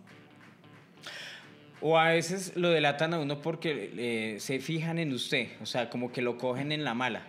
O 1.80 1.98
a 2.00 2.10
veces 2.10 2.54
lo 2.56 2.70
delatan 2.72 3.14
a 3.14 3.20
uno 3.20 3.40
porque 3.40 3.94
eh, 3.98 4.40
se 4.40 4.60
fijan 4.60 4.98
en 4.98 5.14
usted, 5.14 5.50
o 5.62 5.66
sea, 5.68 5.90
como 5.92 6.12
que 6.12 6.24
lo 6.24 6.38
cogen 6.38 6.72
en 6.72 6.84
la 6.84 6.96
mala. 6.96 7.20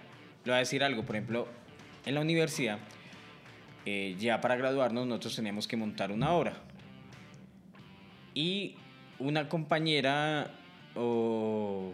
Le 0.45 0.53
voy 0.53 0.57
a 0.57 0.59
decir 0.61 0.83
algo, 0.83 1.05
por 1.05 1.17
ejemplo, 1.17 1.47
en 2.07 2.15
la 2.15 2.23
universidad, 2.23 2.79
eh, 3.85 4.17
ya 4.19 4.41
para 4.41 4.57
graduarnos 4.57 5.07
nosotros 5.07 5.37
teníamos 5.37 5.69
que 5.69 5.77
montar 5.77 6.11
una 6.13 6.33
obra. 6.33 6.55
Y 8.33 8.77
una 9.19 9.51
compañera, 9.51 10.51
o, 10.99 11.93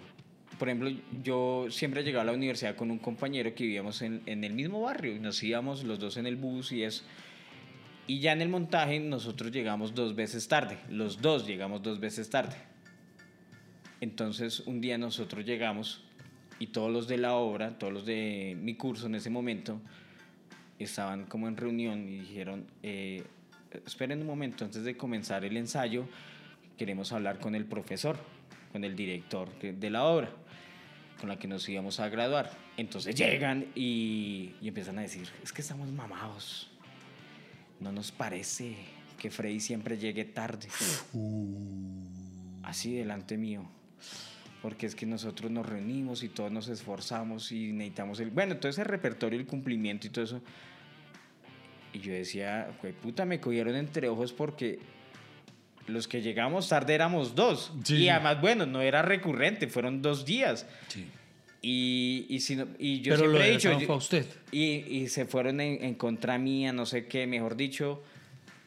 por 0.58 0.68
ejemplo, 0.68 0.90
yo 1.22 1.66
siempre 1.70 2.02
llegaba 2.02 2.22
a 2.22 2.26
la 2.26 2.32
universidad 2.32 2.74
con 2.74 2.90
un 2.90 2.98
compañero 2.98 3.54
que 3.54 3.64
vivíamos 3.64 4.02
en, 4.02 4.22
en 4.26 4.44
el 4.44 4.52
mismo 4.52 4.80
barrio 4.80 5.14
y 5.14 5.18
nos 5.18 5.42
íbamos 5.42 5.84
los 5.84 5.98
dos 5.98 6.16
en 6.16 6.26
el 6.26 6.36
bus 6.36 6.72
y 6.72 6.82
eso. 6.82 7.04
Y 8.06 8.20
ya 8.20 8.32
en 8.32 8.42
el 8.42 8.48
montaje 8.48 9.00
nosotros 9.00 9.50
llegamos 9.50 9.94
dos 9.94 10.14
veces 10.14 10.46
tarde, 10.48 10.78
los 10.90 11.22
dos 11.22 11.46
llegamos 11.46 11.82
dos 11.82 12.00
veces 12.00 12.28
tarde. 12.28 12.56
Entonces 14.00 14.60
un 14.60 14.80
día 14.80 14.98
nosotros 14.98 15.44
llegamos 15.44 16.04
y 16.58 16.68
todos 16.68 16.92
los 16.92 17.08
de 17.08 17.18
la 17.18 17.34
obra, 17.34 17.78
todos 17.78 17.92
los 17.92 18.06
de 18.06 18.56
mi 18.60 18.74
curso 18.74 19.06
en 19.06 19.14
ese 19.14 19.30
momento, 19.30 19.80
estaban 20.78 21.24
como 21.26 21.48
en 21.48 21.56
reunión 21.56 22.08
y 22.08 22.20
dijeron, 22.20 22.66
eh, 22.82 23.24
esperen 23.86 24.20
un 24.20 24.26
momento, 24.26 24.64
antes 24.64 24.84
de 24.84 24.96
comenzar 24.96 25.44
el 25.44 25.56
ensayo, 25.56 26.06
queremos 26.76 27.12
hablar 27.12 27.38
con 27.38 27.54
el 27.54 27.64
profesor, 27.64 28.18
con 28.74 28.82
el 28.82 28.96
director 28.96 29.48
de 29.60 29.88
la 29.88 30.02
obra, 30.02 30.28
con 31.20 31.28
la 31.28 31.38
que 31.38 31.46
nos 31.46 31.68
íbamos 31.68 32.00
a 32.00 32.08
graduar. 32.08 32.50
Entonces 32.76 33.14
llegan 33.14 33.66
y, 33.76 34.56
y 34.60 34.66
empiezan 34.66 34.98
a 34.98 35.02
decir, 35.02 35.28
es 35.44 35.52
que 35.52 35.62
estamos 35.62 35.92
mamados, 35.92 36.72
no 37.78 37.92
nos 37.92 38.10
parece 38.10 38.74
que 39.16 39.30
Freddy 39.30 39.60
siempre 39.60 39.96
llegue 39.96 40.24
tarde. 40.24 40.66
Así 42.64 42.96
delante 42.96 43.38
mío. 43.38 43.64
Porque 44.60 44.86
es 44.86 44.96
que 44.96 45.06
nosotros 45.06 45.52
nos 45.52 45.66
reunimos 45.66 46.24
y 46.24 46.28
todos 46.28 46.50
nos 46.50 46.66
esforzamos 46.66 47.52
y 47.52 47.70
necesitamos 47.72 48.18
el... 48.18 48.30
Bueno, 48.30 48.56
todo 48.56 48.70
ese 48.70 48.82
repertorio, 48.82 49.38
el 49.38 49.46
cumplimiento 49.46 50.08
y 50.08 50.10
todo 50.10 50.24
eso. 50.24 50.42
Y 51.92 52.00
yo 52.00 52.12
decía, 52.12 52.74
"Jue 52.80 52.92
puta, 52.92 53.24
me 53.24 53.38
cogieron 53.38 53.76
entre 53.76 54.08
ojos 54.08 54.32
porque 54.32 54.80
los 55.86 56.08
que 56.08 56.22
llegamos 56.22 56.68
tarde 56.68 56.94
éramos 56.94 57.34
dos. 57.34 57.72
Sí, 57.84 57.96
y 57.96 58.08
además, 58.08 58.40
bueno, 58.40 58.66
no 58.66 58.80
era 58.82 59.02
recurrente, 59.02 59.66
fueron 59.68 60.02
dos 60.02 60.24
días. 60.24 60.66
Sí. 60.88 61.06
Y, 61.62 62.26
y, 62.28 62.40
si 62.40 62.56
no- 62.56 62.66
y 62.78 63.00
yo 63.00 63.14
Pero 63.14 63.24
siempre 63.30 63.48
he 63.48 63.50
dicho... 63.52 63.78
Yo- 63.80 63.94
usted. 63.96 64.26
y, 64.52 64.62
y 64.86 65.08
se 65.08 65.24
fueron 65.24 65.60
en, 65.60 65.82
en 65.82 65.94
contra 65.94 66.36
mía, 66.38 66.72
no 66.72 66.84
sé 66.86 67.06
qué, 67.06 67.26
mejor 67.26 67.56
dicho. 67.56 68.02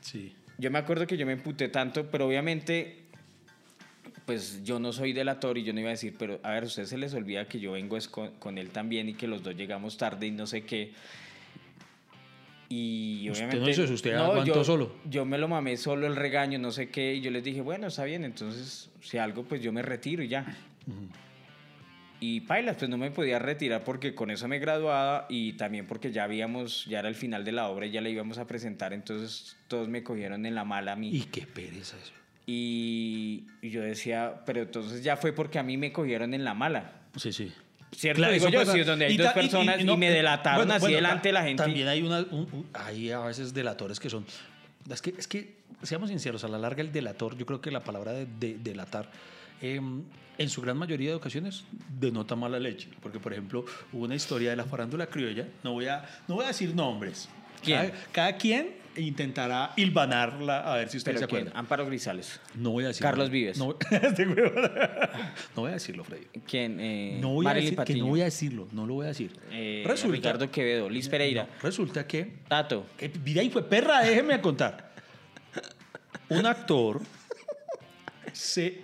Sí. 0.01 0.33
Yo 0.57 0.71
me 0.71 0.79
acuerdo 0.79 1.05
que 1.05 1.17
yo 1.17 1.25
me 1.27 1.33
emputé 1.33 1.69
tanto, 1.69 2.07
pero 2.09 2.25
obviamente, 2.27 2.97
pues 4.25 4.63
yo 4.63 4.79
no 4.79 4.91
soy 4.93 5.13
delator 5.13 5.57
y 5.57 5.63
yo 5.63 5.73
no 5.73 5.79
iba 5.79 5.89
a 5.89 5.91
decir, 5.91 6.15
pero 6.17 6.39
a 6.43 6.51
ver, 6.51 6.63
a 6.63 6.65
ustedes 6.65 6.89
se 6.89 6.97
les 6.97 7.13
olvida 7.13 7.47
que 7.47 7.59
yo 7.59 7.73
vengo 7.73 7.97
es 7.97 8.07
con, 8.07 8.31
con 8.39 8.57
él 8.57 8.69
también 8.69 9.07
y 9.09 9.13
que 9.13 9.27
los 9.27 9.43
dos 9.43 9.55
llegamos 9.55 9.97
tarde 9.97 10.27
y 10.27 10.31
no 10.31 10.47
sé 10.47 10.63
qué. 10.63 10.91
Y 12.69 13.29
Usted 13.29 13.43
no 13.43 13.49
obviamente. 13.63 13.93
usted 13.93 14.13
aguantó 14.13 14.55
yo, 14.55 14.63
solo. 14.63 14.95
Yo 15.09 15.23
me 15.25 15.37
lo 15.37 15.47
mamé 15.47 15.77
solo 15.77 16.05
el 16.05 16.15
regaño, 16.15 16.59
no 16.59 16.71
sé 16.71 16.89
qué, 16.89 17.15
y 17.15 17.21
yo 17.21 17.31
les 17.31 17.43
dije, 17.43 17.61
bueno, 17.61 17.87
está 17.87 18.03
bien, 18.03 18.25
entonces, 18.25 18.89
si 19.01 19.17
algo, 19.17 19.43
pues 19.43 19.61
yo 19.61 19.71
me 19.71 19.81
retiro 19.81 20.21
y 20.21 20.27
ya. 20.27 20.57
Y 22.19 22.41
pailas, 22.41 22.77
pues 22.77 22.89
no 22.89 22.97
me 22.97 23.11
podía 23.11 23.37
retirar 23.37 23.83
porque 23.83 24.15
con 24.15 24.31
eso 24.31 24.47
me 24.47 24.57
graduaba 24.57 25.27
y 25.29 25.53
también 25.53 25.85
porque 25.85 26.11
ya 26.11 26.23
habíamos, 26.23 26.85
ya 26.85 26.99
era 26.99 27.09
el 27.09 27.15
final 27.15 27.45
de 27.45 27.51
la 27.51 27.69
obra 27.69 27.85
y 27.85 27.91
ya 27.91 28.01
la 28.01 28.09
íbamos 28.09 28.39
a 28.39 28.47
presentar, 28.47 28.91
entonces 28.91 29.55
todos 29.67 29.87
me 29.87 30.03
cogieron 30.03 30.45
en 30.45 30.55
la 30.55 30.65
mala 30.65 30.93
a 30.93 30.95
mí. 30.95 31.09
Y 31.15 31.21
qué 31.25 31.45
pereza 31.45 31.95
eso. 31.97 32.13
Y 32.47 33.45
yo 33.61 33.81
decía, 33.81 34.41
pero 34.45 34.61
entonces 34.61 35.03
ya 35.03 35.15
fue 35.15 35.31
porque 35.31 35.59
a 35.59 35.63
mí 35.63 35.77
me 35.77 35.91
cogieron 35.91 36.33
en 36.33 36.43
la 36.43 36.53
mala. 36.53 37.01
Sí, 37.17 37.31
sí. 37.31 37.51
¿Cierto? 37.97 38.19
Claro, 38.19 38.33
Digo 38.35 38.49
yo, 38.49 38.59
pasa. 38.59 38.77
donde 38.83 39.05
hay 39.05 39.13
Y 39.15 39.17
dos 39.17 39.25
ta- 39.25 39.31
y- 39.33 39.39
y- 39.39 39.41
personas 39.49 39.81
y, 39.81 39.83
no, 39.83 39.97
me 39.97 40.11
delataron 40.11 40.59
bueno, 40.59 40.73
así 40.75 40.81
bueno, 40.81 40.95
delante 40.97 41.29
de 41.29 41.33
la 41.33 41.43
gente. 41.43 41.63
También 41.63 41.87
hay, 41.87 42.03
una, 42.03 42.19
un- 42.19 42.47
un- 42.51 42.65
hay 42.73 43.11
a 43.11 43.19
veces 43.21 43.53
delatores 43.55 43.99
que 43.99 44.07
son... 44.09 44.23
Es 44.87 45.01
que, 45.01 45.15
es 45.17 45.27
que, 45.27 45.55
seamos 45.81 46.09
sinceros, 46.09 46.43
a 46.43 46.47
la 46.47 46.59
larga 46.59 46.81
el 46.83 46.91
delator, 46.91 47.35
yo 47.35 47.45
creo 47.47 47.59
que 47.59 47.71
la 47.71 47.83
palabra 47.83 48.11
de, 48.13 48.27
de- 48.39 48.57
delatar, 48.59 49.09
eh, 49.63 49.81
en 50.37 50.49
su 50.49 50.61
gran 50.61 50.77
mayoría 50.77 51.09
de 51.09 51.15
ocasiones, 51.15 51.63
denota 51.99 52.35
mala 52.35 52.59
leche. 52.59 52.87
Porque, 53.01 53.19
por 53.19 53.33
ejemplo, 53.33 53.65
hubo 53.91 54.03
una 54.05 54.13
historia 54.13 54.51
de 54.51 54.55
la 54.57 54.65
farándula 54.65 55.07
criolla, 55.07 55.47
no 55.63 55.73
voy 55.73 55.87
a, 55.87 56.05
no 56.27 56.35
voy 56.35 56.45
a 56.45 56.49
decir 56.49 56.75
nombres. 56.75 57.27
¿Quién? 57.63 57.79
Cada, 57.89 57.93
cada 58.11 58.37
quien 58.37 58.75
intentará 58.97 59.73
hilvanarla 59.75 60.59
a 60.73 60.77
ver 60.77 60.89
si 60.89 60.97
ustedes 60.97 61.19
se 61.19 61.25
acuerdan. 61.25 61.55
Amparo 61.55 61.85
Grisales. 61.85 62.39
No 62.55 62.71
voy 62.71 62.83
a 62.85 62.87
decir 62.87 63.01
Carlos. 63.03 63.29
Vives. 63.29 63.57
No, 63.57 63.75
este. 63.91 64.25
No 64.25 64.41
voy 65.55 65.69
a 65.71 65.73
decirlo, 65.73 66.03
Freddy. 66.03 66.25
¿Quién? 66.47 66.79
Eh, 66.79 67.17
No 67.21 67.29
voy 67.33 67.47
a 67.47 67.53
decir, 67.53 67.77
que 67.77 67.95
no 67.95 68.07
voy 68.07 68.21
a 68.21 68.25
decirlo, 68.25 68.67
no 68.71 68.85
lo 68.85 68.95
voy 68.95 69.05
a 69.05 69.09
decir. 69.09 69.31
Eh, 69.51 69.83
resulta, 69.85 70.15
Ricardo 70.15 70.51
Quevedo, 70.51 70.89
Liz 70.89 71.07
Pereira, 71.09 71.43
no, 71.43 71.49
resulta 71.61 72.05
que, 72.07 72.39
Tato. 72.47 72.85
que 72.97 73.07
vida 73.07 73.41
y 73.43 73.49
fue 73.49 73.63
perra, 73.63 74.01
déjeme 74.01 74.39
contar. 74.41 74.91
Un 76.29 76.45
actor 76.45 77.01
se 78.33 78.81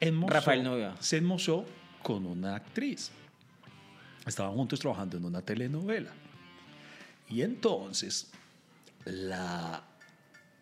enmozó, 0.00 0.32
Rafael 0.32 0.62
Novia. 0.62 0.94
se 0.98 1.18
enmozó 1.18 1.66
con 2.02 2.26
una 2.26 2.56
actriz. 2.56 3.10
Estaban 4.26 4.52
juntos 4.54 4.80
trabajando 4.80 5.16
en 5.16 5.24
una 5.24 5.42
telenovela. 5.42 6.10
Y 7.28 7.42
entonces 7.42 8.30
la 9.04 9.82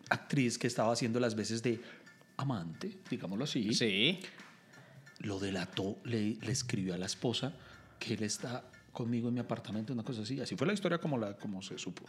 actriz 0.09 0.57
que 0.57 0.67
estaba 0.67 0.91
haciendo 0.93 1.19
las 1.19 1.35
veces 1.35 1.61
de 1.61 1.81
amante, 2.37 2.97
digámoslo 3.09 3.43
así, 3.43 3.73
Sí. 3.73 4.19
lo 5.19 5.39
delató, 5.39 5.97
le, 6.05 6.35
le 6.41 6.51
escribió 6.51 6.93
a 6.93 6.97
la 6.97 7.05
esposa 7.05 7.53
que 7.99 8.13
él 8.13 8.23
está 8.23 8.63
conmigo 8.91 9.27
en 9.29 9.33
mi 9.35 9.39
apartamento, 9.39 9.93
una 9.93 10.03
cosa 10.03 10.21
así. 10.21 10.39
Así 10.41 10.55
fue 10.55 10.67
la 10.67 10.73
historia 10.73 10.97
como, 10.97 11.17
la, 11.17 11.33
como 11.33 11.61
se 11.61 11.77
supo. 11.77 12.03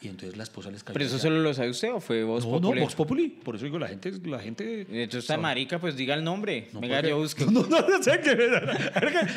Y 0.00 0.08
entonces 0.08 0.36
la 0.36 0.42
esposa 0.42 0.70
les 0.70 0.82
cayó. 0.82 0.94
¿Pero 0.94 1.04
eso 1.06 1.18
solo 1.18 1.38
lo 1.40 1.54
sabe 1.54 1.70
usted 1.70 1.92
o 1.92 2.00
fue 2.00 2.24
vos 2.24 2.44
No, 2.44 2.58
no, 2.60 2.74
Vox 2.80 2.94
Populi. 2.94 3.28
Por 3.28 3.56
eso 3.56 3.64
digo, 3.64 3.78
la 3.78 3.88
gente... 3.88 4.12
La 4.24 4.38
gente 4.40 4.80
Entonces 4.82 5.14
está 5.20 5.34
sabe. 5.34 5.42
marica, 5.42 5.78
pues 5.78 5.96
diga 5.96 6.14
el 6.14 6.24
nombre. 6.24 6.68
No, 6.72 6.80
Venga, 6.80 7.00
yo 7.00 7.16
busco. 7.18 7.44
No, 7.50 7.62
no, 7.66 7.80
no 7.88 8.02
sé 8.02 8.20
qué. 8.20 8.30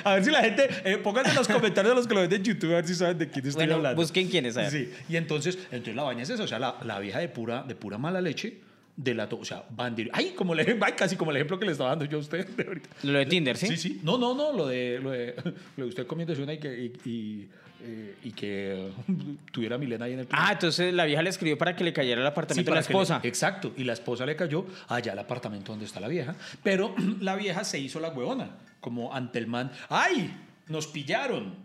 A 0.04 0.14
ver, 0.16 0.24
si 0.26 0.32
la 0.32 0.42
gente. 0.42 0.68
Eh, 0.84 0.98
pónganse 0.98 1.30
en 1.32 1.36
los 1.38 1.48
comentarios 1.48 1.92
de 1.92 1.96
los 1.96 2.08
que 2.08 2.14
lo 2.16 2.22
ven 2.22 2.34
en 2.34 2.44
YouTube 2.44 2.72
a 2.72 2.76
ver 2.76 2.88
si 2.88 2.96
saben 2.96 3.18
de 3.18 3.30
quién 3.30 3.46
estoy 3.46 3.62
Bueno, 3.66 3.76
hablando. 3.76 4.02
busquen 4.02 4.28
quién 4.30 4.46
es, 4.46 4.58
a 4.58 4.62
ver. 4.62 4.72
Sí. 4.72 4.90
Y 5.10 5.16
entonces, 5.16 5.58
entonces 5.72 5.96
la 5.96 6.04
vaina 6.04 6.24
es 6.24 6.30
eso. 6.32 6.44
O 6.44 6.48
sea, 6.48 6.60
la, 6.60 6.78
la 6.84 7.00
vieja 7.00 7.20
de 7.20 7.30
pura, 7.30 7.64
de 7.64 7.76
pura 7.76 7.98
mala 7.98 8.20
leche 8.22 8.58
delató. 8.98 9.38
O 9.39 9.45
sea, 9.45 9.64
bandido. 9.70 10.10
Ay, 10.12 10.34
como 10.36 10.54
el, 10.54 10.60
ay, 10.84 10.93
casi 10.98 11.16
como 11.16 11.32
el 11.32 11.38
ejemplo 11.38 11.58
que 11.60 11.66
le 11.66 11.72
estaba 11.72 11.91
dando 11.91 12.06
yo 12.06 12.18
a 12.18 12.22
usted 12.22 12.45
de 12.48 12.64
ahorita. 12.68 12.89
Lo 13.04 13.20
de 13.20 13.26
Tinder, 13.28 13.56
¿sí? 13.56 13.68
Sí, 13.68 13.78
sí. 13.78 14.02
No, 14.04 14.18
no, 14.18 14.34
no. 14.36 14.52
Lo 14.52 14.68
de, 14.68 15.00
lo 15.02 15.12
de, 15.12 15.36
lo 15.78 15.84
de 15.86 15.89
usted 15.89 16.06
comiéndose 16.08 16.41
una 16.41 16.54
y 16.54 16.58
que, 16.60 16.91
y, 17.06 17.10
y, 17.10 17.50
eh, 17.84 18.16
y 18.24 18.32
que 18.32 18.89
tuviera 19.52 19.78
Milena 19.78 20.06
ahí 20.06 20.14
en 20.14 20.20
el 20.20 20.28
Ah, 20.32 20.50
entonces 20.54 20.93
la 20.93 21.06
vieja 21.06 21.22
le 21.22 21.30
escribió 21.30 21.58
para 21.58 21.76
que 21.76 21.84
le 21.84 21.93
cayera 21.93 22.20
el 22.22 22.28
Sí, 22.28 22.32
apartamento 22.32 22.72
de 22.72 22.76
la 22.76 22.82
le- 22.82 22.88
esposa. 22.88 23.20
exacto. 23.24 23.72
Y 23.78 23.84
la 23.84 23.93
esposa 23.93 24.26
le 24.26 24.36
cayó 24.36 24.66
allá 24.88 25.12
al 25.12 25.20
apartamento 25.20 25.72
donde 25.72 25.86
está 25.86 26.00
la 26.00 26.08
vieja. 26.08 26.36
Pero 26.64 26.95
la 27.22 27.36
vieja 27.36 27.64
se 27.64 27.80
hizo 27.80 28.00
la 28.00 28.10
huevona. 28.10 28.58
Como 28.82 29.14
ante 29.14 29.39
el 29.39 29.48
man. 29.48 29.72
¡Ay! 29.89 30.34
Nos 30.70 30.88
pillaron. 30.88 31.56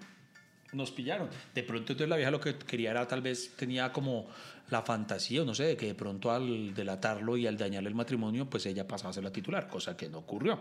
Nos 0.73 0.91
pillaron. 0.91 1.29
De 1.55 1.63
pronto 1.63 1.93
entonces 1.93 2.09
la 2.09 2.17
vieja 2.17 2.31
lo 2.31 2.41
que 2.41 2.57
quería 2.57 2.91
era 2.91 3.07
tal 3.07 3.21
vez 3.21 3.53
tenía 3.57 3.93
como 3.93 4.29
la 4.71 4.83
fantasía, 4.83 5.43
o 5.43 5.45
no 5.45 5.55
sé, 5.55 5.65
de 5.65 5.77
que 5.77 5.87
de 5.87 5.95
pronto 5.95 6.31
al 6.31 6.75
delatarlo 6.75 7.37
y 7.37 7.47
al 7.47 7.59
dañarle 7.59 7.91
el 7.91 7.95
matrimonio, 7.95 8.49
pues 8.49 8.65
ella 8.65 8.89
pasaba 8.89 9.11
a 9.11 9.13
ser 9.13 9.23
la 9.23 9.31
titular, 9.31 9.69
cosa 9.69 9.97
que 9.97 10.09
no 10.09 10.19
ocurrió. 10.19 10.61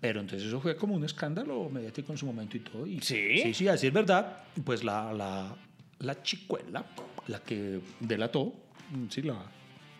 Pero 0.00 0.20
entonces 0.20 0.46
eso 0.46 0.60
fue 0.60 0.76
como 0.76 0.94
un 0.94 1.04
escándalo 1.04 1.68
mediático 1.68 2.12
en 2.12 2.18
su 2.18 2.26
momento 2.26 2.56
y 2.56 2.60
todo. 2.60 2.86
Y, 2.86 3.00
¿Sí? 3.00 3.38
Sí, 3.42 3.54
sí, 3.54 3.68
a 3.68 3.72
decir 3.72 3.92
verdad, 3.92 4.44
pues 4.64 4.84
la, 4.84 5.12
la, 5.12 5.56
la 5.98 6.22
chicuela, 6.22 6.86
la 7.26 7.40
que 7.40 7.80
delató, 7.98 8.52
mm, 8.92 9.08
sí, 9.08 9.22
la, 9.22 9.42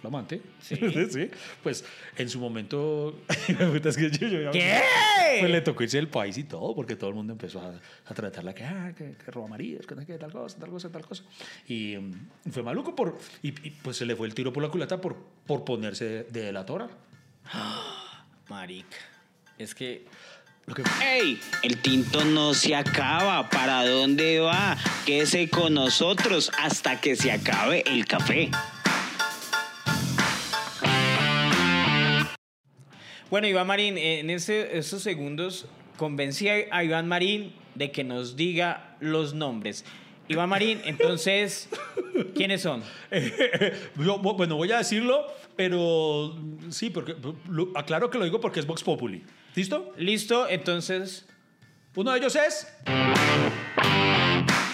la 0.03 0.09
amante, 0.09 0.41
sí. 0.61 0.77
pues 1.63 1.85
en 2.17 2.29
su 2.29 2.39
momento, 2.41 3.21
es 3.85 3.97
que 3.97 4.11
yo- 4.11 4.29
yo- 4.29 4.51
¿Qué? 4.51 4.81
Pues 5.41 5.51
le 5.51 5.61
tocó 5.61 5.83
irse 5.83 5.97
del 5.99 6.09
país 6.09 6.37
y 6.39 6.45
todo, 6.45 6.75
porque 6.75 6.97
todo 6.97 7.11
el 7.11 7.17
mundo 7.17 7.33
empezó 7.33 7.61
a, 7.61 7.73
a 8.07 8.15
tratarla 8.15 8.55
que, 8.55 8.65
ah, 8.65 8.93
que, 8.97 9.13
que 9.23 9.31
roba 9.31 9.47
maridos, 9.49 9.87
que 9.87 9.95
qué, 10.07 10.19
tal 10.19 10.33
cosa, 10.33 10.59
tal 10.59 10.71
cosa, 10.71 10.91
tal 10.91 11.07
cosa. 11.07 11.23
Y 11.69 11.97
mm, 11.97 12.51
fue 12.51 12.63
maluco 12.63 12.97
por, 12.97 13.19
y, 13.43 13.49
y, 13.49 13.71
pues 13.83 13.97
se 13.99 14.07
le 14.07 14.17
fue 14.17 14.27
el 14.27 14.35
tiro 14.35 14.53
por 14.53 14.63
la 14.63 14.69
culata 14.71 15.01
por, 15.01 15.17
por 15.47 15.65
ponerse 15.65 16.05
de, 16.05 16.23
de 16.25 16.43
delatora. 16.43 16.89
Marica. 18.49 18.97
Es 19.59 19.75
que. 19.75 20.07
Que, 20.75 20.83
¡Ey! 21.05 21.41
El 21.65 21.79
tinto 21.79 22.25
no 22.25 22.55
se 22.55 22.75
acaba. 22.77 23.49
¿Para 23.51 23.85
dónde 23.89 24.39
va? 24.41 24.77
Quédese 25.05 25.49
con 25.51 25.75
nosotros 25.75 26.51
hasta 26.59 27.01
que 27.01 27.17
se 27.17 27.33
acabe 27.33 27.83
el 27.87 28.05
café. 28.07 28.51
Bueno, 33.31 33.47
Iván 33.47 33.67
Marín, 33.67 33.97
en 33.97 34.29
ese, 34.31 34.77
esos 34.77 35.03
segundos 35.03 35.67
convencí 35.97 36.49
a 36.49 36.83
Iván 36.85 37.07
Marín 37.07 37.53
de 37.75 37.93
que 37.93 38.03
nos 38.03 38.35
diga 38.37 38.97
los 39.01 39.35
nombres. 39.35 39.85
Iván 40.29 40.49
Marín, 40.49 40.81
entonces, 40.85 41.69
¿quiénes 42.35 42.63
son? 42.63 42.83
Yo, 43.97 44.21
bu- 44.21 44.37
bueno, 44.37 44.57
voy 44.57 44.73
a 44.73 44.79
decirlo, 44.79 45.27
pero 45.57 46.37
sí, 46.71 46.91
porque 46.91 47.15
lo- 47.49 47.71
aclaro 47.77 48.11
que 48.11 48.19
lo 48.19 48.25
digo 48.25 48.41
porque 48.41 48.61
es 48.61 48.67
Vox 48.67 48.83
Populi. 48.83 49.23
¿Listo? 49.55 49.93
¿Listo? 49.97 50.49
Entonces, 50.49 51.27
Uno 51.97 52.13
de 52.13 52.19
ellos 52.19 52.37
es. 52.37 52.69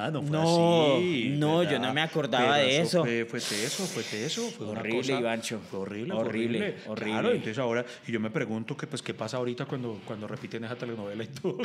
Más, 0.00 0.12
no 0.12 0.22
fue 0.22 0.30
No, 0.30 0.94
así. 0.96 1.34
no, 1.36 1.58
¿verdad? 1.58 1.72
yo 1.72 1.78
no 1.78 1.92
me 1.94 2.00
acordaba 2.02 2.54
Pero 2.54 2.66
de 2.66 2.80
eso. 2.80 3.00
Fue, 3.02 3.24
fue 3.24 3.40
teso, 3.40 3.84
fue 3.86 4.02
teso, 4.02 4.48
fue 4.50 4.66
una 4.66 4.80
Horrible, 4.80 4.98
cosa- 5.00 5.20
Ivancho. 5.20 5.60
Fue 5.70 5.80
horrible, 5.80 6.14
Horrible, 6.14 6.58
horrible, 6.58 6.74
horrible. 6.86 7.12
Claro, 7.12 7.30
entonces 7.30 7.58
ahora, 7.58 7.84
y 8.06 8.12
yo 8.12 8.20
me 8.20 8.30
pregunto 8.30 8.76
que, 8.76 8.86
pues, 8.86 9.02
qué 9.02 9.14
pasa 9.14 9.36
ahorita 9.36 9.66
cuando, 9.66 10.00
cuando 10.06 10.26
repiten 10.26 10.64
esa 10.64 10.76
telenovela 10.76 11.24
y 11.24 11.26
todo. 11.28 11.58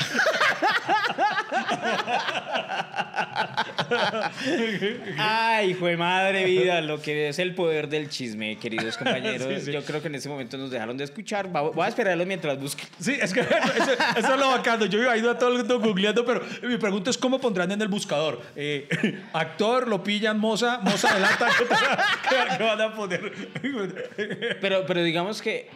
Ay, 5.17 5.73
fue 5.75 5.97
madre 5.97 6.45
vida, 6.45 6.81
lo 6.81 7.01
que 7.01 7.29
es 7.29 7.39
el 7.39 7.53
poder 7.55 7.87
del 7.89 8.09
chisme, 8.09 8.57
queridos 8.57 8.97
compañeros. 8.97 9.45
Sí, 9.55 9.61
sí. 9.65 9.71
Yo 9.71 9.83
creo 9.83 10.01
que 10.01 10.07
en 10.07 10.15
ese 10.15 10.27
momento 10.27 10.57
nos 10.57 10.71
dejaron 10.71 10.97
de 10.97 11.03
escuchar. 11.03 11.47
Voy 11.49 11.85
a 11.85 11.87
esperarlo 11.87 12.25
mientras 12.25 12.59
busque. 12.59 12.83
Sí, 12.99 13.15
es 13.21 13.31
que 13.31 13.39
eso, 13.41 13.91
eso 14.17 14.33
es 14.33 14.39
lo 14.39 14.49
bacano. 14.49 14.85
Yo 14.85 14.99
iba 15.15 15.31
a 15.31 15.37
todo 15.37 15.49
el 15.51 15.57
mundo 15.59 15.79
googleando, 15.79 16.25
pero 16.25 16.41
mi 16.63 16.77
pregunta 16.77 17.09
es 17.09 17.17
cómo 17.17 17.39
pondrán 17.39 17.71
en 17.71 17.81
el 17.81 17.87
buscador. 17.87 18.24
Eh, 18.55 18.87
actor, 19.33 19.87
lo 19.87 20.03
pillan, 20.03 20.39
moza, 20.39 20.79
moza 20.81 21.13
de 21.13 21.19
lata. 21.19 21.49
¿Qué, 21.57 21.65
qué- 22.29 22.57
qué 22.57 22.63
van 22.63 22.81
a 22.81 22.93
poner? 22.95 23.31
Pero, 24.61 24.85
pero 24.85 25.03
digamos 25.03 25.41
que 25.41 25.67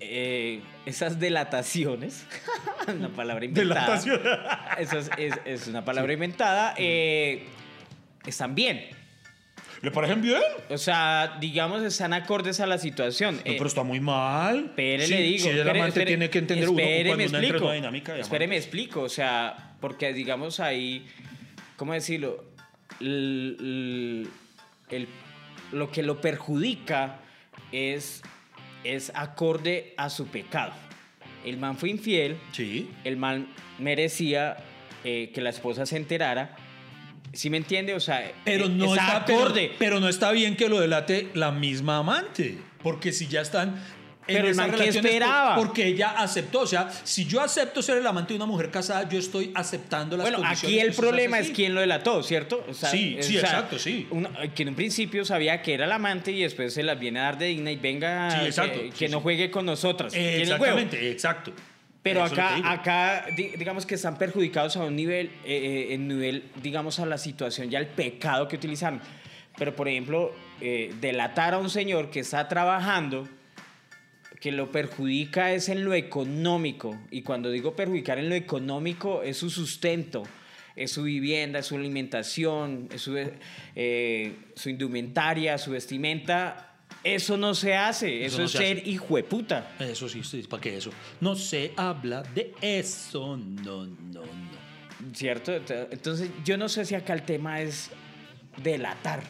eh, 0.00 0.60
esas 0.86 1.18
delataciones, 1.18 2.24
una 2.88 3.08
palabra 3.08 3.44
inventada. 3.44 3.96
Eso 4.78 4.98
es, 4.98 5.10
es- 5.18 5.40
es 5.44 5.66
una 5.68 5.84
palabra 5.84 6.12
inventada. 6.12 6.74
eh, 6.78 7.44
están 8.26 8.54
bien. 8.54 8.84
¿Le 9.80 9.92
parecen 9.92 10.20
bien? 10.20 10.42
O 10.70 10.76
sea, 10.76 11.36
digamos, 11.40 11.82
están 11.84 12.12
acordes 12.12 12.58
a 12.58 12.66
la 12.66 12.78
situación. 12.78 13.36
No, 13.36 13.40
Eh, 13.44 13.54
pero 13.56 13.68
está 13.68 13.84
muy 13.84 14.00
mal. 14.00 14.64
Espere, 14.66 15.06
Sí, 15.06 15.12
le 15.14 15.22
digo. 15.22 15.44
Si 15.44 15.48
el 15.50 15.58
espere, 15.58 15.78
amante 15.78 15.88
espere, 16.00 16.06
tiene 16.06 16.30
que 16.30 16.38
entender 16.40 16.68
uno 16.68 16.78
espere, 16.80 17.08
cuando 17.10 17.16
me 17.16 17.28
uno 17.28 17.38
en 17.38 17.44
explico. 17.44 17.64
una 17.66 17.74
dinámica 17.74 18.16
Espere, 18.18 18.48
me 18.48 18.56
explico. 18.56 19.02
O 19.02 19.08
sea, 19.08 19.74
porque 19.80 20.12
digamos 20.12 20.58
ahí, 20.58 21.06
¿cómo 21.78 21.94
decirlo? 21.94 22.44
El- 23.00 24.28
lo 25.72 25.90
que 25.90 26.02
lo 26.02 26.20
perjudica 26.20 27.20
es, 27.72 28.22
es 28.84 29.12
acorde 29.14 29.94
a 29.96 30.10
su 30.10 30.26
pecado. 30.26 30.72
El 31.44 31.58
man 31.58 31.76
fue 31.76 31.90
infiel, 31.90 32.36
Sí. 32.52 32.90
el 33.04 33.16
man 33.16 33.48
merecía 33.78 34.56
eh, 35.04 35.30
que 35.32 35.40
la 35.40 35.50
esposa 35.50 35.86
se 35.86 35.96
enterara. 35.96 36.56
¿Sí 37.32 37.50
me 37.50 37.58
entiende? 37.58 37.94
O 37.94 38.00
sea, 38.00 38.32
Pero 38.44 38.66
eh, 38.66 38.68
no 38.68 38.94
está, 38.94 39.24
pero- 39.24 39.38
acorde. 39.40 39.70
Pero, 39.78 40.00
no 40.00 40.08
está 40.08 40.32
bien 40.32 40.56
que 40.56 40.68
lo 40.68 40.80
delate 40.80 41.30
la 41.34 41.52
misma 41.52 41.98
amante. 41.98 42.58
Porque 42.82 43.12
si 43.12 43.28
ya 43.28 43.40
están. 43.42 43.76
Pero 44.34 44.48
el 44.48 44.54
man, 44.54 44.66
¿qué 44.70 44.76
relación 44.76 44.96
es 45.06 45.10
por- 45.12 45.20
esperaba? 45.22 45.54
Porque 45.56 45.86
ella 45.86 46.10
aceptó. 46.18 46.60
O 46.60 46.66
sea, 46.66 46.90
si 47.04 47.24
yo 47.24 47.40
acepto 47.40 47.82
ser 47.82 47.98
el 47.98 48.06
amante 48.06 48.34
de 48.34 48.36
una 48.36 48.46
mujer 48.46 48.70
casada, 48.70 49.08
yo 49.08 49.18
estoy 49.18 49.50
aceptando 49.54 50.16
las 50.16 50.24
Bueno, 50.24 50.38
condiciones. 50.38 50.76
aquí 50.76 50.80
el 50.86 50.90
que 50.94 51.00
problema 51.00 51.38
es 51.38 51.50
quién 51.50 51.74
lo 51.74 51.80
delató, 51.80 52.22
¿cierto? 52.22 52.64
O 52.68 52.74
sea, 52.74 52.90
Sí, 52.90 53.16
o 53.18 53.22
sí, 53.22 53.32
sea, 53.32 53.40
exacto, 53.40 53.78
sí. 53.78 54.06
que 54.54 54.62
en 54.62 54.68
un 54.68 54.74
principio 54.74 55.24
sabía 55.24 55.62
que 55.62 55.74
era 55.74 55.86
el 55.86 55.92
amante 55.92 56.30
y 56.30 56.42
después 56.42 56.74
se 56.74 56.82
las 56.82 56.98
viene 57.00 57.20
a 57.20 57.22
dar 57.24 57.38
de 57.38 57.46
digna 57.46 57.72
y 57.72 57.76
venga, 57.76 58.30
Sí, 58.30 58.46
exacto, 58.46 58.78
que, 58.80 58.86
sí, 58.92 58.92
que 58.98 59.08
no 59.08 59.20
juegue 59.20 59.50
con 59.50 59.64
nosotras. 59.66 60.14
Eh, 60.14 60.42
exactamente, 60.42 61.10
exacto. 61.10 61.52
Pero 62.02 62.24
Eso 62.24 62.34
que 62.36 62.40
acá, 62.40 62.70
acá 62.72 63.26
di- 63.36 63.50
digamos 63.58 63.84
que 63.84 63.96
están 63.96 64.16
perjudicados 64.18 64.76
a 64.76 64.84
un 64.84 64.94
nivel, 64.94 65.26
eh, 65.44 65.88
eh, 65.90 65.94
en 65.94 66.06
nivel, 66.08 66.44
digamos, 66.62 66.98
a 67.00 67.06
la 67.06 67.18
situación, 67.18 67.70
ya 67.70 67.78
el 67.78 67.86
pecado 67.88 68.46
que 68.46 68.56
utilizaron. 68.56 69.00
Pero, 69.58 69.74
por 69.74 69.88
ejemplo, 69.88 70.32
eh, 70.60 70.94
delatar 71.00 71.54
a 71.54 71.58
un 71.58 71.68
señor 71.68 72.10
que 72.10 72.20
está 72.20 72.46
trabajando, 72.48 73.28
que 74.40 74.52
lo 74.52 74.70
perjudica 74.70 75.52
es 75.52 75.68
en 75.68 75.84
lo 75.84 75.94
económico. 75.94 76.98
Y 77.10 77.22
cuando 77.22 77.50
digo 77.50 77.74
perjudicar 77.74 78.18
en 78.18 78.28
lo 78.28 78.34
económico, 78.34 79.22
es 79.22 79.38
su 79.38 79.50
sustento, 79.50 80.22
es 80.76 80.92
su 80.92 81.02
vivienda, 81.02 81.58
es 81.58 81.66
su 81.66 81.76
alimentación, 81.76 82.88
es 82.92 83.02
su, 83.02 83.16
eh, 83.74 84.36
su 84.54 84.70
indumentaria, 84.70 85.58
su 85.58 85.72
vestimenta. 85.72 86.76
Eso 87.02 87.36
no 87.36 87.54
se 87.54 87.74
hace, 87.74 88.24
eso, 88.24 88.38
no 88.38 88.44
es 88.44 88.52
se 88.52 88.58
ser 88.58 88.78
hace. 88.78 88.88
hijo 88.88 89.16
de 89.16 89.24
puta. 89.24 89.76
Eso 89.78 90.08
sí, 90.08 90.22
sí, 90.22 90.42
¿para 90.48 90.60
qué 90.60 90.76
eso? 90.76 90.90
No 91.20 91.34
se 91.34 91.72
habla 91.76 92.22
de 92.22 92.54
eso. 92.60 93.36
No, 93.36 93.86
no, 93.86 94.22
no. 94.22 94.48
¿Cierto? 95.14 95.52
Entonces, 95.54 96.30
yo 96.44 96.56
no 96.56 96.68
sé 96.68 96.84
si 96.84 96.94
acá 96.94 97.12
el 97.12 97.22
tema 97.22 97.60
es 97.60 97.90
delatar, 98.62 99.22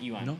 Iván. 0.00 0.26
¿No? 0.26 0.38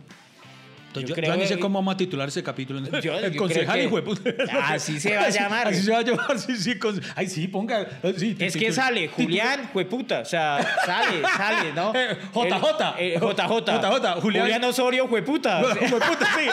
Entonces, 0.95 1.09
Yo 1.09 1.15
yo, 1.17 1.21
creo 1.23 1.35
ya 1.35 1.43
ni 1.43 1.49
sé 1.49 1.59
cómo 1.59 1.79
vamos 1.81 1.95
a 1.95 1.97
titular 1.97 2.29
ese 2.29 2.43
capítulo. 2.45 2.81
Yo- 2.89 3.01
yo 3.01 3.19
el 3.19 3.35
concejal 3.37 3.79
que- 3.81 3.85
hijo 3.87 3.97
de 3.97 4.03
puta. 4.03 4.31
Así 4.69 5.01
se 5.01 5.17
va 5.17 5.23
a 5.25 5.29
llamar. 5.31 5.67
Así 5.69 5.83
se 5.83 5.91
va 5.91 5.99
a 5.99 6.03
llamar. 6.03 6.39
Sí, 6.39 6.57
sí, 6.57 6.79
con- 6.79 7.01
Ay, 7.17 7.29
sí, 7.29 7.49
ponga. 7.49 7.87
sí, 8.17 8.37
Es 8.39 8.57
que 8.57 8.71
sale 8.73 9.09
Julián, 9.09 9.69
jueputa, 9.73 10.21
o 10.21 10.25
sea, 10.25 10.65
sale, 10.87 11.23
sale, 11.37 11.73
¿no? 11.73 11.93
Eh, 11.95 12.17
JJ. 12.33 12.95
El- 12.99 13.13
eh, 13.13 13.19
JJ. 13.19 13.81
JJ, 13.81 14.21
Julián- 14.21 14.43
Julián 14.45 14.65
Osorio, 14.65 15.09
jueputa. 15.09 15.63
Jueputa, 15.63 16.27
sí. 16.39 16.47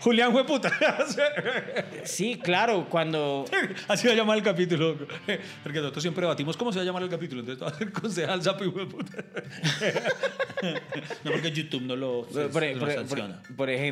Julián 0.00 0.30
fue 0.32 0.44
puta. 0.46 0.70
Sí, 2.04 2.38
claro, 2.42 2.86
cuando... 2.88 3.44
Así 3.88 4.06
va 4.06 4.12
a 4.12 4.16
llamar 4.16 4.36
el 4.38 4.44
capítulo. 4.44 4.96
Porque 5.62 5.78
nosotros 5.80 6.02
siempre 6.02 6.22
debatimos 6.22 6.56
cómo 6.56 6.72
se 6.72 6.78
va 6.78 6.82
a 6.82 6.86
llamar 6.86 7.02
el 7.02 7.08
capítulo. 7.08 7.40
Entonces, 7.40 7.62
va 7.62 7.68
a 7.70 7.74
ser 7.74 7.92
concejal 7.92 8.42
sapo 8.42 8.64
y 8.64 8.70
puta. 8.70 9.24
No, 11.24 11.30
porque 11.32 11.50
YouTube 11.52 11.82
no 11.82 11.96
lo, 11.96 12.22
Por, 12.26 12.50
por- 12.50 12.62
no 12.64 12.78
por- 12.80 12.92
sanciona. 12.92 13.42
por- 13.46 13.56
por 13.56 13.70
ejemplo, 13.70 13.87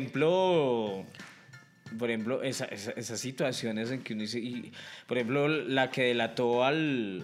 por 1.97 2.09
ejemplo, 2.09 2.43
esa- 2.43 2.65
esa- 2.65 2.91
esas 2.91 3.19
situaciones 3.19 3.91
en 3.91 4.01
que 4.03 4.13
uno 4.13 4.21
dice, 4.23 4.39
y, 4.39 4.71
por 5.07 5.17
ejemplo, 5.17 5.47
la 5.47 5.89
que 5.89 6.03
delató 6.03 6.63
al, 6.65 7.23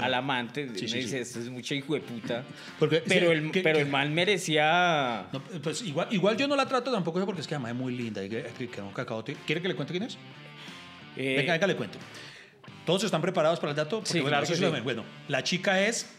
al 0.00 0.14
amante, 0.14 0.68
Sí, 0.74 0.88
sí, 0.88 0.96
dice, 0.98 1.08
sí. 1.08 1.16
esto 1.18 1.38
es 1.40 1.48
mucha 1.50 1.74
hijo 1.74 1.94
de 1.94 2.00
puta. 2.00 2.44
Porque, 2.78 3.02
pero 3.06 3.26
sí, 3.30 3.32
el, 3.36 3.50
que- 3.52 3.60
pero 3.62 3.76
que- 3.76 3.82
el 3.84 3.88
mal 3.90 4.10
merecía... 4.10 5.26
No, 5.32 5.40
pues 5.62 5.82
igual, 5.82 6.08
igual 6.10 6.36
yo 6.36 6.48
no 6.48 6.56
la 6.56 6.66
trato 6.66 6.90
tampoco 6.90 7.24
porque 7.26 7.42
es 7.42 7.46
que 7.46 7.54
además 7.54 7.72
es 7.72 7.76
muy 7.78 7.94
linda. 7.94 8.24
Y 8.24 8.28
que, 8.28 8.42
que, 8.58 8.68
que 8.68 8.80
un 8.80 8.92
cacaote. 8.92 9.36
¿Quiere 9.46 9.60
que 9.62 9.68
le 9.68 9.74
cuente 9.76 9.92
quién 9.92 10.04
es? 10.04 10.16
eh, 11.16 11.34
venga, 11.38 11.52
venga, 11.52 11.66
le 11.66 11.76
cuento. 11.76 11.98
¿Todos 12.86 13.04
están 13.04 13.20
preparados 13.20 13.60
para 13.60 13.70
el 13.70 13.76
dato? 13.76 13.98
Porque, 13.98 14.10
Sí, 14.12 14.20
bueno, 14.20 14.38
claro 14.38 14.46
que 14.46 14.56
sí. 14.56 14.80
Bueno, 14.82 15.04
la 15.28 15.44
chica 15.44 15.80
es. 15.86 16.10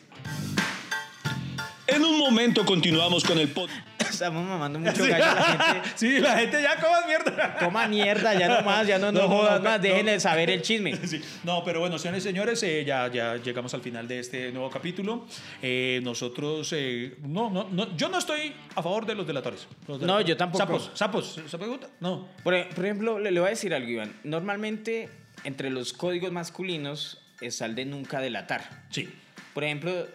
En 1.87 2.03
un 2.05 2.17
momento 2.17 2.65
continuamos 2.65 3.23
con 3.23 3.37
el 3.39 3.49
podcast. 3.49 3.77
Estamos 4.23 4.45
mamando 4.47 4.79
mucho 4.79 5.03
gallo 5.05 5.23
a 5.25 5.35
la 5.35 5.43
gente. 5.73 5.89
sí, 5.95 6.19
la 6.19 6.37
gente 6.37 6.61
ya 6.61 6.75
coma 6.79 7.05
mierda. 7.07 7.57
Coma 7.57 7.87
mierda, 7.87 8.33
ya 8.33 8.47
no 8.47 8.61
más, 8.61 8.87
ya 8.87 8.97
no 8.99 9.11
No, 9.11 9.21
no, 9.23 9.27
jodas 9.27 9.61
más, 9.61 9.81
de 9.81 10.19
saber 10.19 10.49
el 10.49 10.61
chisme. 10.61 10.95
Sí. 11.07 11.21
No, 11.43 11.63
pero 11.63 11.79
bueno, 11.79 11.97
señores 11.97 12.23
y 12.23 12.27
señores, 12.27 12.61
eh, 12.63 12.83
ya, 12.85 13.07
ya 13.11 13.37
llegamos 13.37 13.73
al 13.73 13.81
final 13.81 14.07
de 14.07 14.19
este 14.19 14.51
nuevo 14.51 14.69
capítulo. 14.69 15.25
Eh, 15.61 15.99
nosotros, 16.03 16.69
eh, 16.73 17.15
no, 17.23 17.49
no, 17.49 17.67
no, 17.71 17.95
yo 17.97 18.09
no 18.09 18.17
estoy 18.19 18.53
a 18.75 18.81
favor 18.83 19.05
de 19.05 19.15
los 19.15 19.25
delatores. 19.27 19.67
Los 19.87 19.99
No, 20.01 20.21
yo 20.21 20.37
tampoco. 20.37 20.59
Sapos, 20.63 20.91
sapos, 20.93 21.39
¿se 21.47 21.57
pregunta? 21.57 21.89
No. 21.99 22.27
Por, 22.43 22.53
e- 22.53 22.65
por 22.65 22.85
ejemplo, 22.85 23.19
le, 23.19 23.31
le 23.31 23.39
voy 23.39 23.47
a 23.47 23.49
decir 23.51 23.73
algo, 23.73 23.89
Iván. 23.89 24.13
Normalmente, 24.23 25.09
entre 25.43 25.69
los 25.69 25.93
códigos 25.93 26.31
masculinos 26.31 27.19
está 27.41 27.65
el 27.65 27.75
de 27.75 27.85
nunca 27.85 28.19
delatar. 28.21 28.83
Sí. 28.89 29.09
Por 29.53 29.63
ejemplo, 29.63 30.07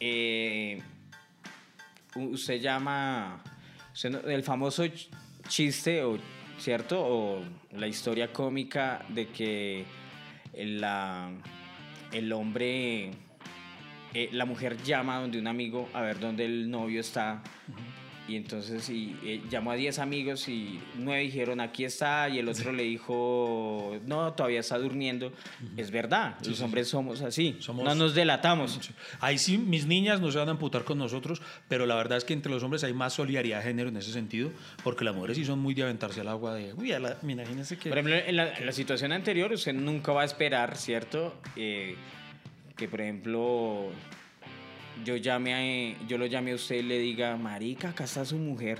eh, 0.00 0.82
usted 2.16 2.60
llama 2.60 3.42
el 4.26 4.42
famoso 4.42 4.84
ch- 4.84 5.08
chiste, 5.48 6.02
o, 6.02 6.18
¿cierto? 6.58 7.00
O 7.04 7.42
la 7.72 7.86
historia 7.86 8.32
cómica 8.32 9.04
de 9.08 9.28
que 9.28 9.84
la- 10.56 11.30
el 12.12 12.32
hombre, 12.32 13.10
eh, 14.14 14.28
la 14.32 14.44
mujer 14.44 14.76
llama 14.82 15.18
donde 15.20 15.38
un 15.38 15.46
amigo 15.48 15.88
a 15.92 16.02
ver 16.02 16.18
dónde 16.20 16.44
el 16.44 16.70
novio 16.70 17.00
está. 17.00 17.42
Y 18.26 18.36
entonces 18.36 18.88
y, 18.88 19.14
eh, 19.22 19.42
llamó 19.50 19.70
a 19.72 19.74
10 19.74 19.98
amigos 19.98 20.48
y 20.48 20.80
9 20.96 21.20
dijeron 21.24 21.60
aquí 21.60 21.84
está 21.84 22.26
y 22.30 22.38
el 22.38 22.48
otro 22.48 22.72
le 22.72 22.82
dijo 22.84 23.98
no, 24.06 24.32
todavía 24.32 24.60
está 24.60 24.78
durmiendo. 24.78 25.30
Es 25.76 25.90
verdad, 25.90 26.36
los 26.46 26.58
hombres 26.62 26.88
somos 26.88 27.20
así, 27.20 27.56
Somos- 27.60 27.84
no 27.84 27.94
nos 27.94 28.14
delatamos. 28.14 28.90
Ahí 29.20 29.36
sí, 29.36 29.58
mis 29.58 29.84
niñas 29.86 30.22
no 30.22 30.30
se 30.32 30.38
van 30.38 30.48
a 30.48 30.52
amputar 30.52 30.84
con 30.84 30.96
nosotros, 30.96 31.42
pero 31.68 31.84
la 31.84 31.96
verdad 31.96 32.16
es 32.16 32.24
que 32.24 32.32
entre 32.32 32.50
los 32.50 32.62
hombres 32.62 32.82
hay 32.84 32.94
más 32.94 33.12
solidaridad 33.12 33.58
de 33.58 33.64
género 33.64 33.90
en 33.90 33.96
ese 33.98 34.10
sentido, 34.12 34.50
porque 34.82 35.04
las 35.04 35.14
mujeres 35.14 35.36
sí 35.36 35.44
son 35.44 35.58
muy 35.58 35.74
de 35.74 35.82
aventarse 35.82 36.22
al 36.22 36.28
agua 36.28 36.54
de, 36.54 36.72
uy, 36.72 36.92
a 36.92 37.00
la- 37.00 37.18
imagínense 37.22 37.76
que... 37.76 37.90
Por 37.90 37.98
ejemplo, 37.98 38.16
en 38.16 38.36
la, 38.36 38.54
en 38.54 38.64
la 38.64 38.72
situación 38.72 39.12
anterior, 39.12 39.52
usted 39.52 39.74
nunca 39.74 40.12
va 40.12 40.22
a 40.22 40.24
esperar, 40.24 40.76
¿cierto? 40.78 41.34
Eh, 41.56 41.94
que, 42.74 42.88
por 42.88 43.02
ejemplo, 43.02 43.90
yo, 45.04 45.16
llame 45.16 45.54
a- 46.00 46.06
yo 46.06 46.18
lo 46.18 46.26
llame 46.26 46.52
a 46.52 46.54
usted 46.56 46.76
y 46.76 46.82
le 46.82 46.98
diga, 46.98 47.36
marica, 47.36 47.90
acá 47.90 48.04
está 48.04 48.24
su 48.24 48.36
mujer. 48.36 48.78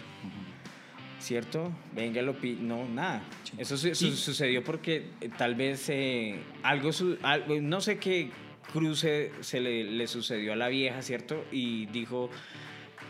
¿Cierto? 1.21 1.73
Venga, 1.95 2.21
lo 2.21 2.39
pi 2.39 2.59
No, 2.61 2.87
nada. 2.87 3.23
Eso 3.57 3.79
su- 3.79 3.95
sucedió 3.95 4.63
porque 4.63 5.07
eh, 5.23 5.31
tal 5.39 5.55
vez 5.55 5.89
eh, 5.89 6.37
algo, 6.63 6.93
su- 6.93 7.17
algo- 7.23 7.59
no 7.63 7.81
sé 7.81 7.97
qué 7.99 8.29
cruce 8.73 9.31
se 9.41 9.61
le, 9.61 9.85
le 9.85 10.07
sucedió 10.07 10.53
a 10.53 10.57
la 10.57 10.69
vieja, 10.69 11.01
¿cierto? 11.01 11.45
Y 11.51 11.87
dijo, 11.87 12.29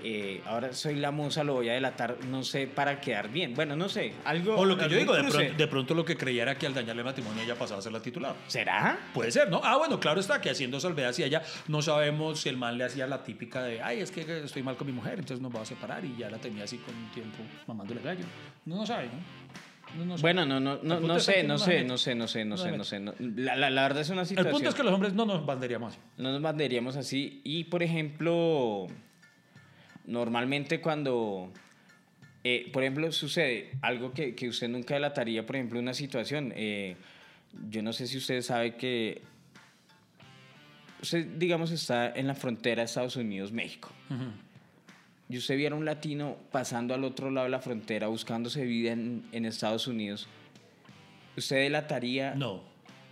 eh, 0.05 0.43
ahora 0.47 0.73
soy 0.75 0.97
la 0.97 1.11
musa, 1.11 1.43
lo 1.43 1.55
voy 1.55 1.69
a 1.71 1.73
delatar, 1.73 2.17
no 2.29 2.45
sé, 2.45 2.67
para 2.67 3.01
quedar 3.01 3.31
bien. 3.31 3.55
Bueno, 3.55 3.75
no 3.75 3.89
sé, 3.89 4.13
algo... 4.25 4.55
O 4.57 4.65
lo 4.65 4.77
que 4.77 4.89
yo 4.89 4.99
digo, 4.99 5.15
de 5.15 5.23
pronto, 5.25 5.55
de 5.57 5.67
pronto 5.67 5.95
lo 5.95 6.05
que 6.05 6.17
creyera 6.17 6.53
era 6.53 6.59
que 6.59 6.67
al 6.67 6.75
dañarle 6.75 7.01
el 7.01 7.07
matrimonio 7.07 7.43
ella 7.43 7.55
pasaba 7.55 7.79
a 7.79 7.83
ser 7.83 7.93
la 7.93 8.01
titular. 8.03 8.35
¿Será? 8.47 8.99
Puede 9.15 9.31
ser, 9.33 9.51
¿no? 9.51 9.61
Ah, 9.65 9.79
bueno, 9.79 9.99
claro 9.99 10.21
está 10.21 10.41
que 10.41 10.51
haciendo 10.51 10.79
salvedad 10.79 11.11
hacia 11.11 11.27
ella, 11.27 11.43
no 11.69 11.81
sabemos 11.81 12.41
si 12.41 12.49
el 12.51 12.57
man 12.59 12.77
le 12.77 12.85
hacía 12.85 13.07
la 13.07 13.23
típica 13.25 13.63
de, 13.63 13.81
ay, 13.81 14.01
es 14.01 14.11
que 14.11 14.21
estoy 14.45 14.63
mal 14.63 14.77
con 14.77 14.87
mi 14.87 14.93
mujer, 14.93 15.15
entonces 15.21 15.41
nos 15.41 15.55
va 15.55 15.63
a 15.63 15.67
separar 15.67 16.05
y 16.05 16.15
ya 16.17 16.29
la 16.29 16.39
tenía 16.39 16.65
así 16.65 16.77
con 16.79 16.95
un 16.95 17.11
tiempo 17.13 17.39
mamándole 17.67 18.03
gallo. 18.03 18.25
No, 18.67 18.77
no 18.77 18.87
sabe, 18.87 19.07
¿no? 19.07 19.45
No, 19.99 20.05
no 20.07 20.19
sabe. 20.19 20.21
Bueno, 20.23 20.45
no, 20.45 20.59
no, 20.61 20.79
no, 20.83 20.99
El 20.99 21.07
no 21.07 21.21
sé, 21.21 21.45
no 21.45 21.57
sé, 21.57 21.85
no 21.85 21.97
sé, 21.97 22.15
no 22.15 22.27
sé, 22.27 22.45
no 22.45 22.57
sé, 22.57 22.73
no 22.77 22.85
sé. 22.85 23.01
La, 23.21 23.55
la- 23.57 23.71
la 23.71 23.83
verdad 23.83 24.01
es 24.03 24.11
una 24.11 24.23
el 24.23 24.27
situación... 24.27 24.53
punto 24.53 24.69
es 24.69 24.75
que 24.75 24.83
los 24.83 24.93
hombres 24.93 25.15
no 25.15 25.25
nos 25.25 25.47
banderíamos. 25.47 25.97
No 26.17 26.33
nos 26.33 26.43
banderíamos 26.43 26.97
así. 26.97 27.41
Y, 27.45 27.65
por 27.65 27.83
ejemplo, 27.83 28.87
normalmente 30.07 30.81
cuando, 30.81 31.53
eh, 32.43 32.71
por 32.73 32.83
ejemplo, 32.83 33.11
sucede 33.13 33.73
algo 33.83 34.13
que, 34.13 34.35
que 34.35 34.49
usted 34.49 34.69
nunca 34.69 34.95
delataría, 34.95 35.45
por 35.47 35.57
ejemplo, 35.57 35.79
una 35.79 35.95
situación. 35.95 36.53
eh, 36.57 36.97
yo 37.71 37.83
no 37.83 37.93
sé 37.93 38.07
si 38.07 38.19
usted 38.19 38.43
sabe 38.43 38.75
que 38.75 39.23
usted, 41.01 41.27
digamos, 41.37 41.71
está 41.71 42.11
en 42.11 42.27
la 42.27 42.35
frontera 42.35 42.83
de 42.83 42.87
Estados 42.87 43.17
Unidos-México. 43.17 43.91
Y 45.29 45.39
usted 45.39 45.57
viera 45.57 45.75
un 45.75 45.85
latino 45.85 46.37
pasando 46.51 46.95
al 46.95 47.05
otro 47.05 47.31
lado 47.31 47.45
de 47.45 47.51
la 47.51 47.61
frontera 47.61 48.09
buscándose 48.09 48.65
vida 48.65 48.93
en, 48.93 49.25
en 49.33 49.47
Estados 49.47 49.87
Unidos. 49.87 50.27
¿Usted 51.37 51.57
delataría? 51.57 52.35
No. 52.35 52.63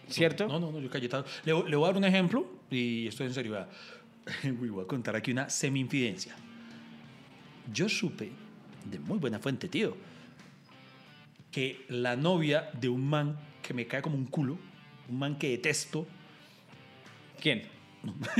¿Cierto? 0.09 0.47
No, 0.47 0.59
no, 0.61 0.73
no, 0.73 0.81
yo 0.81 0.91
calletado. 0.91 1.25
Le, 1.45 1.53
le 1.53 1.77
voy 1.77 1.85
a 1.85 1.87
dar 1.89 1.97
un 1.97 2.05
ejemplo 2.05 2.47
y 2.71 3.07
esto 3.07 3.25
es 3.25 3.35
en. 3.37 3.69
Uy, 4.61 4.69
voy 4.69 4.85
a 4.85 4.87
contar 4.87 5.17
aquí 5.17 5.31
una 5.31 5.49
semi-infidencia. 5.49 6.35
Yo 7.73 7.89
supe, 7.89 8.33
de 8.85 8.99
muy 8.99 9.19
buena 9.19 9.39
fuente, 9.39 9.69
tío, 9.69 9.97
que 11.51 11.85
la 11.89 12.17
novia 12.17 12.71
de 12.81 12.89
un 12.89 13.07
man 13.09 13.37
que 13.63 13.75
me 13.75 13.87
cae 13.87 14.01
como 14.03 14.17
un 14.17 14.27
culo, 14.27 14.59
un 15.09 15.19
man 15.19 15.37
que 15.39 15.51
detesto, 15.51 16.07
¿Quién? 17.41 17.63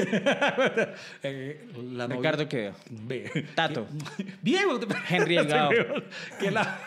eh, 1.23 1.69
la 1.93 2.07
novia- 2.07 2.17
Ricardo 2.17 2.49
Quevedo. 2.49 2.75
Ve. 2.91 3.47
Tato. 3.55 3.87
Diego. 4.43 4.79
Henry 5.09 5.37
Delgado. 5.37 5.71
que, 6.41 6.51
la, 6.51 6.81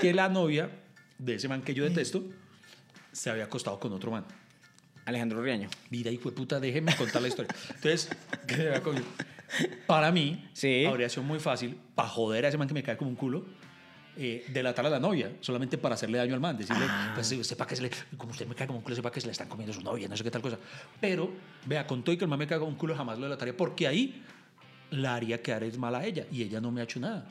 que 0.00 0.12
la 0.12 0.28
novia 0.28 0.70
de 1.18 1.34
ese 1.34 1.48
man 1.48 1.62
que 1.62 1.74
yo 1.74 1.84
detesto 1.84 2.24
se 3.12 3.30
había 3.30 3.44
acostado 3.44 3.78
con 3.78 3.92
otro 3.92 4.10
man. 4.10 4.24
Alejandro 5.04 5.42
Riaño. 5.42 5.68
Mira, 5.90 6.10
hijo 6.10 6.30
de 6.30 6.36
puta, 6.36 6.60
déjeme 6.60 6.94
contar 6.96 7.22
la 7.22 7.28
historia. 7.28 7.52
Entonces, 7.68 8.08
¿qué 9.56 9.62
se 9.64 9.68
va 9.68 9.74
con- 9.76 9.86
para 9.86 10.10
mí, 10.12 10.48
Sí. 10.52 10.84
habría 10.86 11.08
sido 11.08 11.22
muy 11.22 11.38
fácil, 11.40 11.76
para 11.94 12.08
joder 12.08 12.44
a 12.44 12.48
ese 12.48 12.58
man 12.58 12.68
que 12.68 12.74
me 12.74 12.82
cae 12.82 12.96
como 12.96 13.10
un 13.10 13.16
culo, 13.16 13.44
eh, 14.16 14.44
delatar 14.52 14.84
a 14.84 14.90
la 14.90 15.00
novia, 15.00 15.32
solamente 15.40 15.78
para 15.78 15.94
hacerle 15.94 16.18
daño 16.18 16.34
al 16.34 16.40
man. 16.40 16.56
Decirle, 16.56 16.84
Ah. 16.88 17.12
pues 17.14 17.28
sepa 17.28 17.66
que 17.66 17.74
se 17.76 17.82
le, 17.82 17.90
como 18.16 18.32
usted 18.32 18.46
me 18.46 18.54
cae 18.54 18.66
como 18.66 18.78
un 18.78 18.82
culo, 18.84 18.94
sepa 18.96 19.10
que 19.10 19.20
se 19.20 19.26
le 19.26 19.32
están 19.32 19.48
comiendo 19.48 19.72
su 19.72 19.80
novia, 19.80 20.06
no 20.08 20.16
sé 20.16 20.22
qué 20.24 20.30
tal 20.30 20.42
cosa. 20.42 20.58
Pero, 21.00 21.30
vea, 21.66 21.86
con 21.86 22.02
todo 22.02 22.12
y 22.14 22.18
que 22.18 22.24
el 22.24 22.30
man 22.30 22.38
me 22.38 22.46
cae 22.46 22.58
como 22.58 22.70
un 22.70 22.76
culo, 22.76 22.94
jamás 22.94 23.18
lo 23.18 23.24
delataría, 23.24 23.56
porque 23.56 23.86
ahí 23.86 24.22
la 24.90 25.14
haría 25.14 25.40
quedar 25.40 25.64
es 25.64 25.78
mal 25.78 25.94
a 25.94 26.04
ella, 26.04 26.26
y 26.30 26.42
ella 26.42 26.60
no 26.60 26.70
me 26.70 26.82
ha 26.82 26.84
hecho 26.84 27.00
nada. 27.00 27.26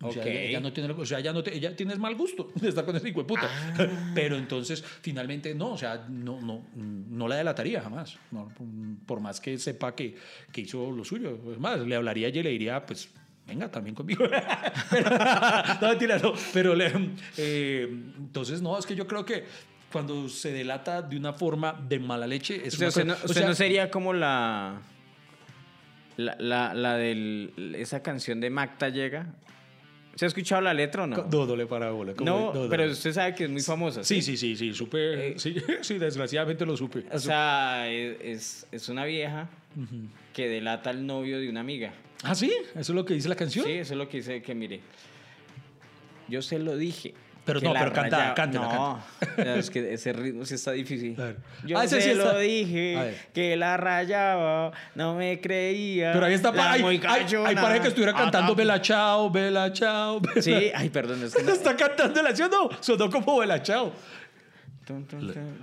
O 0.00 0.12
sea, 0.12 0.24
ella, 0.24 0.60
no 0.60 0.72
tiene, 0.72 0.92
o 0.92 1.04
sea, 1.04 1.18
ella 1.18 1.32
no 1.32 1.42
te- 1.42 1.56
ella 1.56 1.74
tiene 1.74 1.96
mal 1.96 2.14
gusto 2.14 2.50
de 2.54 2.68
estar 2.68 2.84
con 2.84 2.94
ese 2.94 3.08
hijo 3.08 3.18
de 3.20 3.24
puta. 3.26 3.48
Ah. 3.78 4.12
Pero 4.14 4.36
entonces, 4.36 4.82
finalmente, 4.82 5.54
no, 5.54 5.72
o 5.72 5.76
sea, 5.78 6.06
no, 6.08 6.40
no, 6.40 6.64
no 6.76 7.26
la 7.26 7.34
delataría 7.36 7.80
jamás. 7.82 8.16
No, 8.30 8.48
por 9.06 9.18
más 9.20 9.40
que 9.40 9.58
sepa 9.58 9.94
que, 9.96 10.14
que 10.52 10.60
hizo 10.60 10.90
lo 10.92 11.04
suyo. 11.04 11.38
Es 11.52 11.58
más, 11.58 11.80
le 11.80 11.96
hablaría 11.96 12.28
y 12.28 12.42
le 12.42 12.50
diría, 12.50 12.86
pues, 12.86 13.08
venga 13.46 13.68
también 13.70 13.96
conmigo. 13.96 14.24
Pero- 14.90 15.10
no, 15.80 15.88
mentira, 15.88 16.18
no. 16.18 16.32
Pero 16.52 16.74
le- 16.76 17.10
eh, 17.36 17.88
entonces, 18.18 18.62
no, 18.62 18.78
es 18.78 18.86
que 18.86 18.94
yo 18.94 19.06
creo 19.08 19.24
que 19.24 19.44
cuando 19.90 20.28
se 20.28 20.52
delata 20.52 21.02
de 21.02 21.16
una 21.16 21.32
forma 21.32 21.72
de 21.72 21.98
mala 21.98 22.26
leche, 22.26 22.60
es 22.64 22.74
O 22.74 22.76
sea, 22.76 22.88
usted, 22.88 23.04
no, 23.04 23.14
o 23.14 23.16
usted 23.16 23.34
sea, 23.34 23.48
no 23.48 23.54
sería 23.54 23.90
como 23.90 24.12
la. 24.12 24.80
La, 26.16 26.36
la, 26.38 26.74
la 26.74 26.94
del. 26.96 27.74
Esa 27.76 28.02
canción 28.02 28.40
de 28.40 28.50
Macta 28.50 28.88
llega. 28.90 29.34
¿Se 30.18 30.24
ha 30.24 30.28
escuchado 30.28 30.60
la 30.62 30.74
letra 30.74 31.04
o 31.04 31.06
no? 31.06 31.16
No, 31.30 31.46
no 31.46 31.54
le 31.54 31.64
para 31.66 31.92
bola. 31.92 32.12
como- 32.12 32.52
No, 32.52 32.68
pero 32.68 32.86
usted 32.90 33.12
sabe 33.12 33.36
que 33.36 33.44
es 33.44 33.50
muy 33.50 33.62
famosa. 33.62 34.02
Sí, 34.02 34.20
sí, 34.20 34.36
sí, 34.36 34.56
sí, 34.56 34.74
supe. 34.74 35.28
Eh, 35.28 35.34
sí, 35.38 35.54
sí, 35.82 35.96
desgraciadamente 35.96 36.66
lo 36.66 36.76
supe. 36.76 37.04
O 37.12 37.18
sea, 37.20 37.88
es, 37.88 38.16
es, 38.20 38.66
es 38.72 38.88
una 38.88 39.04
vieja 39.04 39.48
que 40.32 40.48
delata 40.48 40.90
al 40.90 41.06
novio 41.06 41.38
de 41.38 41.48
una 41.48 41.60
amiga. 41.60 41.92
¿Ah, 42.24 42.34
sí? 42.34 42.52
¿Eso 42.70 42.80
es 42.80 42.88
lo 42.90 43.04
que 43.04 43.14
dice 43.14 43.28
la 43.28 43.36
canción? 43.36 43.64
Sí, 43.64 43.70
eso 43.70 43.94
es 43.94 43.98
lo 43.98 44.08
que 44.08 44.16
dice 44.16 44.42
que 44.42 44.56
mire. 44.56 44.80
Yo 46.26 46.42
se 46.42 46.58
lo 46.58 46.76
dije. 46.76 47.14
Pero 47.48 47.60
que 47.60 47.66
no, 47.66 47.72
la 47.72 47.80
pero 47.80 47.92
canta, 47.94 48.34
cántela, 48.34 48.68
No, 49.38 49.54
es 49.56 49.70
que 49.70 49.94
ese 49.94 50.12
ritmo 50.12 50.44
sí 50.44 50.54
está 50.54 50.72
difícil. 50.72 51.14
Claro. 51.14 51.36
Yo 51.64 51.78
Ah, 51.78 51.84
ese 51.84 52.00
se 52.00 52.10
sí 52.12 52.14
lo. 52.14 52.28
A 52.28 52.38
dije 52.38 52.94
ver. 52.94 53.16
que 53.32 53.56
la 53.56 53.76
rayaba, 53.78 54.72
no 54.94 55.14
me 55.14 55.40
creía. 55.40 56.12
Pero 56.12 56.26
ahí 56.26 56.34
está, 56.34 56.52
la 56.52 56.72
ahí, 56.72 56.82
muy 56.82 56.98
cachona. 56.98 57.60
parece 57.60 57.80
que 57.82 57.88
estuviera 57.88 58.12
cantando 58.12 58.52
Ah, 58.52 58.54
Bella 58.54 58.80
Chao, 58.82 59.30
Bella 59.30 59.72
Chao. 59.72 60.20
Bella- 60.20 60.42
Sí, 60.42 60.70
ay, 60.74 60.90
perdón, 60.90 61.24
es 61.24 61.34
que 61.34 61.42
no. 61.44 61.52
Está 61.52 61.74
cantando 61.74 62.20
la 62.22 62.28
canción, 62.28 62.50
no, 62.50 62.68
sonó 62.80 63.10
como 63.10 63.38
Bella 63.38 63.62
Chao. 63.62 63.92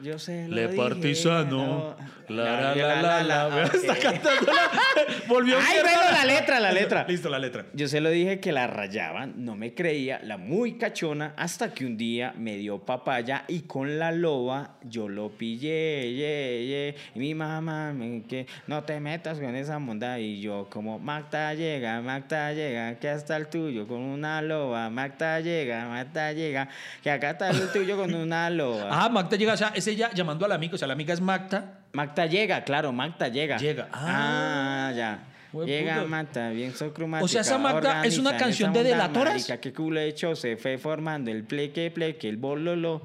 Yo 0.03 0.19
se 0.19 0.47
lo 0.47 0.55
Le 0.55 0.67
dije, 0.67 0.78
partisano, 0.78 1.95
no. 2.30 2.36
la, 2.36 2.76
la, 2.76 3.01
la, 3.01 3.23
la, 3.23 3.47
la. 3.49 3.63
Está 3.63 3.95
cantando. 3.95 4.51
Volvió 5.28 5.57
Ay, 5.57 5.80
bueno, 5.82 6.11
la 6.11 6.26
letra, 6.26 6.59
la 6.59 6.71
letra. 6.71 7.05
Listo, 7.09 7.30
la 7.30 7.39
letra. 7.39 7.65
Yo 7.73 7.88
se 7.88 8.01
lo 8.01 8.09
dije 8.09 8.39
que 8.39 8.51
la 8.51 8.67
rayaban, 8.67 9.34
no 9.38 9.55
me 9.55 9.73
creía, 9.73 10.19
la 10.23 10.38
muy 10.38 10.73
cachona, 10.78 11.34
hasta 11.38 11.73
que 11.73 11.86
un 11.86 11.97
día 11.97 12.34
me 12.38 12.57
dio 12.57 12.80
papaya 12.80 13.45
y 13.47 13.61
con 13.61 13.97
la 13.97 14.11
loba 14.11 14.76
yo 14.84 15.09
lo 15.09 15.30
pillé, 15.30 16.13
ye, 16.13 16.67
ye. 16.67 16.95
y 17.15 17.19
mi 17.19 17.34
mamá 17.34 17.93
me 17.93 18.23
que 18.23 18.45
no 18.67 18.84
te 18.84 18.99
metas 18.99 19.39
con 19.39 19.55
esa 19.55 19.80
monda 19.80 20.19
y 20.19 20.41
yo 20.41 20.67
como 20.69 20.99
Magda 20.99 21.53
llega, 21.53 22.01
Magda 22.01 22.53
llega, 22.53 22.95
que 22.99 23.09
hasta 23.09 23.36
el 23.38 23.47
tuyo 23.47 23.88
con 23.88 24.01
una 24.01 24.41
loba, 24.41 24.89
Magda 24.89 25.39
llega, 25.39 25.88
Magda 25.88 26.32
llega, 26.34 26.69
que 27.01 27.11
acá 27.11 27.32
está 27.32 27.49
el 27.49 27.71
tuyo 27.71 27.97
con 27.97 28.13
una 28.13 28.49
loba. 28.49 28.89
Ah, 28.91 29.09
Magda 29.16 29.38
llega, 29.38 29.53
o 29.53 29.57
sea, 29.57 29.72
es 29.74 29.88
ella 29.88 30.11
llamando 30.13 30.45
a 30.45 30.49
la 30.49 30.55
amiga, 30.55 30.76
o 30.76 30.78
sea, 30.78 30.89
la 30.89 30.93
amiga 30.93 31.13
es 31.13 31.22
Magda. 31.22 31.80
Magda 31.93 32.26
llega, 32.26 32.66
claro, 32.66 32.91
Magda 32.91 33.30
llega. 33.30 33.57
Llega. 33.57 33.88
Ah, 33.93 34.91
ya. 34.93 35.20
Buen 35.53 35.70
Llega. 35.70 36.03
Magda, 36.03 36.49
bien 36.49 36.76
socromática. 36.76 37.24
O 37.24 37.28
sea, 37.30 37.39
esa 37.39 37.57
Magda 37.57 38.05
es 38.05 38.18
una 38.18 38.36
canción 38.36 38.74
de 38.74 38.84
delatoras. 38.84 39.36
marica, 39.36 39.61
que 39.61 39.72
culo 39.72 40.01
hecho 40.01 40.36
se 40.36 40.57
fue 40.57 40.78
formando 40.78 41.32
el 41.32 41.45
pleque, 41.45 41.89
pleque, 41.91 42.28
el 42.28 42.36
bololo. 42.36 43.03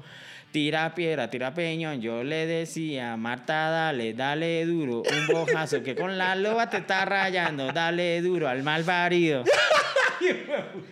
Tira 0.51 0.93
piedra, 0.93 1.29
tira 1.29 1.53
peñón, 1.53 2.01
yo 2.01 2.25
le 2.25 2.45
decía, 2.45 3.15
Marta, 3.15 3.69
dale, 3.69 4.13
dale 4.13 4.65
duro, 4.65 5.01
un 5.09 5.27
bojazo 5.33 5.81
que 5.81 5.95
con 5.95 6.17
la 6.17 6.35
loba 6.35 6.69
te 6.69 6.79
está 6.79 7.05
rayando, 7.05 7.71
dale 7.71 8.21
duro 8.21 8.49
al 8.49 8.61
mal 8.61 8.83
parido. 8.83 9.45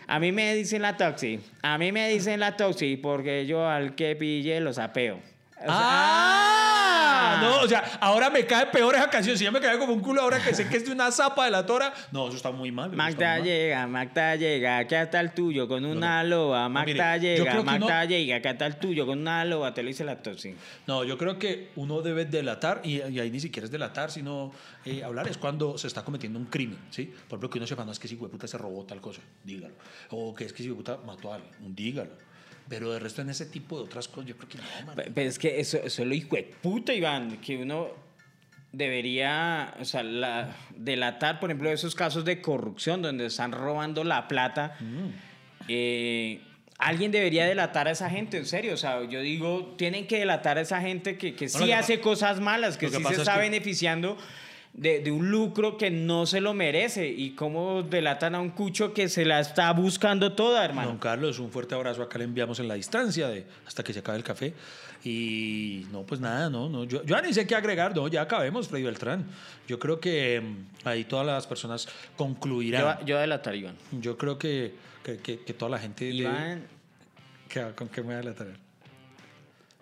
A 0.07 0.19
mí 0.19 0.31
me 0.31 0.55
dicen 0.55 0.81
la 0.81 0.97
toxi, 0.97 1.39
a 1.61 1.77
mí 1.77 1.91
me 1.91 2.09
dicen 2.09 2.39
la 2.39 2.57
toxi 2.57 2.97
porque 2.97 3.45
yo 3.45 3.67
al 3.67 3.95
que 3.95 4.15
pille 4.15 4.59
lo 4.59 4.73
sapeo. 4.73 5.15
O 5.15 5.65
ah, 5.67 6.58
no, 7.41 7.61
o 7.61 7.67
sea, 7.67 7.83
ahora 8.01 8.29
me 8.29 8.45
cae 8.45 8.67
peor 8.67 8.95
esa 8.95 9.09
canción. 9.09 9.37
Si 9.37 9.43
ya 9.43 9.51
me 9.51 9.59
cae 9.59 9.77
como 9.77 9.93
un 9.93 9.99
culo, 10.01 10.21
ahora 10.21 10.39
que 10.43 10.53
sé 10.53 10.67
que 10.67 10.77
es 10.77 10.85
de 10.85 10.91
una 10.91 11.11
zapa 11.11 11.45
de 11.45 11.51
la 11.51 11.65
tora. 11.65 11.93
No, 12.11 12.27
eso 12.27 12.37
está 12.37 12.51
muy 12.51 12.71
mal. 12.71 12.91
Magda 12.91 13.31
muy 13.33 13.39
mal. 13.39 13.43
llega, 13.43 13.87
Magda 13.87 14.35
llega, 14.35 14.87
que 14.87 14.97
hasta 14.97 15.19
el 15.19 15.31
tuyo 15.33 15.67
con 15.67 15.85
una 15.85 16.23
loba. 16.23 16.67
Magda 16.69 17.15
mire, 17.17 17.37
yo 17.37 17.43
llega, 17.45 17.53
uno- 17.53 17.63
Magda 17.63 18.05
llega, 18.05 18.41
que 18.41 18.49
hasta 18.49 18.65
el 18.65 18.75
tuyo 18.77 19.05
con 19.05 19.19
una 19.19 19.43
loba. 19.45 19.73
Te 19.73 19.81
lo 19.83 19.87
dice 19.89 20.03
la 20.03 20.17
toxi. 20.21 20.55
No, 20.87 21.03
yo 21.03 21.17
creo 21.17 21.37
que 21.39 21.69
uno 21.75 22.01
debe 22.01 22.25
delatar, 22.25 22.81
y, 22.83 23.01
y 23.01 23.19
ahí 23.19 23.29
ni 23.31 23.39
siquiera 23.39 23.65
es 23.65 23.71
delatar, 23.71 24.11
sino 24.11 24.51
eh, 24.85 25.03
hablar, 25.03 25.27
es 25.27 25.37
cuando 25.37 25.77
se 25.77 25.87
está 25.87 26.03
cometiendo 26.03 26.39
un 26.39 26.45
crimen, 26.45 26.79
¿sí? 26.89 27.05
Por 27.05 27.37
ejemplo, 27.37 27.49
que 27.49 27.57
uno 27.59 27.67
sepa, 27.67 27.85
no 27.85 27.91
es 27.91 27.99
que 27.99 28.07
si 28.07 28.15
puta 28.15 28.47
se 28.47 28.57
robó 28.57 28.85
tal 28.85 29.01
cosa, 29.01 29.21
dígalo. 29.43 29.73
O 30.11 30.33
que 30.33 30.45
es 30.45 30.53
que 30.53 30.63
si 30.63 30.69
puta 30.69 30.97
mató 31.05 31.31
a 31.31 31.35
alguien, 31.35 31.53
dígalo. 31.75 32.11
Pero 32.69 32.91
de 32.93 32.99
resto 32.99 33.21
en 33.23 33.29
ese 33.31 33.47
tipo 33.47 33.77
de 33.77 33.83
otras 33.85 34.07
cosas, 34.07 34.29
yo 34.29 34.37
creo 34.37 34.47
que 34.49 34.57
no, 34.59 34.63
man. 34.85 34.95
Pe- 34.95 35.11
Pero 35.13 35.27
es 35.29 35.39
que 35.39 35.59
eso, 35.59 35.77
eso 35.77 36.01
es 36.03 36.07
lo 36.07 36.13
hijo 36.13 36.35
de 36.35 36.43
puta, 36.43 36.93
Iván, 36.93 37.37
que 37.41 37.57
uno 37.57 37.87
debería, 38.71 39.73
o 39.79 39.85
sea, 39.85 40.03
la- 40.03 40.55
delatar, 40.75 41.39
por 41.39 41.49
ejemplo, 41.49 41.71
esos 41.71 41.95
casos 41.95 42.23
de 42.25 42.41
corrupción 42.41 43.01
donde 43.01 43.25
están 43.25 43.51
robando 43.51 44.03
la 44.03 44.27
plata. 44.27 44.77
Mm. 44.79 45.09
Eh, 45.67 46.41
alguien 46.77 47.11
debería 47.11 47.45
delatar 47.45 47.87
a 47.87 47.91
esa 47.91 48.09
gente, 48.09 48.37
en 48.37 48.45
serio. 48.45 48.73
O 48.73 48.77
sea, 48.77 49.03
yo 49.09 49.21
digo, 49.21 49.73
tienen 49.77 50.05
que 50.07 50.19
delatar 50.19 50.57
a 50.57 50.61
esa 50.61 50.79
gente 50.81 51.17
que, 51.17 51.33
que 51.35 51.49
sí 51.49 51.65
que 51.65 51.73
hace 51.73 51.99
cosas 51.99 52.39
malas, 52.39 52.77
que 52.77 52.85
que 52.87 52.97
sí 52.97 53.03
pasa 53.03 53.09
se 53.09 53.13
es 53.15 53.27
está 53.27 53.33
que- 53.35 53.41
beneficiando 53.49 54.17
de, 54.73 54.99
de 55.01 55.11
un 55.11 55.29
lucro 55.29 55.77
que 55.77 55.89
no 55.91 56.25
se 56.25 56.39
lo 56.41 56.53
merece 56.53 57.07
y 57.09 57.31
cómo 57.31 57.83
delatan 57.83 58.35
a 58.35 58.39
un 58.39 58.51
cucho 58.51 58.93
que 58.93 59.09
se 59.09 59.25
la 59.25 59.39
está 59.39 59.71
buscando 59.73 60.33
toda, 60.33 60.63
hermano. 60.63 60.89
Don 60.89 60.97
Carlos, 60.99 61.39
un 61.39 61.51
fuerte 61.51 61.75
abrazo. 61.75 62.01
Acá 62.03 62.17
le 62.17 62.23
enviamos 62.25 62.59
en 62.59 62.67
la 62.67 62.75
distancia 62.75 63.27
de 63.27 63.45
hasta 63.67 63.83
que 63.83 63.91
se 63.93 63.99
acabe 63.99 64.17
el 64.17 64.23
café. 64.23 64.53
Y 65.03 65.85
no, 65.91 66.03
pues 66.03 66.19
nada, 66.21 66.49
no, 66.49 66.69
no. 66.69 66.83
Yo, 66.83 67.03
yo 67.03 67.15
ya 67.15 67.21
ni 67.21 67.33
sé 67.33 67.47
qué 67.47 67.55
agregar, 67.55 67.95
no, 67.95 68.07
ya 68.07 68.21
acabemos, 68.21 68.67
Freddy 68.67 68.83
Beltrán. 68.83 69.25
Yo 69.67 69.79
creo 69.79 69.99
que 69.99 70.41
mm, 70.41 70.87
ahí 70.87 71.05
todas 71.05 71.25
las 71.25 71.47
personas 71.47 71.87
concluirán. 72.17 72.99
Yo, 73.01 73.05
yo 73.05 73.17
delatar, 73.19 73.55
Iván. 73.55 73.75
Yo 73.91 74.17
creo 74.17 74.37
que, 74.37 74.73
que, 75.03 75.17
que- 75.17 75.39
que 75.39 75.53
toda 75.53 75.71
la 75.71 75.79
gente. 75.79 76.05
le- 76.11 76.23
Iván, 76.23 76.63
¿Qué- 77.47 77.71
¿Con 77.75 77.87
qué 77.87 78.01
me 78.01 78.09
va 78.09 78.13
a 78.15 78.17
delatar? 78.17 78.47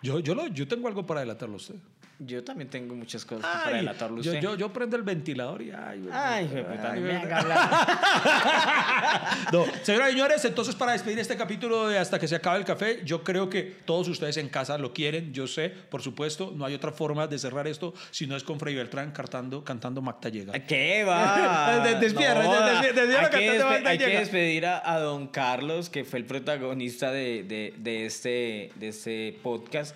Yo, 0.02 0.20
yo, 0.20 0.36
lo, 0.36 0.48
yo 0.48 0.68
tengo 0.68 0.88
algo 0.88 1.06
para 1.06 1.22
delatarlo 1.22 1.56
a 1.56 1.58
usted. 1.58 1.76
Yo 2.20 2.44
también 2.44 2.70
tengo 2.70 2.96
muchas 2.96 3.24
cosas 3.26 3.46
para 3.64 3.78
Ay, 3.78 3.88
a 3.88 3.94
yo, 4.22 4.34
yo, 4.36 4.56
yo 4.56 4.74
prendo 4.74 4.96
el 4.98 5.04
ventilador 5.04 5.62
y. 5.62 5.72
Ay, 5.72 6.08
Ay, 6.12 6.48
de 6.48 6.64
puta, 6.64 6.92
ay, 6.94 7.00
me. 7.00 7.14
No, 9.52 9.66
señoras 9.84 10.10
y 10.10 10.12
señores, 10.14 10.46
entonces 10.46 10.76
para 10.76 10.94
despedir 10.94 11.20
este 11.20 11.36
capítulo 11.38 11.88
de 11.88 11.98
Hasta 12.00 12.20
que 12.20 12.28
se 12.28 12.36
acabe 12.36 12.60
el 12.60 12.66
café, 12.66 13.02
yo 13.06 13.24
creo 13.24 13.50
que 13.50 13.62
todos 13.86 14.08
ustedes 14.08 14.38
en 14.38 14.50
casa 14.50 14.78
lo 14.78 14.94
quieren, 14.94 15.34
yo 15.34 15.48
sé, 15.48 15.70
por 15.70 16.02
supuesto, 16.02 16.52
no 16.56 16.66
hay 16.66 16.74
otra 16.74 16.92
forma 16.92 17.28
de 17.28 17.38
cerrar 17.40 17.68
esto 17.68 17.94
si 18.12 18.28
no 18.28 18.36
es 18.36 18.44
con 18.44 18.60
Freddy 18.60 18.76
Beltrán 18.76 19.12
cantando, 19.12 19.64
cantando 19.64 20.02
Macta 20.02 20.30
Llega. 20.30 20.54
¿Qué 20.54 21.04
va? 21.04 21.80
Des- 21.84 22.00
despierta, 22.00 22.44
No, 22.44 22.66
des- 22.66 22.82
des- 22.82 22.96
desvía 22.96 23.22
la 23.22 23.28
hay, 23.28 23.32
que 23.32 23.60
despe- 23.60 23.70
Magda 23.70 23.90
hay 23.92 23.98
que 23.98 24.20
despedir 24.20 24.66
a, 24.66 24.94
a 24.94 25.00
don 25.00 25.28
Carlos, 25.28 25.90
que 25.90 26.04
fue 26.04 26.20
el 26.20 26.26
protagonista 26.26 27.12
de, 27.12 27.44
de- 27.44 27.74
de 27.78 28.06
este, 28.06 28.72
de 28.76 28.88
este 28.90 29.38
podcast, 29.44 29.96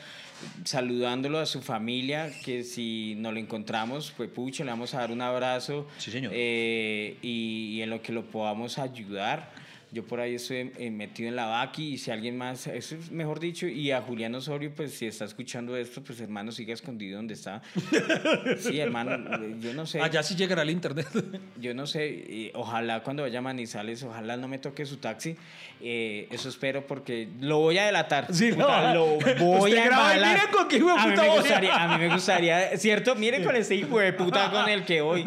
saludándolo 0.63 1.39
a 1.39 1.45
su 1.45 1.61
familia, 1.61 2.31
que 2.43 2.63
si 2.63 3.15
nos 3.17 3.33
lo 3.33 3.39
encontramos, 3.39 4.13
pues 4.15 4.29
pucho, 4.29 4.63
le 4.63 4.71
vamos 4.71 4.93
a 4.93 4.99
dar 4.99 5.11
un 5.11 5.21
abrazo. 5.21 5.87
Sí, 5.97 6.11
señor. 6.11 6.31
eh, 6.33 7.17
y, 7.21 7.77
y 7.77 7.81
en 7.81 7.89
lo 7.89 8.01
que 8.01 8.11
lo 8.13 8.25
podamos 8.25 8.77
ayudar. 8.77 9.51
Yo 9.93 10.05
por 10.05 10.21
ahí 10.21 10.35
estoy 10.35 10.71
eh, 10.77 10.89
metido 10.89 11.27
en 11.27 11.35
la 11.35 11.47
vaqui 11.47 11.93
y 11.93 11.97
si 11.97 12.11
alguien 12.11 12.37
más, 12.37 12.65
eso 12.67 12.95
es 12.95 13.11
mejor 13.11 13.41
dicho, 13.41 13.67
y 13.67 13.91
a 13.91 14.01
Julián 14.01 14.33
Osorio, 14.35 14.71
pues 14.73 14.93
si 14.93 15.05
está 15.05 15.25
escuchando 15.25 15.75
esto, 15.75 16.01
pues 16.01 16.21
hermano, 16.21 16.53
siga 16.53 16.73
escondido 16.73 17.17
donde 17.17 17.33
está. 17.33 17.61
Sí, 18.57 18.79
hermano, 18.79 19.17
yo 19.59 19.73
no 19.73 19.85
sé. 19.85 19.99
Allá 20.01 20.23
sí 20.23 20.35
llegará 20.35 20.61
el 20.61 20.69
internet. 20.69 21.07
Yo 21.59 21.73
no 21.73 21.85
sé, 21.85 22.07
y 22.07 22.51
ojalá 22.55 23.03
cuando 23.03 23.23
vaya 23.23 23.39
a 23.39 23.41
Manizales, 23.41 24.01
ojalá 24.03 24.35
no 24.37 24.47
me 24.47 24.57
toque 24.57 24.85
su 24.85 24.97
taxi. 24.97 25.35
Eh, 25.79 26.27
eso 26.31 26.49
espero 26.49 26.85
porque 26.87 27.27
lo 27.39 27.59
voy 27.59 27.77
a 27.77 27.85
delatar. 27.85 28.33
Sí, 28.33 28.51
Puta, 28.51 28.93
no. 28.93 28.95
lo 28.95 29.05
voy 29.39 29.71
Usted 29.71 29.77
a 29.81 29.85
embalar. 29.85 30.35
miren 30.37 30.51
con 30.51 30.67
qué 30.67 30.77
hijo 30.77 30.87
de 30.87 30.93
a 30.93 31.05
mí 31.05 31.11
puta 31.11 31.21
me 31.23 31.29
gustaría, 31.37 31.75
a 31.75 31.87
mí 31.97 32.05
me 32.07 32.13
gustaría, 32.13 32.77
¿cierto? 32.77 33.15
Miren 33.15 33.43
con 33.43 33.55
ese 33.55 33.75
hijo 33.75 33.99
de 33.99 34.13
puta 34.13 34.49
con 34.51 34.69
el 34.69 34.83
que 34.85 35.01
voy. 35.01 35.25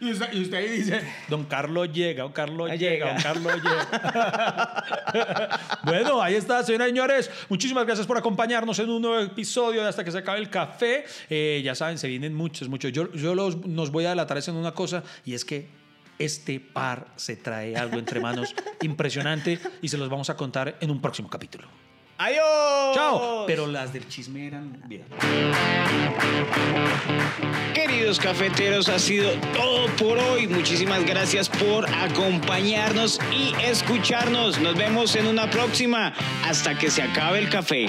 y, 0.00 0.10
usted, 0.10 0.32
y 0.32 0.42
usted 0.42 0.56
ahí 0.58 0.68
dice, 0.68 1.00
don 1.28 1.44
Carlos 1.44 1.92
llega, 1.92 2.22
don 2.24 2.32
Carlos 2.32 2.70
llega, 2.72 2.78
llega. 2.78 3.12
don 3.14 3.22
Carlos 3.22 3.54
llega. 3.62 3.83
bueno, 5.84 6.22
ahí 6.22 6.34
está, 6.34 6.62
señoras 6.62 6.88
y 6.88 6.90
señores. 6.90 7.30
Muchísimas 7.48 7.86
gracias 7.86 8.06
por 8.06 8.18
acompañarnos 8.18 8.78
en 8.78 8.90
un 8.90 9.02
nuevo 9.02 9.20
episodio 9.20 9.82
de 9.82 9.88
Hasta 9.88 10.04
que 10.04 10.10
se 10.10 10.18
acabe 10.18 10.38
el 10.38 10.50
café. 10.50 11.04
Eh, 11.30 11.62
ya 11.64 11.74
saben, 11.74 11.98
se 11.98 12.08
vienen 12.08 12.34
muchos, 12.34 12.68
muchos. 12.68 12.92
Yo, 12.92 13.12
yo 13.12 13.34
los, 13.34 13.66
nos 13.66 13.90
voy 13.90 14.06
a 14.06 14.10
delatar 14.10 14.38
en 14.46 14.56
una 14.56 14.72
cosa 14.72 15.02
y 15.24 15.34
es 15.34 15.44
que 15.44 15.68
este 16.18 16.60
par 16.60 17.08
se 17.16 17.36
trae 17.36 17.76
algo 17.76 17.98
entre 17.98 18.20
manos 18.20 18.54
impresionante 18.82 19.58
y 19.82 19.88
se 19.88 19.98
los 19.98 20.08
vamos 20.08 20.30
a 20.30 20.36
contar 20.36 20.76
en 20.80 20.90
un 20.90 21.00
próximo 21.00 21.28
capítulo. 21.28 21.68
¡Adiós! 22.18 22.94
Chao. 22.94 23.44
Pero 23.46 23.66
las 23.66 23.92
del 23.92 24.08
chisme 24.08 24.46
eran 24.46 24.80
bien. 24.86 25.04
Queridos 27.74 28.20
cafeteros, 28.20 28.88
ha 28.88 28.98
sido 28.98 29.30
todo 29.52 29.86
por 29.96 30.18
hoy. 30.18 30.46
Muchísimas 30.46 31.04
gracias 31.04 31.48
por 31.48 31.88
acompañarnos 31.88 33.20
y 33.32 33.52
escucharnos. 33.62 34.60
Nos 34.60 34.76
vemos 34.76 35.16
en 35.16 35.26
una 35.26 35.50
próxima. 35.50 36.12
Hasta 36.44 36.78
que 36.78 36.90
se 36.90 37.02
acabe 37.02 37.40
el 37.40 37.50
café. 37.50 37.88